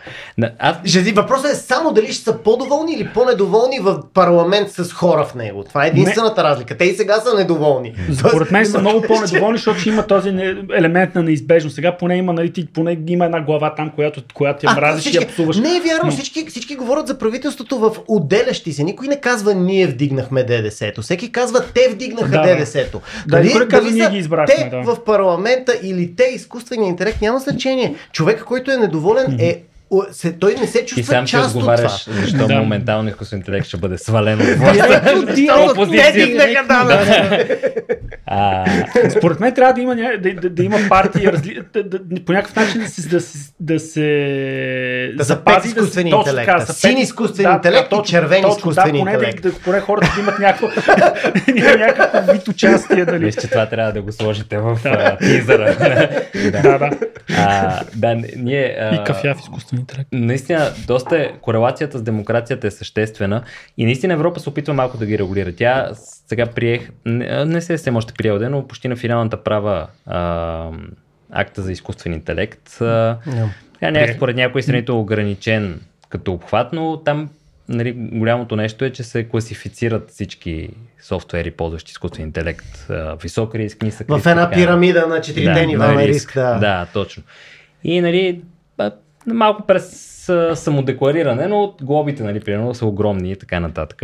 [0.60, 0.78] Аз
[1.16, 5.64] въпросът е само дали ще са по-доволни или по-недоволни в парламент с хора в него.
[5.64, 6.78] Това е единствената разлика.
[6.78, 7.94] Те и сега са недоволни.
[8.14, 11.76] Според мен са много по-недоволни, защото ще има този не- елемент на неизбежност.
[11.76, 15.18] Сега поне има, нали, ти, поне има една глава там, която, която я мразиш и
[15.18, 15.58] я псуваш.
[15.58, 18.84] Не е вярно, Но- всички, всички говорят за правителството в отделящи се.
[18.84, 21.02] Никой не казва ние вдигнахме ДДС-то.
[21.02, 22.56] Всеки казва те вдигнаха Да, да.
[22.56, 23.02] ДДС-то.
[23.28, 24.82] Да, никой не казва, дали ние ги избрахме, Те да.
[24.82, 27.96] в парламента или те, изкуствения интелект, няма значение.
[28.12, 29.64] Човек, който е недоволен е
[30.12, 32.22] се, той не се чувства сам си част от отговаряш, това.
[32.22, 32.56] защо Да.
[32.56, 34.74] моментално изкуствен интелект ще бъде свален от власт.
[34.74, 36.14] Директно, директно, Опозицията.
[36.14, 37.48] те дигнаха данъци.
[38.26, 38.66] А,
[39.18, 41.60] Според мен трябва да има, да, да, да има партии, разли...
[41.74, 44.06] да, да, по някакъв начин да се, да се, да се
[45.16, 45.68] Да запази.
[45.68, 46.52] изкуствения точно интелект.
[46.52, 49.42] така, Син запети- изкуствен интелект и червен точно, изкуствен да, поне интелект.
[49.42, 50.68] Да, да, поне хората да имат някакво,
[51.78, 53.06] някакво вид участие.
[53.06, 53.26] Дали.
[53.26, 54.80] Мисля, че това трябва да го сложите в
[55.20, 55.76] тизъра.
[55.76, 56.10] да.
[56.62, 56.90] Да, да.
[57.38, 58.78] А, да, ние...
[58.82, 60.10] А, И кафяв изкуствен интелект.
[60.12, 63.42] Наистина, доста е, корелацията с демокрацията е съществена
[63.78, 65.52] и наистина Европа се опитва малко да ги регулира.
[65.52, 65.90] Тя
[66.28, 70.70] сега приех, не, не се се още приел но почти на финалната права а,
[71.32, 72.82] акта за изкуствен интелект.
[72.82, 73.18] А,
[73.82, 73.88] Да.
[73.88, 77.30] тя някак, според някои страни е ограничен като обхват, но там
[77.70, 80.70] нали, голямото нещо е, че се класифицират всички
[81.04, 82.88] софтуери, ползващи изкуствен интелект.
[83.22, 84.24] Висок риск, нисък риск.
[84.24, 84.56] В една така.
[84.56, 86.34] пирамида на четирите нива на риск.
[86.34, 86.60] Да.
[86.60, 87.24] Да, точно.
[87.84, 88.42] И нали,
[89.26, 90.10] малко през
[90.54, 94.04] самодеклариране, но глобите, нали, примерно, са огромни и така нататък.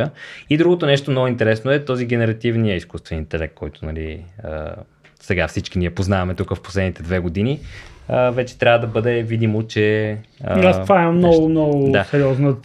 [0.49, 4.25] И другото нещо много интересно е този генеративния изкуствен интелект, който нали,
[5.21, 7.59] сега всички ние познаваме тук в последните две години.
[8.09, 10.17] А, вече трябва да бъде видимо, че...
[10.43, 12.03] а, Аз това е много, нещо- много Да.
[12.03, 12.55] сериозна,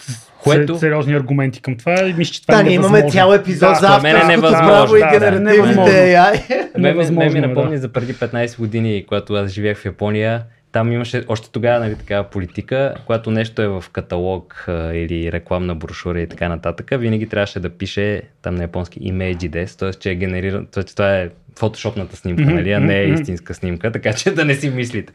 [0.43, 3.75] Което- сериозни аргументи към това мисля, че това Да, е ние имаме цял епизод Да,
[3.75, 5.87] за мен е право и Да, да, генеративните невъзможно.
[5.87, 6.79] AI.
[6.79, 7.49] Ме, ме, ме, ми е, да.
[7.49, 10.43] напомни за преди 15 години, когато аз живеех в Япония.
[10.73, 15.75] Там имаше още тогава нали, такава политика, когато нещо е в каталог а, или рекламна
[15.75, 19.91] брошура и така нататък, винаги трябваше да пише там на японски ImageDes, т.е.
[19.91, 20.85] че е генериран, т.е.
[20.85, 21.29] това е
[21.61, 25.13] фотошопната снимка, нали, а не е истинска снимка, така че да не си мислите.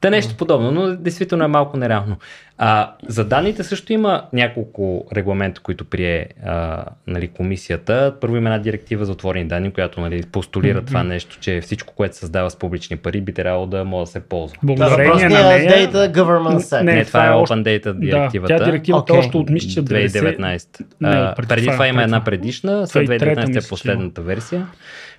[0.00, 2.16] Та нещо подобно, но действително е малко нереално.
[2.58, 8.14] А, за данните също има няколко регламента, които прие а, нали, комисията.
[8.20, 12.14] Първо има една директива за отворени данни, която нали, постулира това нещо, че всичко, което
[12.14, 14.56] се създава с публични пари, би трябвало да може да се ползва.
[14.62, 15.92] Да, Благодарение въпросният на нея...
[15.92, 16.82] Data Government Act.
[16.82, 18.54] Не, Не, това това е е Open Data директивата.
[18.54, 19.18] Да, тя директивата Окей.
[19.18, 20.38] още от мисля, че 90...
[20.38, 20.84] 2019.
[21.00, 24.22] Не, А, преди преди това, това има преди една предишна, след 2003 2019 е последната
[24.22, 24.66] версия,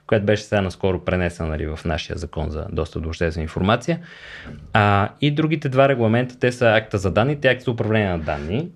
[0.07, 3.99] която беше сега наскоро пренесена нали, в нашия закон за достъп до обществена информация.
[4.73, 8.19] А, и другите два регламента, те са акта за данните и акта за управление на
[8.19, 8.67] данни,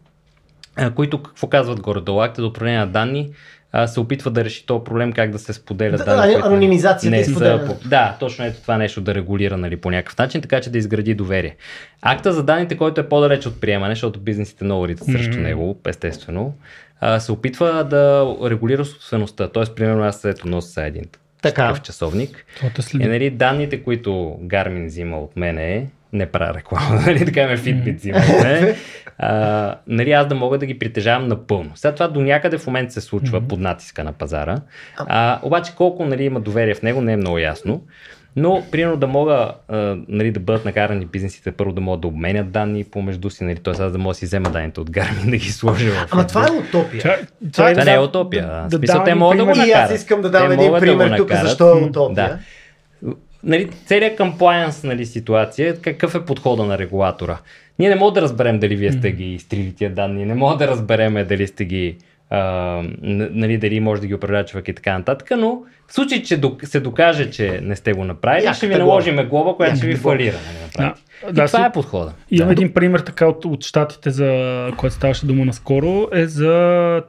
[0.75, 2.21] а, които какво казват горе-долу?
[2.21, 3.29] Акта за управление на данни
[3.71, 6.31] а, се опитва да реши този проблем как да се споделят Да, данни.
[6.31, 9.91] а, които анонимизацията не са по- Да, точно ето това нещо да регулира нали, по
[9.91, 11.55] някакъв начин, така че да изгради доверие.
[12.01, 15.41] Акта за данните, който е по-далеч от приемане, защото бизнесите много ритат срещу Мгм.
[15.41, 16.53] него, естествено,
[17.01, 19.47] а, се опитва да регулира собствеността.
[19.47, 21.03] Тоест, примерно, аз ето нося един
[21.41, 21.67] Така.
[21.67, 22.45] такъв часовник.
[22.75, 23.07] Те следи.
[23.07, 24.09] нали, данните, които
[24.43, 28.75] Garmin взима от мене, не правя реклама, нали, така ме Fitbit взима от мене,
[29.17, 31.71] а, нали, аз да мога да ги притежавам напълно.
[31.75, 34.61] Сега това до някъде в момента се случва под натиска на пазара.
[34.97, 37.81] А, обаче колко нали, има доверие в него не е много ясно.
[38.35, 39.33] Но, примерно, да мога
[39.67, 43.55] а, нали, да бъдат накарани бизнесите първо да могат да обменят данни помежду си, нали,
[43.55, 43.73] т.е.
[43.73, 46.07] аз да мога да си взема данните от Garmin да ги сложа в...
[46.11, 47.01] Ама това е утопия.
[47.01, 48.47] Това чай е- Това да- не е утопия.
[48.47, 49.67] да- да смисъл, те могат да го пример.
[49.67, 49.97] И аз накарат.
[49.97, 51.47] искам да дам Те един могат да пример тук, накарат.
[51.47, 52.15] защо е утопия.
[52.15, 52.37] Да.
[53.43, 57.37] Нали, целият комплайанс нали, ситуация, какъв е подхода на регулатора?
[57.79, 60.67] Ние не можем да разберем дали вие сте ги изтрили тия данни, не можем да
[60.67, 61.97] разберем дали сте ги
[62.29, 62.39] а,
[63.01, 65.57] нали, дали може да ги управлява човек и така нататък, но
[65.87, 68.85] в случай, че док- се докаже, че не сте го направили, Яката ще ви глоба.
[68.85, 70.35] наложиме глоба, която ще ви фалира.
[70.77, 70.87] Нали.
[70.87, 70.93] Да,
[71.23, 72.13] и да, това си- е подхода.
[72.31, 72.51] Имам Да.
[72.51, 74.31] един пример така от, от щатите, за
[74.77, 76.53] което ставаше дума наскоро, е за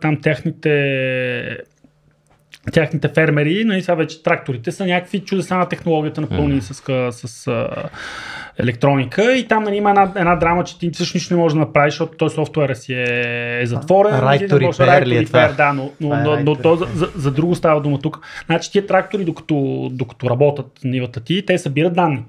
[0.00, 1.58] там техните
[2.72, 7.46] тяхните фермери, нали сега вече тракторите са някакви чудеса на технологията, напълнени с, ка- с
[7.46, 7.68] а,
[8.58, 11.60] електроника и там нали, има една, една драма, че ти всъщност нищо не можеш да
[11.60, 14.12] направиш, защото той софтуера си е, е затворен.
[14.12, 15.48] Right to repair ли е това?
[15.48, 18.20] Да, но, но, е но, но то, за, за, за друго става дума тук.
[18.46, 22.24] Значи тия трактори, докато, докато работят нивата ти, те събират данни.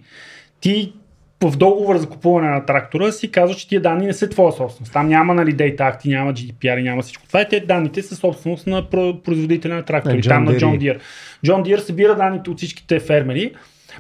[0.61, 0.93] Ти
[1.41, 4.93] в договор за купуване на трактора си казва, че тия данни не са твоя собственост.
[4.93, 7.27] Там няма нали, Data Act, няма GDPR, няма всичко.
[7.27, 10.51] Това е те данните са собственост на про- производителя на трактори, John там на.
[10.51, 10.99] John Deere.
[11.45, 13.51] John Deere събира данните от всичките фермери,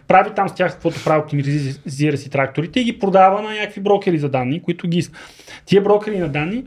[0.07, 4.17] прави там с тях каквото прави, оптимизира си тракторите и ги продава на някакви брокери
[4.17, 5.17] за данни, които ги искат.
[5.65, 6.63] Тия брокери на данни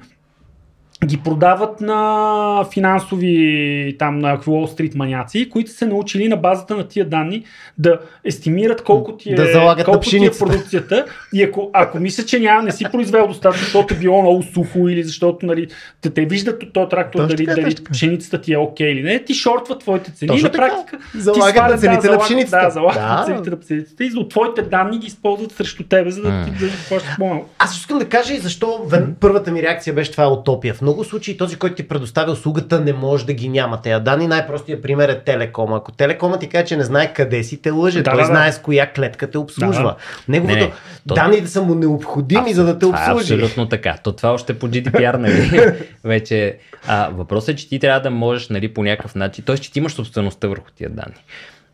[1.06, 6.76] ги продават на финансови, там на Wall Street маняци, които са се научили на базата
[6.76, 7.44] на тия данни
[7.78, 11.04] да естимират колко ти е, Да колко ти е продукцията
[11.34, 14.88] и ако, ако мисля, че няма, не си произвел достатъчно, защото е било много сухо
[14.88, 15.66] или защото нали,
[16.00, 17.92] те, те виждат от този трактор Точно дали, така, дали точно така.
[17.92, 21.60] пшеницата ти е окей или не, ти шортват твоите цени Точно на практика Залагат ти
[21.72, 22.64] на цените да, на залагат- пшеницата.
[22.64, 23.08] Да, залагат Да.
[23.08, 26.50] на цените на пшеницата и от твоите данни ги използват срещу тебе, за да ти
[26.50, 27.48] да плащаш по-малко.
[27.58, 28.80] Аз искам да кажа и защо
[29.20, 30.74] първата ми реакция беше това е утопия.
[30.74, 33.80] В много случаи този, който ти предоставя услугата, не може да ги няма.
[33.82, 35.72] Тея данни най-простият пример е Телеком.
[35.72, 37.98] Ако Телекома ти каже, че не знае къде си, те лъже.
[37.98, 38.26] Да, Той да, да.
[38.26, 39.82] знае с коя клетка те обслужва.
[39.82, 39.96] Да,
[40.28, 40.72] Неговото Не, не,
[41.08, 43.34] то- данните са му необходими, за да те е обслужи.
[43.34, 43.96] абсолютно така.
[44.02, 45.72] То това още по GDPR, нали?
[46.04, 46.56] Вече.
[46.86, 49.44] А, въпросът е, че ти трябва да можеш, нали, по някакъв начин.
[49.44, 49.58] Т.е.
[49.58, 51.14] че ти имаш собствеността върху тия данни.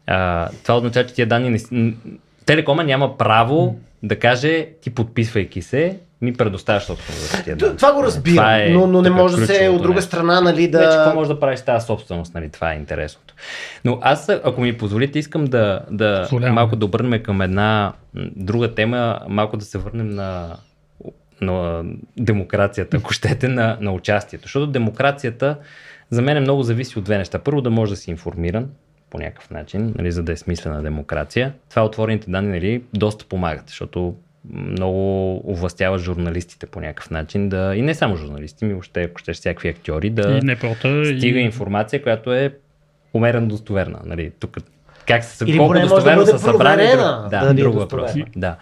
[0.07, 1.93] А, това означава, че тия данни не...
[2.47, 7.77] Телекома няма право да каже, ти подписвайки се, ми предоставяш собственост за тия данни.
[7.77, 10.09] Това го разбирам, Това е но, но не може да се от друга нещо.
[10.09, 10.79] страна, нали, Да...
[10.79, 12.49] Вече какво може да правиш с тази собственост, нали?
[12.49, 13.35] Това е интересното.
[13.85, 16.55] Но аз, ако ми позволите, искам да, да Позволявам.
[16.55, 20.57] малко да обърнем към една друга тема, малко да се върнем на,
[21.41, 21.85] на
[22.17, 24.43] демокрацията, ако щете, на, на участието.
[24.43, 25.57] Защото демокрацията
[26.11, 27.39] за мен е много зависи от две неща.
[27.39, 28.69] Първо да можеш да си информиран
[29.11, 31.53] по някакъв начин, нали, за да е смислена демокрация.
[31.71, 34.15] Това отворените данни нали, доста помагат, защото
[34.55, 39.33] много овластява журналистите по някакъв начин да, и не само журналисти, ми въобще, ако ще
[39.33, 41.05] всякакви актьори, да, И НПО-та.
[41.05, 41.43] стига и...
[41.43, 42.55] информация, която е
[43.15, 44.01] умерено достоверна.
[44.05, 44.57] Нали, тук
[45.11, 46.87] как се Или колко да достоверно бъде са събрани.
[46.87, 48.11] друг- да, Да, да е друг въпрос.
[48.37, 48.57] Да.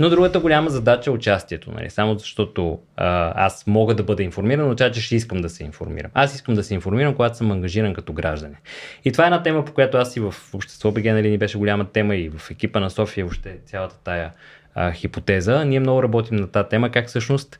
[0.00, 1.70] Но другата голяма задача е участието.
[1.72, 5.64] Нали, само защото а, аз мога да бъда информиран, означава, че ще искам да се
[5.64, 6.10] информирам.
[6.14, 8.56] Аз искам да се информирам, когато съм ангажиран като гражданин.
[9.04, 11.58] И това е една тема, по която аз и в общество БГ нали, ни беше
[11.58, 14.30] голяма тема и в екипа на София, въобще цялата тая
[14.74, 15.64] а, хипотеза.
[15.64, 17.58] Ние много работим на тази тема, как всъщност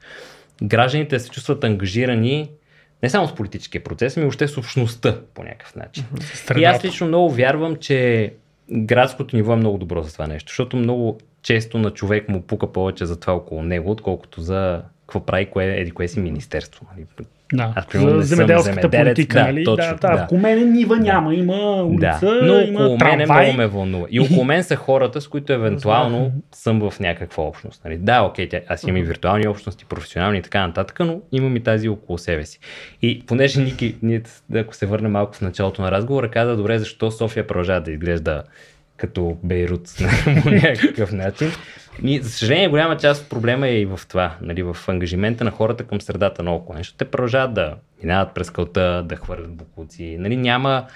[0.63, 2.51] гражданите се чувстват ангажирани
[3.05, 6.05] не само с политическия процес, ами въобще с общността по някакъв начин.
[6.21, 6.61] Средата.
[6.61, 8.33] И аз лично много вярвам, че
[8.73, 12.73] градското ниво е много добро за това нещо, защото много често на човек му пука
[12.73, 16.87] повече за това около него, отколкото за какво прави кое, еди кое си министерство.
[17.57, 19.65] Да, Аз, примерно, за земеделската политика, да, нали?
[19.65, 20.23] точно, да, да, да.
[20.23, 24.07] Около мен нива няма, има улица, Да, но има около мен е много ме вълнува.
[24.11, 27.85] И около мен са хората, с които евентуално съм в някаква общност.
[27.85, 27.97] Нали?
[27.97, 31.63] Да, окей, тя, аз имам и виртуални общности, професионални и така нататък, но имам и
[31.63, 32.59] тази около себе си.
[33.03, 34.23] И понеже Ники, ние,
[34.55, 38.43] ако се върнем малко в началото на разговора, каза, добре, защо София продължава да изглежда
[38.97, 39.89] като Бейрут
[40.43, 41.51] по някакъв начин.
[42.03, 45.51] И, за съжаление, голяма част от проблема е и в това, нали, в ангажимента на
[45.51, 46.79] хората към средата на около.
[46.79, 50.17] Защото те продължават да минават през кълта, да хвърлят букуци.
[50.21, 50.87] Нали, няма,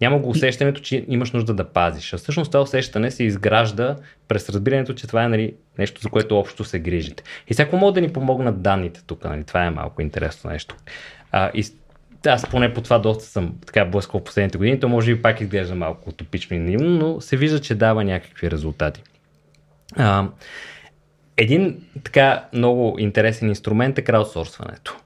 [0.00, 2.12] няма го усещането, че имаш нужда да пазиш.
[2.12, 3.96] А всъщност това усещане се изгражда
[4.28, 7.22] през разбирането, че това е нали, нещо, за което общо се грижите.
[7.48, 9.24] И всяко могат да ни помогнат данните тук.
[9.24, 9.44] Нали?
[9.44, 10.76] Това е малко интересно нещо.
[11.32, 11.64] А, и
[12.26, 14.80] аз поне по това доста съм така блъскал в последните години.
[14.80, 18.50] То може би пак изглежда малко утопично и наивно, но се вижда, че дава някакви
[18.50, 19.02] резултати.
[19.96, 20.28] А,
[21.36, 24.96] един така много интересен инструмент е краудсорсването.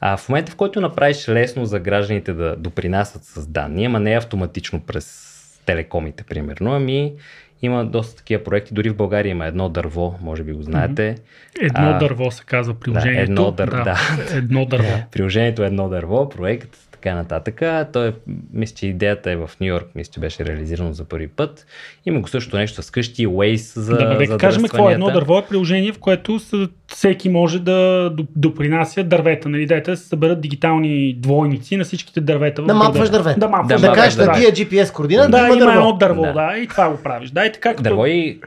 [0.00, 4.16] А в момента, в който направиш лесно за гражданите да допринасят с данни, ама не
[4.16, 5.34] автоматично през
[5.66, 7.14] телекомите, примерно, ами
[7.62, 8.74] има доста такива проекти.
[8.74, 11.16] Дори в България има едно дърво, може би го знаете.
[11.60, 13.22] Едно А, дърво се казва приложението.
[13.22, 13.98] едно дър- да.
[14.32, 15.02] Едно дърво.
[15.12, 17.62] Приложението е едно дърво, проект, така нататък.
[17.92, 18.12] Той, е,
[18.52, 21.66] мисля, че идеята е в Нью Йорк, мисля, че беше реализирано за първи път.
[22.06, 25.38] Има го също нещо с къщи, Waze за да, нека кажем какво е едно дърво
[25.38, 26.40] е приложение, в което
[26.88, 29.48] всеки може да доп- допринася дървета.
[29.48, 29.66] Нали?
[29.66, 32.62] Дайте да се съберат дигитални двойници на всичките дървета.
[32.62, 33.40] Да мапваш дървета.
[33.40, 36.22] Да, мапваш Да, Да мапваш кажеш на тия GPS координата, Да, има има едно дърво.
[36.22, 36.32] Да.
[36.32, 36.58] да.
[36.58, 37.30] и това го правиш.
[37.30, 37.82] Да, и така като...
[37.82, 38.40] Дърво и,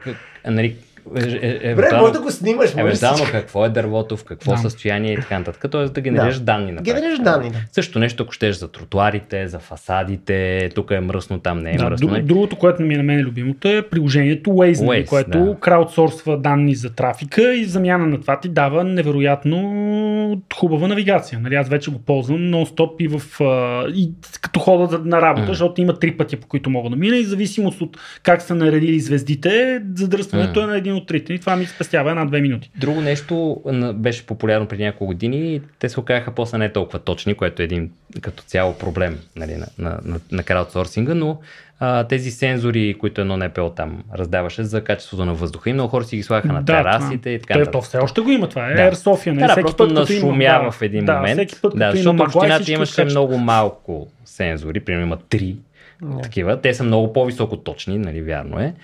[0.46, 0.76] нали,
[1.16, 2.72] е, е, Добре, евентуално- може да го снимаш.
[2.76, 4.58] Евентуално какво е дървото, в какво Да.
[4.58, 5.64] състояние и така нататък.
[5.70, 6.44] Тоест да генерираш Да.
[6.44, 6.72] данни.
[6.72, 7.56] На Генерираш данни, да.
[7.72, 11.84] Също нещо, ако щеш за тротуарите, за фасадите, тук е мръсно, там не е Да,
[11.84, 12.06] мръсно.
[12.06, 12.22] друг, нали?
[12.22, 15.56] другото, което ми е на мен любимото е приложението Waze, нали, Waze, което да.
[15.60, 19.58] краудсорсва данни за трафика и замяна на това ти дава невероятно
[20.54, 21.38] хубава навигация.
[21.38, 23.22] Нали, аз вече го ползвам нон-стоп и, в,
[23.88, 24.10] и
[24.40, 25.48] като хода на работа, Мгм.
[25.48, 29.00] защото има три пътя, по които мога да мина и зависимост от как са наредили
[29.00, 30.68] звездите, задръстването Мгм.
[30.68, 31.32] е на един от трите.
[31.32, 32.70] И това ми спестява една-две минути.
[32.76, 33.60] Друго нещо
[33.94, 37.64] беше популярно преди няколко години и те се оказаха после не толкова точни, което е
[37.64, 37.90] един
[38.20, 41.38] като цяло проблем нали, на, на, на, на краудсорсинга, но
[41.80, 46.04] а, тези сензори, които едно НПО там раздаваше за качеството на въздуха и много хора
[46.04, 48.70] си ги слагаха на Да, терасите и така Те, то все още го има това.
[48.70, 48.80] Е Да.
[48.90, 49.34] Air София.
[49.34, 49.46] Нали?
[49.46, 51.36] Да, всеки просто път, има- нашумява да, в един да, момент.
[51.38, 53.10] Всеки път, да, има защото мъгла и общината имаше откачат.
[53.10, 55.56] много малко сензори, примерно има три
[56.22, 56.60] такива.
[56.60, 58.74] Те са много по-високо точни, нали, вярно е.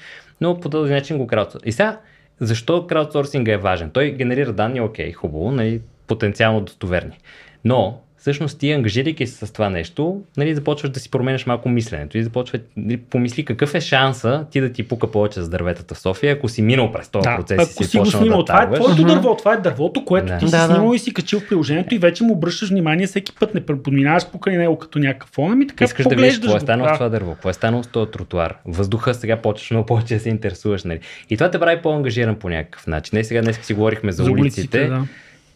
[0.41, 1.67] Но по този начин го краудсорсинг.
[1.67, 2.01] И сега,
[2.41, 3.91] защо краудсорсинга е важен?
[3.91, 7.19] Той генерира данни, окей, хубаво, нали, потенциално достоверни.
[7.65, 12.19] Но всъщност ти, ангажирайки се с това нещо, нали, започваш да си променяш малко мисленето
[12.19, 15.99] и започваш нали, помисли какъв е шанса ти да ти пука повече за дърветата в
[15.99, 18.45] София, ако си минал през този Да, процес ако и си, си го снимал, да
[18.45, 20.39] това е твоето дърво, това е дървото, което Да.
[20.39, 20.75] ти си Да, да.
[20.75, 24.27] снимал и си качил в приложението и вече му обръщаш внимание всеки път, не подминаваш
[24.27, 26.95] покрай него като някакъв фон, ами така Искаш да видиш какво е станало Да.
[26.95, 28.57] с това дърво, какво е станало с този тротуар.
[28.65, 30.85] Въздуха сега почваш много повече да се интересуваш.
[30.85, 31.01] Нали?
[31.31, 33.17] И това те прави по-ангажиран по някакъв начин.
[33.17, 35.05] Не сега днес си говорихме за, За улиците, улиците, да.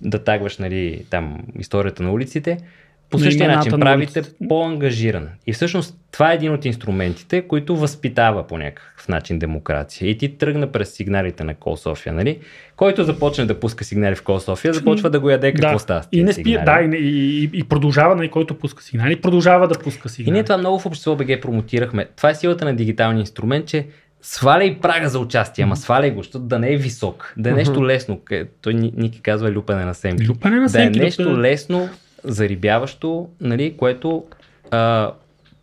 [0.02, 2.58] Да тагваш нали, там историята на улиците.
[3.10, 4.36] по същия начин на правите улиците.
[4.48, 5.28] по-ангажиран.
[5.46, 10.10] И всъщност това е един от инструментите, които възпитава по някакъв начин демокрация.
[10.10, 12.38] И ти тръгна през сигналите на Кол София, нали?
[12.76, 15.78] Който започне да пуска сигнали в Кол София, започва да го яде какво да.
[15.78, 16.04] става.
[16.12, 19.68] И не спи, да, и, не- и, и, и продължава, нали, който пуска сигнали, продължава
[19.68, 20.32] да пуска И сигнали.
[20.32, 22.06] ние това много в общество БГ промотирахме.
[22.16, 23.86] Това е силата на дигиталния инструмент, че
[24.22, 27.86] сваляй прага за участие, ама сваляй го, защото да не е висок, да е нещо
[27.86, 28.20] лесно.
[28.62, 30.28] Той Ни- Ники казва люпане на семки.
[30.28, 31.88] Люпане на да семки, е нещо да- лесно,
[32.24, 34.24] зарибяващо, нали, което
[34.70, 35.12] а,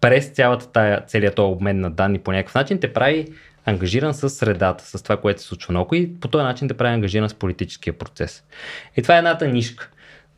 [0.01, 3.27] през цялата тая, целият този обмен на данни по някакъв начин те прави
[3.65, 6.93] ангажиран с средата, с това, което се случва наоколо и по този начин те прави
[6.93, 8.43] ангажиран с политическия процес.
[8.97, 9.89] И това е едната нишка.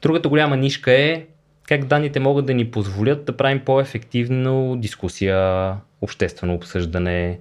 [0.02, 1.26] Другата голяма нишка е
[1.68, 7.40] как данните могат да ни позволят да правим по-ефективно дискусия, обществено обсъждане,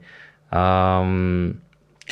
[0.50, 1.54] ам,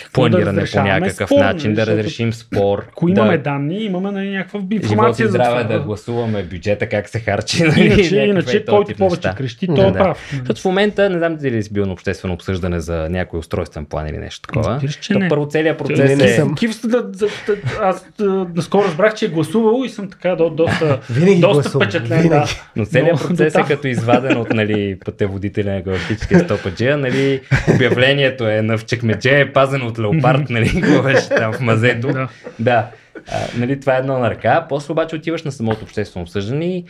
[0.04, 2.84] Какво да планиране по някакъв спор, начин, нали, да разрешим спор.
[2.88, 5.74] Ако имаме да, данни, имаме нали, някаква живот и информация за здраве това.
[5.74, 7.62] да гласуваме бюджета, как се харчи.
[7.64, 9.34] нали, Иначе, иначе е който повече неща.
[9.34, 9.98] крещи, той е Да.
[9.98, 10.28] прав.
[10.32, 10.40] нали.
[10.40, 14.06] Защото в момента, не знам дали си бил на обществено обсъждане за някой устройствен план
[14.06, 14.70] или нещо такова.
[14.70, 15.28] Разбира се, че То не.
[15.28, 16.28] първо целият Не, процес не е...
[16.28, 16.54] съм.
[16.54, 20.50] Кив, да, да, да, аз да, наскоро разбрах, че е гласувал и съм така до,
[20.50, 22.22] доста, Винаги доста гласувам, впечатлен.
[22.22, 22.28] винаги.
[22.28, 22.46] Да.
[22.76, 26.98] Но целият Но процес е като изваден от нали, пътеводителя на галактическия стопаджия.
[26.98, 27.40] Нали,
[27.74, 32.08] обявлението е на в чекмедже, е пазено от леопард, нали, какво беше там в мазето.
[32.08, 32.28] Да.
[32.58, 32.86] да.
[33.32, 34.66] А, нали, това е едно на ръка.
[34.68, 36.84] После обаче отиваш на самото обществено обсъждане и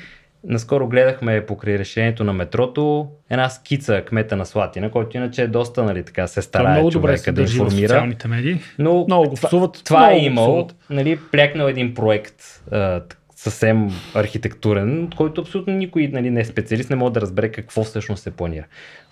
[0.45, 5.85] наскоро гледахме покрай решението на метрото една скица кмета на Слатина, който иначе е доста,
[5.85, 8.29] нали, така се старае много добре се човека да информира.
[8.29, 8.61] медии.
[8.79, 9.83] Но Много го псуват.
[9.85, 13.01] това много е имал, нали, плякнал един проект, а,
[13.39, 17.85] съвсем архитектурен, от който абсолютно никой нали, не е специалист, не може да разбере какво
[17.85, 18.65] всъщност се планира.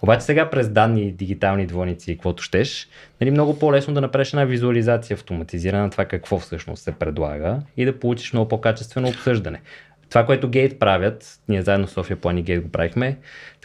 [0.03, 2.89] Обаче сега през данни, дигитални двойници и каквото щеш,
[3.21, 7.85] нали, много по-лесно да направиш една визуализация автоматизирана на това какво всъщност се предлага и
[7.85, 9.61] да получиш много по-качествено обсъждане.
[10.09, 13.17] Това, което Гейт правят, ние заедно с София Плани Гейт го правихме,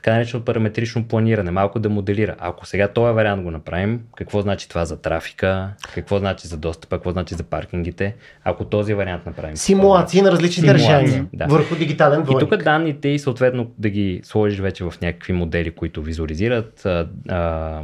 [0.02, 2.36] така наречено параметрично планиране, малко да моделира.
[2.40, 6.98] Ако сега този вариант го направим, какво значи това за трафика, какво значи за достъпа,
[6.98, 9.58] какво значи за паркингите, ако този вариант направим.
[9.58, 11.46] Симулации на различните Симулации, решения да.
[11.46, 12.50] върху дигитален И двойник.
[12.50, 17.82] тук данните и съответно да ги сложиш вече в някакви модели, които визуализират, а, а,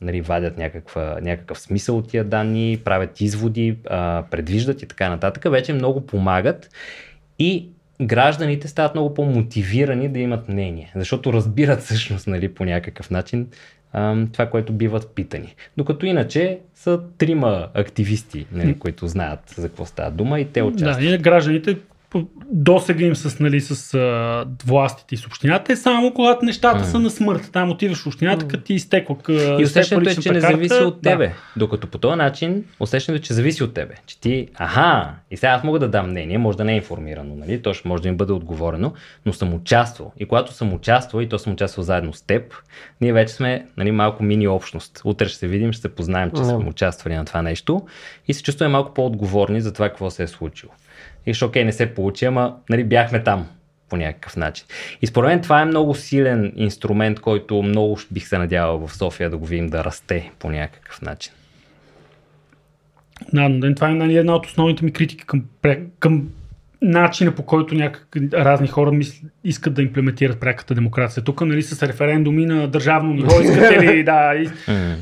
[0.00, 5.52] нали, вадят някаква, някакъв смисъл от тия данни, правят изводи, а, предвиждат и така нататък,
[5.52, 6.70] вече много помагат
[7.38, 7.68] и
[8.02, 13.46] гражданите стават много по-мотивирани да имат мнение, защото разбират всъщност нали, по някакъв начин
[14.32, 15.54] това, което биват питани.
[15.76, 21.08] Докато иначе са трима активисти, нали, които знаят за какво става дума и те участват.
[21.08, 21.76] Да, и гражданите
[22.52, 26.98] досега им с, нали, с а, властите и с общината е само когато нещата са
[26.98, 27.50] на смърт.
[27.52, 29.16] Там отиваш в общината, като ти изтекла.
[29.28, 31.32] И усещането е, че не зависи от тебе.
[31.56, 33.94] Докато по този начин, усещането е, че зависи от тебе.
[34.06, 37.34] Че ти, аха, и сега аз мога да дам мнение, може да не е информирано,
[37.34, 37.62] нали?
[37.62, 38.92] То ще може да им бъде отговорено,
[39.26, 40.12] но съм участвал.
[40.18, 42.54] И когато съм участвал, и то съм участвал заедно с теб,
[43.00, 45.00] ние вече сме нали, малко мини общност.
[45.04, 46.44] Утре ще се видим, ще се познаем, че Да.
[46.44, 47.86] сме участвали на това нещо
[48.28, 50.72] и се чувстваме малко по-отговорни за това, какво се е случило.
[51.34, 53.46] Ще, окей, не се получи, ама нали, бяхме там
[53.88, 54.66] по някакъв начин.
[55.02, 59.30] И според мен това е много силен инструмент, който много бих се надявал в София
[59.30, 61.32] да го видим да расте по някакъв начин.
[63.32, 65.44] Да, това е нали, една от основните ми критики към,
[65.98, 66.28] към
[66.82, 69.22] начина по който някак разни хора мис...
[69.44, 71.24] искат да имплементират пряката демокрация.
[71.24, 74.50] Тук нали, с референдуми на държавно ниво искате ли, да, из...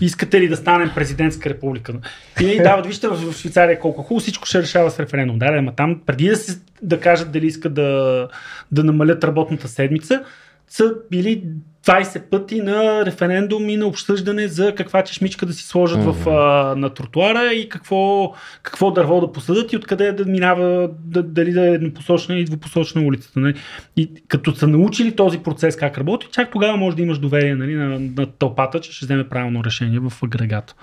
[0.00, 1.92] искате ли да станем президентска република.
[2.40, 5.38] И дават, вижте в Швейцария колко хубаво всичко ще решава с референдум.
[5.38, 8.28] Да, да, ама там преди да, се, да кажат дали искат да,
[8.72, 10.22] да намалят работната седмица,
[10.68, 11.42] са били
[11.86, 16.74] 20 пъти на референдум и на обсъждане за каква чешмичка да си сложат в, а,
[16.76, 18.32] на тротуара и какво,
[18.62, 23.02] какво дърво да посадат и откъде да минава, да, дали да е еднопосочна или двупосочна
[23.02, 23.40] улицата.
[23.40, 23.54] Нали.
[23.96, 27.74] И като са научили този процес как работи, чак тогава може да имаш доверие нали,
[27.74, 30.74] на, на тълпата, че ще вземе правилно решение в агрегата.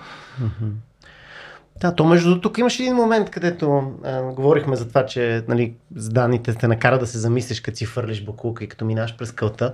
[1.80, 6.08] Да, то между тук имаше един момент, където а, говорихме за това, че нали, с
[6.08, 9.72] данните те накара да се замислиш, като си фърлиш букулка и като минаш през кълта.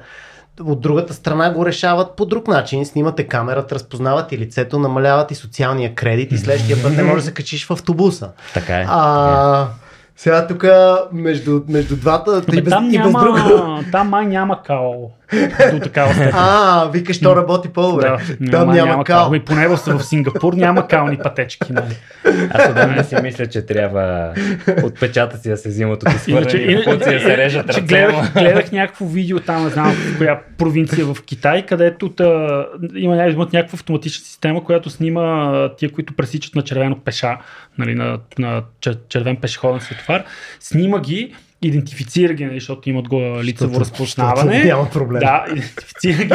[0.65, 2.87] От другата страна го решават по друг начин.
[2.87, 7.29] Снимате камерата, разпознават и лицето, намаляват и социалния кредит и следващия път не можеш да
[7.29, 8.31] се качиш в автобуса.
[8.55, 8.87] Така е.
[8.89, 9.67] А,
[10.17, 10.65] сега тук
[11.13, 13.37] между, между двата и Бе, без, там, и без друго.
[13.37, 14.93] няма, там май няма као
[15.73, 16.33] до такава степен.
[16.35, 18.17] А, викаш, то работи по-добре.
[18.41, 19.27] Да, Там няма, кал.
[19.27, 21.73] Ами поне в, Сингапур няма кални пътечки.
[21.73, 21.97] Нали.
[22.51, 24.35] Аз отдавна си мисля, че трябва
[24.83, 27.81] от печата си да се взимат от изхвърлени Иначе- покуци да се режат ръце.
[27.81, 33.17] гледах, гледах някакво видео там, не знам в коя провинция в Китай, където та, има
[33.17, 37.37] някаква автоматична система, която снима тия, които пресичат на червено пеша,
[37.79, 40.25] нали, на, на чер- червен пешеходен светофар,
[40.61, 44.65] снима ги идентифицира ги, нали, защото имат го лицево разпознаване.
[44.65, 45.21] няма проблем.
[45.21, 46.33] Да, идентифицира ги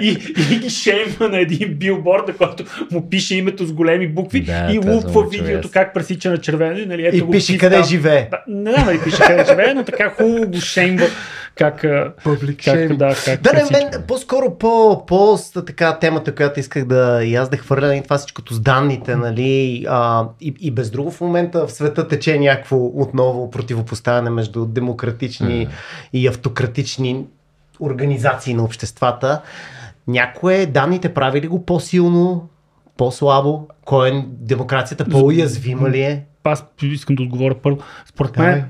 [0.08, 0.08] и,
[0.52, 4.70] и ги шейма на един билборд, на който му пише името с големи букви Да,
[4.72, 6.86] и това лупва видеото как пресича на червено.
[6.86, 7.84] Нали, ето И го пише къде там.
[7.84, 8.28] живее.
[8.30, 11.06] Да, не знам дали пише къде живее, но така хубаво го шеймва
[11.58, 12.12] как, а,
[12.64, 17.34] как, да, как Да, не, мен по-скоро по, по така темата, която исках да и
[17.34, 21.20] аз да хвърля, и това всичкото с данните, нали, а, и, и без друго в
[21.20, 25.68] момента в света тече някакво отново противопоставяне между демократични
[26.12, 27.24] и автократични
[27.80, 29.42] организации на обществата.
[30.06, 32.48] Някое данните прави ли го по-силно,
[32.96, 33.68] по-слабо?
[33.84, 36.24] Кой е демокрацията по-уязвима ли е?
[36.44, 37.78] Аз искам да отговоря първо.
[38.06, 38.64] Според мен,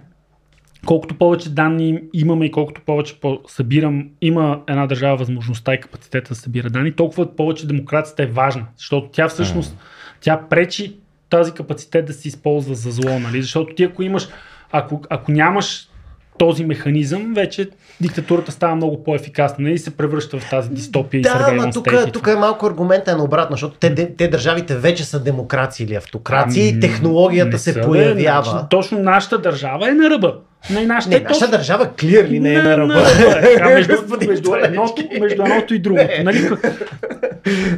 [0.86, 6.28] колкото повече данни имаме и колкото повече по- събирам, има една държава възможността и капацитета
[6.28, 8.66] да събира данни, толкова повече демокрацията е важна.
[8.76, 9.76] Защото тя всъщност,
[10.20, 10.96] тя пречи
[11.30, 13.42] тази капацитет да се използва за зло, нали?
[13.42, 14.28] Защото ти ако имаш,
[14.72, 15.88] ако, ако нямаш
[16.38, 17.68] този механизъм, вече
[18.00, 19.74] диктатурата става много по-ефикасна нали?
[19.74, 22.32] и се превръща в тази дистопия и Да, ама surveillance тук, state и тук това.
[22.32, 25.94] е малко аргумента е на обратно, защото те, те, те държавите вече са демокрации или
[25.94, 28.50] автокрации, Ами, технологията се са, появява.
[28.50, 30.34] значи, точно нашата държава е на ръба.
[30.70, 33.04] Не, нашата, Не, нашата точно- държава клирли не е на ръба.
[33.64, 33.92] между,
[34.28, 36.22] между, едното, между едното и другото.
[36.24, 36.50] Нали?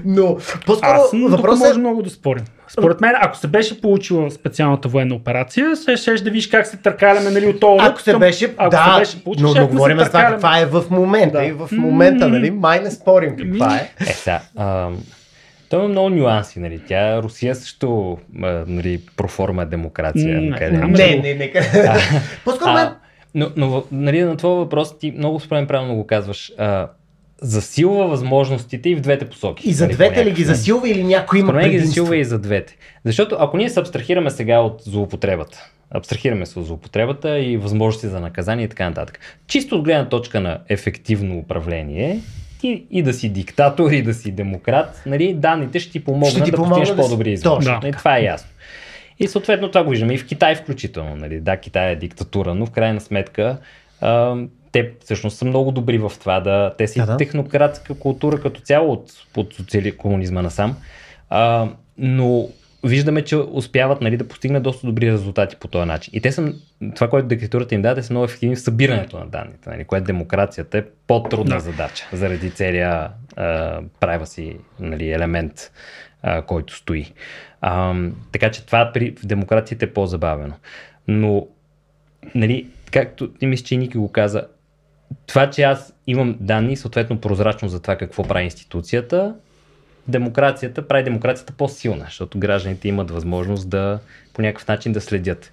[0.05, 0.37] Но
[0.67, 1.79] по-скоро Аз въпросът може е...
[1.79, 2.45] много да спорим.
[2.69, 6.77] Според мен, ако се беше получила специалната военна операция, ще, ще да видиш как се
[6.77, 9.99] търкаляме нали, от този Ако се беше, ако да, се беше получил, но, но говорим
[9.99, 11.39] за това каква е в момента.
[11.39, 11.45] Да.
[11.45, 13.91] И в момента, нали, май не спорим каква е.
[14.01, 14.41] Е, сега,
[15.71, 16.81] а, то има много нюанси, нали.
[16.89, 20.41] Тя, Русия също, а, нали, проформа демокрация.
[20.41, 21.53] М, къде- не, Не, не, не.
[22.45, 22.71] По-скоро.
[22.71, 22.97] А,
[23.35, 26.53] но, но нали, на това въпрос ти много според мен правилно го казваш.
[26.59, 26.89] А,
[27.43, 29.69] засилва възможностите и в двете посоки.
[29.69, 32.39] И за нали, двете ли ги засилва или някой има Според ги засилва и за
[32.39, 32.77] двете.
[33.05, 38.21] Защото ако ние се абстрахираме сега от злоупотребата, абстрахираме се от злоупотребата и възможности за
[38.21, 39.19] наказание и така нататък.
[39.47, 42.21] Чисто от гледна точка на ефективно управление,
[42.61, 46.43] ти и да си диктатор, и да си демократ, нали, данните ще ти помогнат Ще
[46.43, 47.55] ти да постигнеш да по-добри избори.
[47.55, 48.51] Точно Нали, това е ясно.
[49.19, 51.17] И съответно това го виждаме и в Китай включително.
[51.17, 51.41] Нали.
[51.41, 53.59] Да, Китай е диктатура, но в крайна сметка
[54.01, 54.37] а,
[54.73, 56.75] те всъщност са много добри в това да...
[56.79, 57.17] Те си Да, да.
[57.17, 59.97] технократска култура като цяло от, от социали...
[59.97, 60.77] комунизма насам.
[61.31, 61.69] А,
[61.99, 62.49] но
[62.85, 66.11] виждаме, че успяват нали, да постигнат доста добри резултати по този начин.
[66.17, 66.53] И те са,
[66.95, 70.79] това, което диктатурата им даде, са много ефективни в събирането на данните, нали, което демокрацията
[70.79, 71.61] е по-трудна Да.
[71.61, 73.11] задача, заради целия
[74.01, 75.73] privacy нали, елемент,
[76.23, 77.13] а, който стои.
[77.61, 77.95] А,
[78.33, 80.55] така че това при, в демокрацията е по-забавено.
[81.09, 81.47] Но,
[82.35, 84.47] нали, както ти мисля, че Ники го каза,
[85.27, 89.35] това, че аз имам данни, съответно прозрачно за това какво прави институцията,
[90.11, 93.99] демокрацията прави демокрацията по-силна, защото гражданите имат възможност да
[94.35, 95.53] по някакъв начин да следят.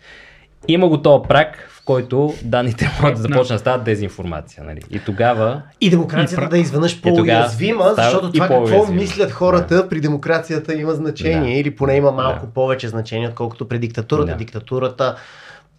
[0.68, 4.64] Има го този прак, в който данните могат да започнат да стават дезинформация.
[4.64, 4.82] Нали?
[4.92, 9.90] И тогава И демокрацията И да е изведнъж тогава по-уязвима, защото това какво мислят хората
[9.90, 11.60] при демокрацията има значение Да.
[11.60, 12.52] или поне има малко Да.
[12.52, 14.32] повече значение, отколкото при диктатурата.
[14.32, 14.38] Да.
[14.38, 15.16] Диктатурата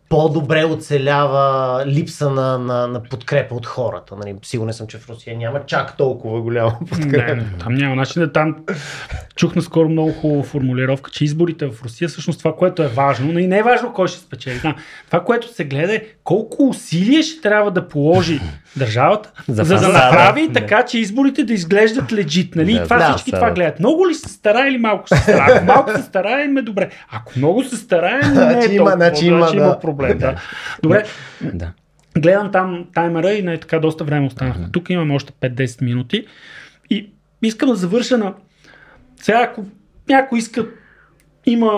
[0.08, 4.16] по-добре оцелява липса на, на, на подкрепа от хората.
[4.16, 7.34] Нали, сигурен съм, че в Русия няма чак толкова голяма подкрепа.
[7.34, 8.56] Не, не, там няма начин да там.
[9.36, 13.38] Чух наскоро много хубава формулировка, че изборите в Русия, всъщност това, което е важно, но
[13.38, 14.60] и не е важно кой ще спечели.
[14.60, 14.74] Там,
[15.06, 18.40] това, което се гледа е колко усилия ще трябва да положи
[18.76, 20.52] държавата, за, За да направи да.
[20.52, 22.56] така, че изборите да изглеждат легит.
[22.56, 22.72] Нали?
[22.72, 23.78] И това да, всички това гледат.
[23.80, 25.46] Много ли се стара или малко се стара?
[25.50, 26.90] Ако малко се стараем е добре.
[27.10, 28.96] Ако много се стараем, не е Значи има- толкова.
[28.96, 29.62] значи има, значи да.
[29.62, 29.97] има проблем.
[30.18, 30.40] Да.
[30.82, 31.04] Добре,
[31.52, 31.72] да.
[32.18, 34.68] гледам там таймера и не така доста време останахме.
[34.72, 36.26] Тук имаме още 5-10 минути
[36.90, 37.10] и
[37.42, 38.34] искам да завърша на...
[39.16, 39.64] Сега, ако
[40.08, 40.66] някой иска
[41.46, 41.72] има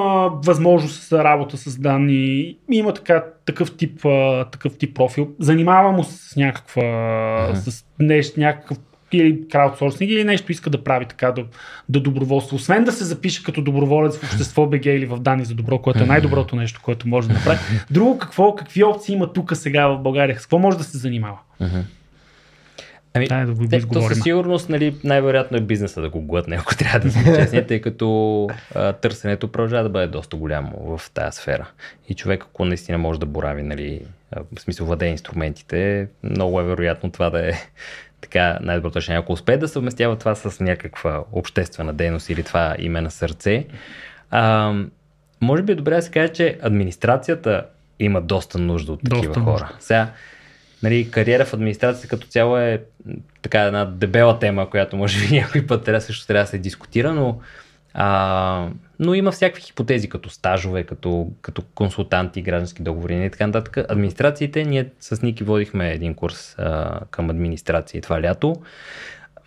[0.44, 4.00] възможност за работа с данни, има така, такъв, тип,
[4.52, 8.78] такъв тип профил, занимава му с някаква, с нещо, някакъв
[9.12, 11.44] или краудсорсинг или нещо иска да прави така да,
[11.88, 12.56] да доброволство.
[12.56, 16.02] Освен да се запише като доброволец в общество БГ или в данни за добро, което
[16.02, 17.58] е най-доброто нещо, което може да направи.
[17.90, 20.38] Друго какво, какви опции има тук сега в България?
[20.38, 21.38] С какво може да се занимава?
[23.14, 26.56] Ами, Дай да го те, то със сигурност нали, най-вероятно е бизнеса да го глътне,
[26.56, 31.10] ако трябва да сме честни, тъй като а, търсенето продължава да бъде доста голямо в
[31.10, 31.70] тази сфера.
[32.08, 34.00] И човек, ако наистина може да борави, нали,
[34.56, 37.52] в смисъл владее инструментите, много е вероятно това да е
[38.20, 39.18] така най-доброто решение.
[39.18, 43.66] Ако успее да съвместява това с някаква обществена дейност или това име на сърце,
[44.30, 44.74] а,
[45.40, 47.66] може би е добре да се каже, че администрацията
[47.98, 49.62] има доста нужда от такива Доста хора.
[49.62, 49.76] нужда.
[49.80, 50.10] Сега,
[50.82, 52.82] нали, кариера в администрацията като цяло е
[53.42, 57.14] така една дебела тема, която може би някой път трябва, също трябва да се дискутира,
[57.14, 57.40] но
[57.94, 58.68] а,
[59.02, 63.76] но има всякакви хипотези, като стажове, като, като консултанти, граждански договори и така нататък.
[63.90, 68.56] Администрациите, ние с Ники водихме един курс а, към администрация това лято.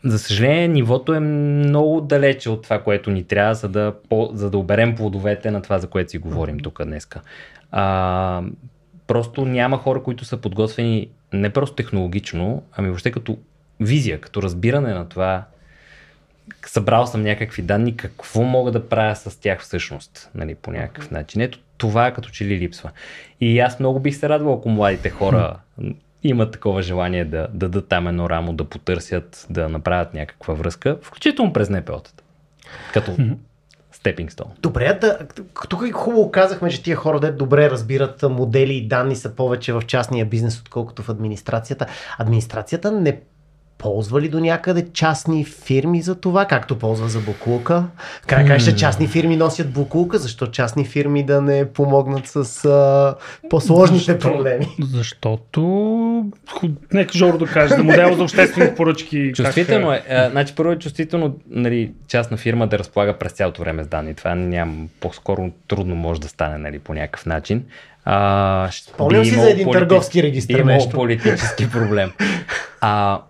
[0.03, 4.49] За съжаление, нивото е много далече от това, което ни трябва, за да, по, за
[4.49, 7.21] да оберем плодовете на това, за което си говорим тук днеска.
[7.71, 8.41] А,
[9.07, 13.37] просто няма хора, които са подготвени не просто технологично, ами въобще като
[13.79, 15.43] визия, като разбиране на това,
[16.69, 21.41] събрал съм някакви данни, какво мога да правя с тях всъщност, нали, по някакъв начин.
[21.41, 22.91] Ето това като че ли липсва.
[23.41, 25.59] И аз много бих се радвал, ако младите хора
[26.23, 30.97] имат такова желание да, да дадат там едно рамо, да потърсят, да направят някаква връзка,
[31.01, 32.21] включително през НПО-тата.
[32.93, 33.17] Като
[33.91, 34.47] степинг стол.
[34.61, 35.19] Добре, да,
[35.69, 39.81] тук хубаво казахме, че тия хора де добре разбират модели и данни са повече в
[39.87, 41.85] частния бизнес, отколкото в администрацията.
[42.17, 43.21] Администрацията не
[43.77, 47.83] ползва ли до някъде частни фирми за това, както ползва за буклука?
[48.27, 53.15] Край ще частни фирми носят буклука, защо частни фирми да не помогнат с а,
[53.49, 54.31] по-сложните Защо?
[54.31, 54.67] проблеми?
[54.81, 55.61] Защото,
[56.93, 59.31] нека Жоро да каже, за модел за обществени поръчки.
[59.35, 60.13] Чувствително как е.
[60.13, 64.13] А, значи първо е чувствително нали, частна фирма да разполага през цялото време с данни.
[64.13, 67.63] Това ням, по-скоро трудно може да стане нали, по някакъв начин.
[68.05, 70.89] А, Спомням си за един търговски регистр нещо.
[70.89, 72.11] политически проблем.
[72.85, 73.21] А,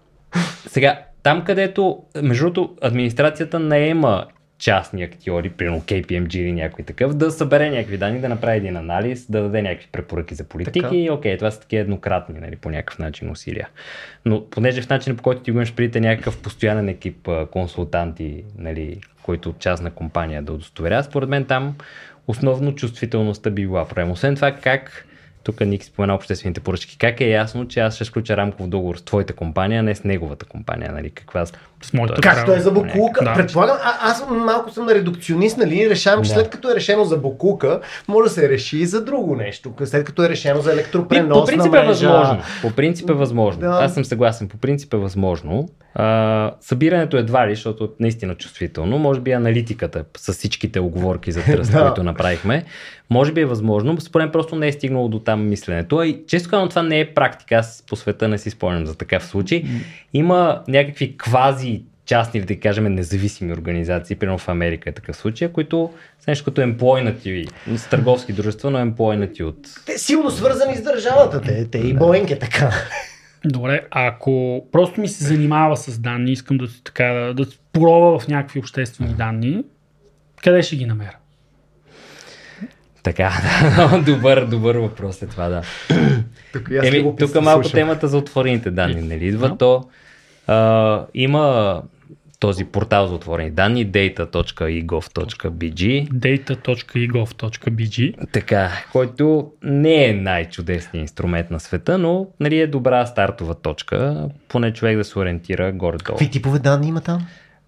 [0.68, 4.26] сега, там където, между другото, администрацията наема
[4.64, 9.32] частни актьори, примерно KPMG или някой такъв, да събере някакви данни, да направи един анализ,
[9.32, 10.96] да даде някакви препоръки за политики Така.
[10.96, 13.70] и окей, това са такива еднократни, нали, по някакъв начин усилия.
[14.26, 19.00] Но понеже в начина по който ти го имаш преди някакъв постоянен екип консултанти, нали,
[19.24, 21.76] които частна компания да удостоверя, според мен там
[22.28, 24.12] основно чувствителността би била проблем.
[24.12, 25.06] Освен това, как
[25.44, 26.98] тук Ник спомена обществените поръчки.
[26.98, 30.03] Как е ясно, че аз ще сключа рамков договор с твоята компания, а не с
[30.03, 30.91] неговата компания?
[30.91, 31.10] Нали?
[31.10, 31.45] Каква...
[31.45, 33.24] С моята Както е за буклука.
[33.24, 33.34] да.
[33.34, 35.90] Предполагам, а, аз малко съм на редукционист, нали?
[35.90, 36.36] Решавам, че Да.
[36.36, 39.74] след като е решено за буклука, може да се реши и за друго нещо.
[39.86, 41.84] След като е решено за електропреносна по принцип мрежа.
[41.84, 42.41] е възможно.
[42.61, 43.61] По принцип е възможно.
[43.61, 43.80] Да.
[43.82, 44.48] Аз съм съгласен.
[44.48, 45.70] По принцип е възможно.
[45.95, 48.98] А, събирането едва ли, защото наистина чувствително.
[48.98, 51.86] Може би аналитиката с всичките оговорки за тръст, Да.
[51.86, 52.64] които направихме.
[53.10, 54.02] Може би е възможно.
[54.02, 55.98] Според просто не е стигнало до там мисленето.
[55.98, 57.56] А и често казвам, това не е практика.
[57.56, 59.64] Аз по света не си спомням за такъв случай.
[60.14, 65.48] Има някакви квази частни или да кажем независими организации, примерно в Америка е такъв случай,
[65.48, 65.90] които
[66.20, 71.41] са нещо като емплойнати, с търговски дружества, но емплойнати от Те силно свързани с държавата.
[71.41, 72.72] Те, те и Боинг е така.
[73.45, 78.28] Добре, ако просто ми се занимава с данни, искам да, така, да, да пробва в
[78.28, 79.64] някакви обществени данни,
[80.44, 81.15] къде ще ги намеря?
[83.03, 83.32] Така,
[83.78, 84.02] да.
[84.06, 85.61] добър, добър въпрос е това, да.
[86.53, 87.78] Тук, Еми, тук малко слушам.
[87.78, 89.26] темата за отворените данни, нали?
[89.26, 89.57] Идва Да.
[89.57, 89.90] то.
[90.48, 91.82] А, има
[92.44, 101.98] този портал за отворени данни, data.egov.bg, data.egov.bg така, който не е най-чудесният инструмент на света,
[101.98, 106.18] но нали, е добра стартова точка, поне човек да се ориентира горе-долу.
[106.18, 107.28] Какви типове данни има там?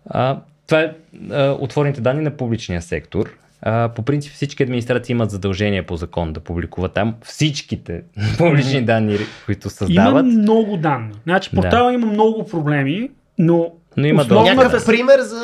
[0.09, 0.91] А, това е
[1.31, 3.29] а, отворените данни на публичния сектор.
[3.61, 8.01] А, по принцип всички администрации имат задължение по закон да публикуват там всичките
[8.37, 10.25] публични данни, които Има създават.
[10.25, 11.13] много данни.
[11.23, 14.63] Значи портала има много проблеми, но, Но има основната доста.
[14.63, 15.41] Някакъв пример за,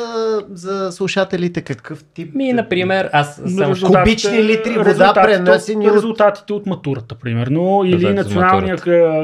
[0.52, 2.34] за слушателите, какъв тип?
[2.34, 8.20] Ми, например, аз резултатите- Кубични литри вода, пренесени от- Резултатите от матурата, примерно, или Резултатите
[8.20, 8.76] от националния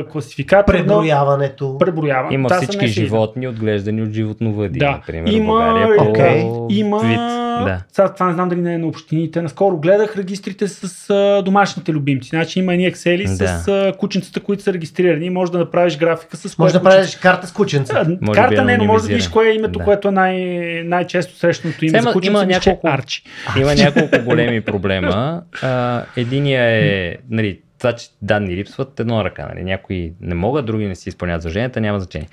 [0.04, 0.72] класификатор.
[0.72, 1.76] Преброяването.
[1.78, 2.34] Преброяване.
[2.34, 4.90] Има са всички животни, отглеждани от животновъди, Да.
[4.90, 6.44] например, Има- в България по Окей.
[6.70, 7.47] Има, вид.
[7.60, 7.82] Да.
[7.92, 11.92] сега това не знам дали не е на общините, наскоро гледах регистрите с а, домашните
[11.92, 12.28] любимци.
[12.28, 13.48] Значи има едни ексели Да.
[13.48, 15.30] с а, кученцата, които са регистрирани.
[15.30, 18.06] Може да направиш графика с Може да правиш карта с кученца.
[18.20, 19.84] Може Карта не, но може да видиш кое е името, Да.
[19.84, 20.38] което е най-
[20.84, 22.32] най-често срещаното име Сега за има- кученце.
[22.34, 23.22] има няколко- Арчи.
[23.58, 25.42] Има няколко големи проблема.
[25.62, 29.46] А, единия е, нали, това, че данни липсват, едно ръка.
[29.48, 29.64] Нали.
[29.64, 32.28] Някои не могат, други не си изпълняват задълженията, няма значение.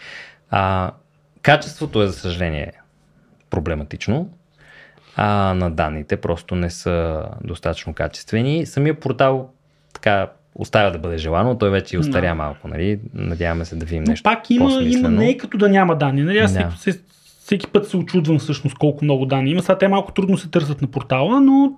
[0.49, 0.91] А,
[1.41, 2.72] качеството е, за съжаление,
[3.49, 4.30] проблематично.
[5.16, 8.66] А на данните просто не са достатъчно качествени.
[8.66, 9.50] Самия портал
[9.94, 12.36] така оставя да бъде желано, той вече и остаря Да.
[12.36, 13.00] малко, нали?
[13.14, 16.22] Надяваме се да видим Но нещо пак има, има не е като да няма данни.
[16.22, 16.38] Нали?
[16.38, 16.70] Аз Да.
[16.70, 17.00] всеки,
[17.40, 19.62] всеки път се очудвам всъщност колко много данни има.
[19.62, 21.74] Сега те малко трудно се търсят на портала, но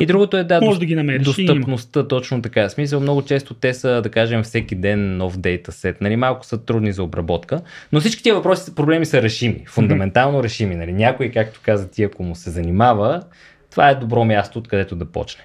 [0.00, 1.46] И другото е да, Може да ги намериш, има.
[1.46, 2.68] достъпността, точно така.
[2.68, 6.00] В смисъл, много често те са, да кажем, всеки ден нов дейта сет.
[6.00, 7.60] Нали, малко са трудни за обработка,
[7.92, 10.74] но всички тия въпроси, проблеми са решими, фундаментално решими.
[10.74, 10.92] Нали.
[10.92, 13.22] Някой, както каза ти, ако му се занимава,
[13.70, 15.42] това е добро място, откъдето да почне.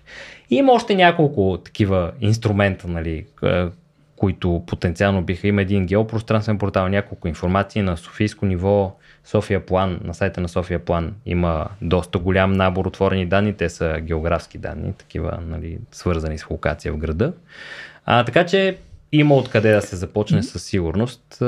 [0.49, 3.25] И има още няколко такива инструмента, нали,
[4.23, 10.13] които потенциално биха има един геопространствен портал, няколко информации на Софийско ниво, София План, на
[10.13, 15.39] сайта на София План има доста голям набор отворени данни, те са географски данни, такива
[15.47, 17.33] нали, свързани с локация в града.
[18.05, 18.77] А, така че
[19.11, 21.43] има откъде да се започне със сигурност.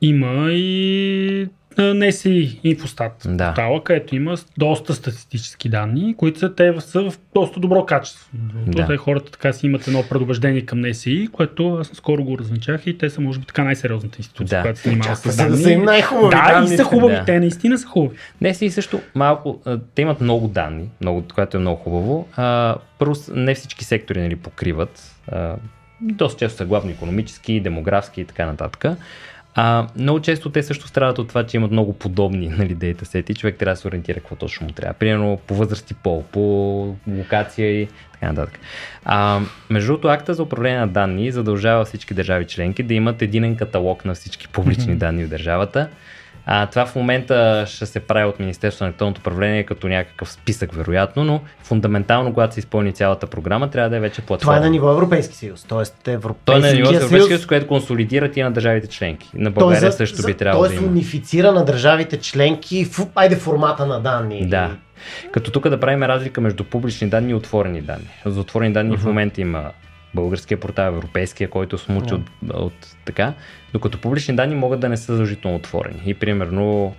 [0.00, 3.46] Има и NSI Infostat Да.
[3.46, 8.28] портала, където има доста статистически данни, които са, те са в доста добро качество.
[8.66, 8.86] Да.
[8.86, 8.96] Да.
[8.96, 13.10] хората така си имат едно предубеждение към NSI, което аз скоро го развенчах и те
[13.10, 14.62] са може би така най-сериозната институция, Да.
[14.62, 15.56] която се занимава с се да данни.
[15.56, 16.76] са им най-хубави Да, и данните.
[16.76, 17.24] са хубави, Да.
[17.24, 18.16] те наистина са хубави.
[18.40, 19.60] Не си също малко,
[19.94, 22.28] те имат много данни, много, което е много хубаво.
[22.36, 25.02] А, първо, не всички сектори нали, покриват.
[25.28, 25.56] А,
[26.02, 28.84] доста често са главно економически, демографски и така нататък.
[29.54, 33.34] А, много често те също страдат от това, че имат много подобни нали, дейтасети.
[33.34, 34.94] Човек трябва да се ориентира какво точно му трябва.
[34.94, 36.40] Примерно по възраст и пол, по
[37.08, 38.60] локация и така нататък.
[39.04, 39.40] А,
[39.70, 44.04] между другото, акта за управление на данни задължава всички държави членки да имат единен каталог
[44.04, 45.88] на всички публични данни в държавата.
[46.46, 50.74] А, това в момента ще се прави от Министерството на електронното управление като някакъв списък,
[50.74, 54.52] вероятно, но фундаментално, когато се изпълни цялата програма, трябва да е вече платформа.
[54.52, 56.10] Това е на ниво Европейски съюз, т.е.
[56.10, 57.02] Европейския Той е на ниво съюз.
[57.02, 59.30] Европейския съюз, което консолидира и на държавите членки.
[59.34, 60.90] На България за- също за- би трябвало да Тоест има.
[60.90, 64.46] унифицира на държавите членки, в, айде формата на данни.
[64.46, 64.70] Да.
[65.32, 68.08] Като тук да правим разлика между публични данни и отворени данни.
[68.26, 69.70] За отворени данни в момента има
[70.14, 72.22] българския портал, европейския, който смучи от,
[72.52, 73.32] от така,
[73.72, 76.02] докато публични данни могат да не са задължително отворени.
[76.06, 76.94] И примерно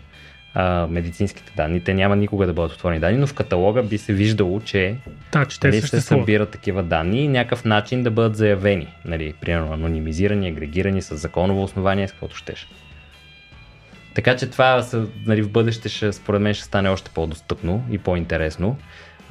[0.54, 4.14] а, медицинските данни, те няма никога да бъдат отворени данни, но в каталога би се
[4.14, 4.96] виждало, че
[5.32, 8.88] Да, че нали, се събират такива данни и някакъв начин да бъдат заявени.
[9.06, 12.68] Нали, примерно анонимизирани, агрегирани с законово основание, с каквото щеш.
[14.14, 14.86] Така че това
[15.26, 18.78] нали, в бъдеще ще, според мен ще стане още по-достъпно и по-интересно.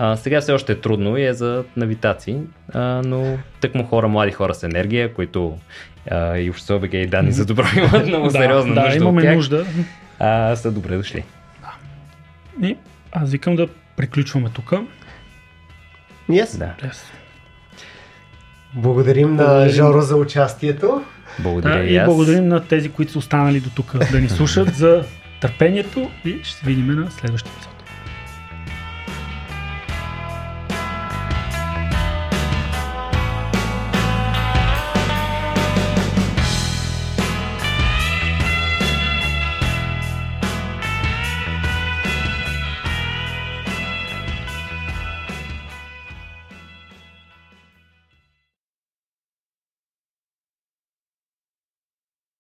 [0.02, 2.36] А, сега все още е трудно и е за навитаци,
[2.72, 5.58] а, но тъкмо хора, млади хора с енергия, които
[6.10, 9.20] а, и общество БГ и данни за добро имат много сериозна да, да, нужда имаме
[9.20, 9.66] от тях, нужда.
[10.18, 11.24] а, са добре дошли.
[12.62, 12.76] И
[13.12, 14.72] аз викам да приключваме тук.
[16.30, 16.58] Yes.
[16.58, 16.74] Да.
[16.82, 16.96] Yes.
[18.74, 19.72] Благодарим на Благодарим.
[19.72, 21.04] Жоро за участието.
[21.38, 22.06] Благодаря Да, и и аз.
[22.06, 25.04] благодарим на тези, които са останали до тук да ни слушат за
[25.40, 27.79] търпението и ще се видим на следващия епизод.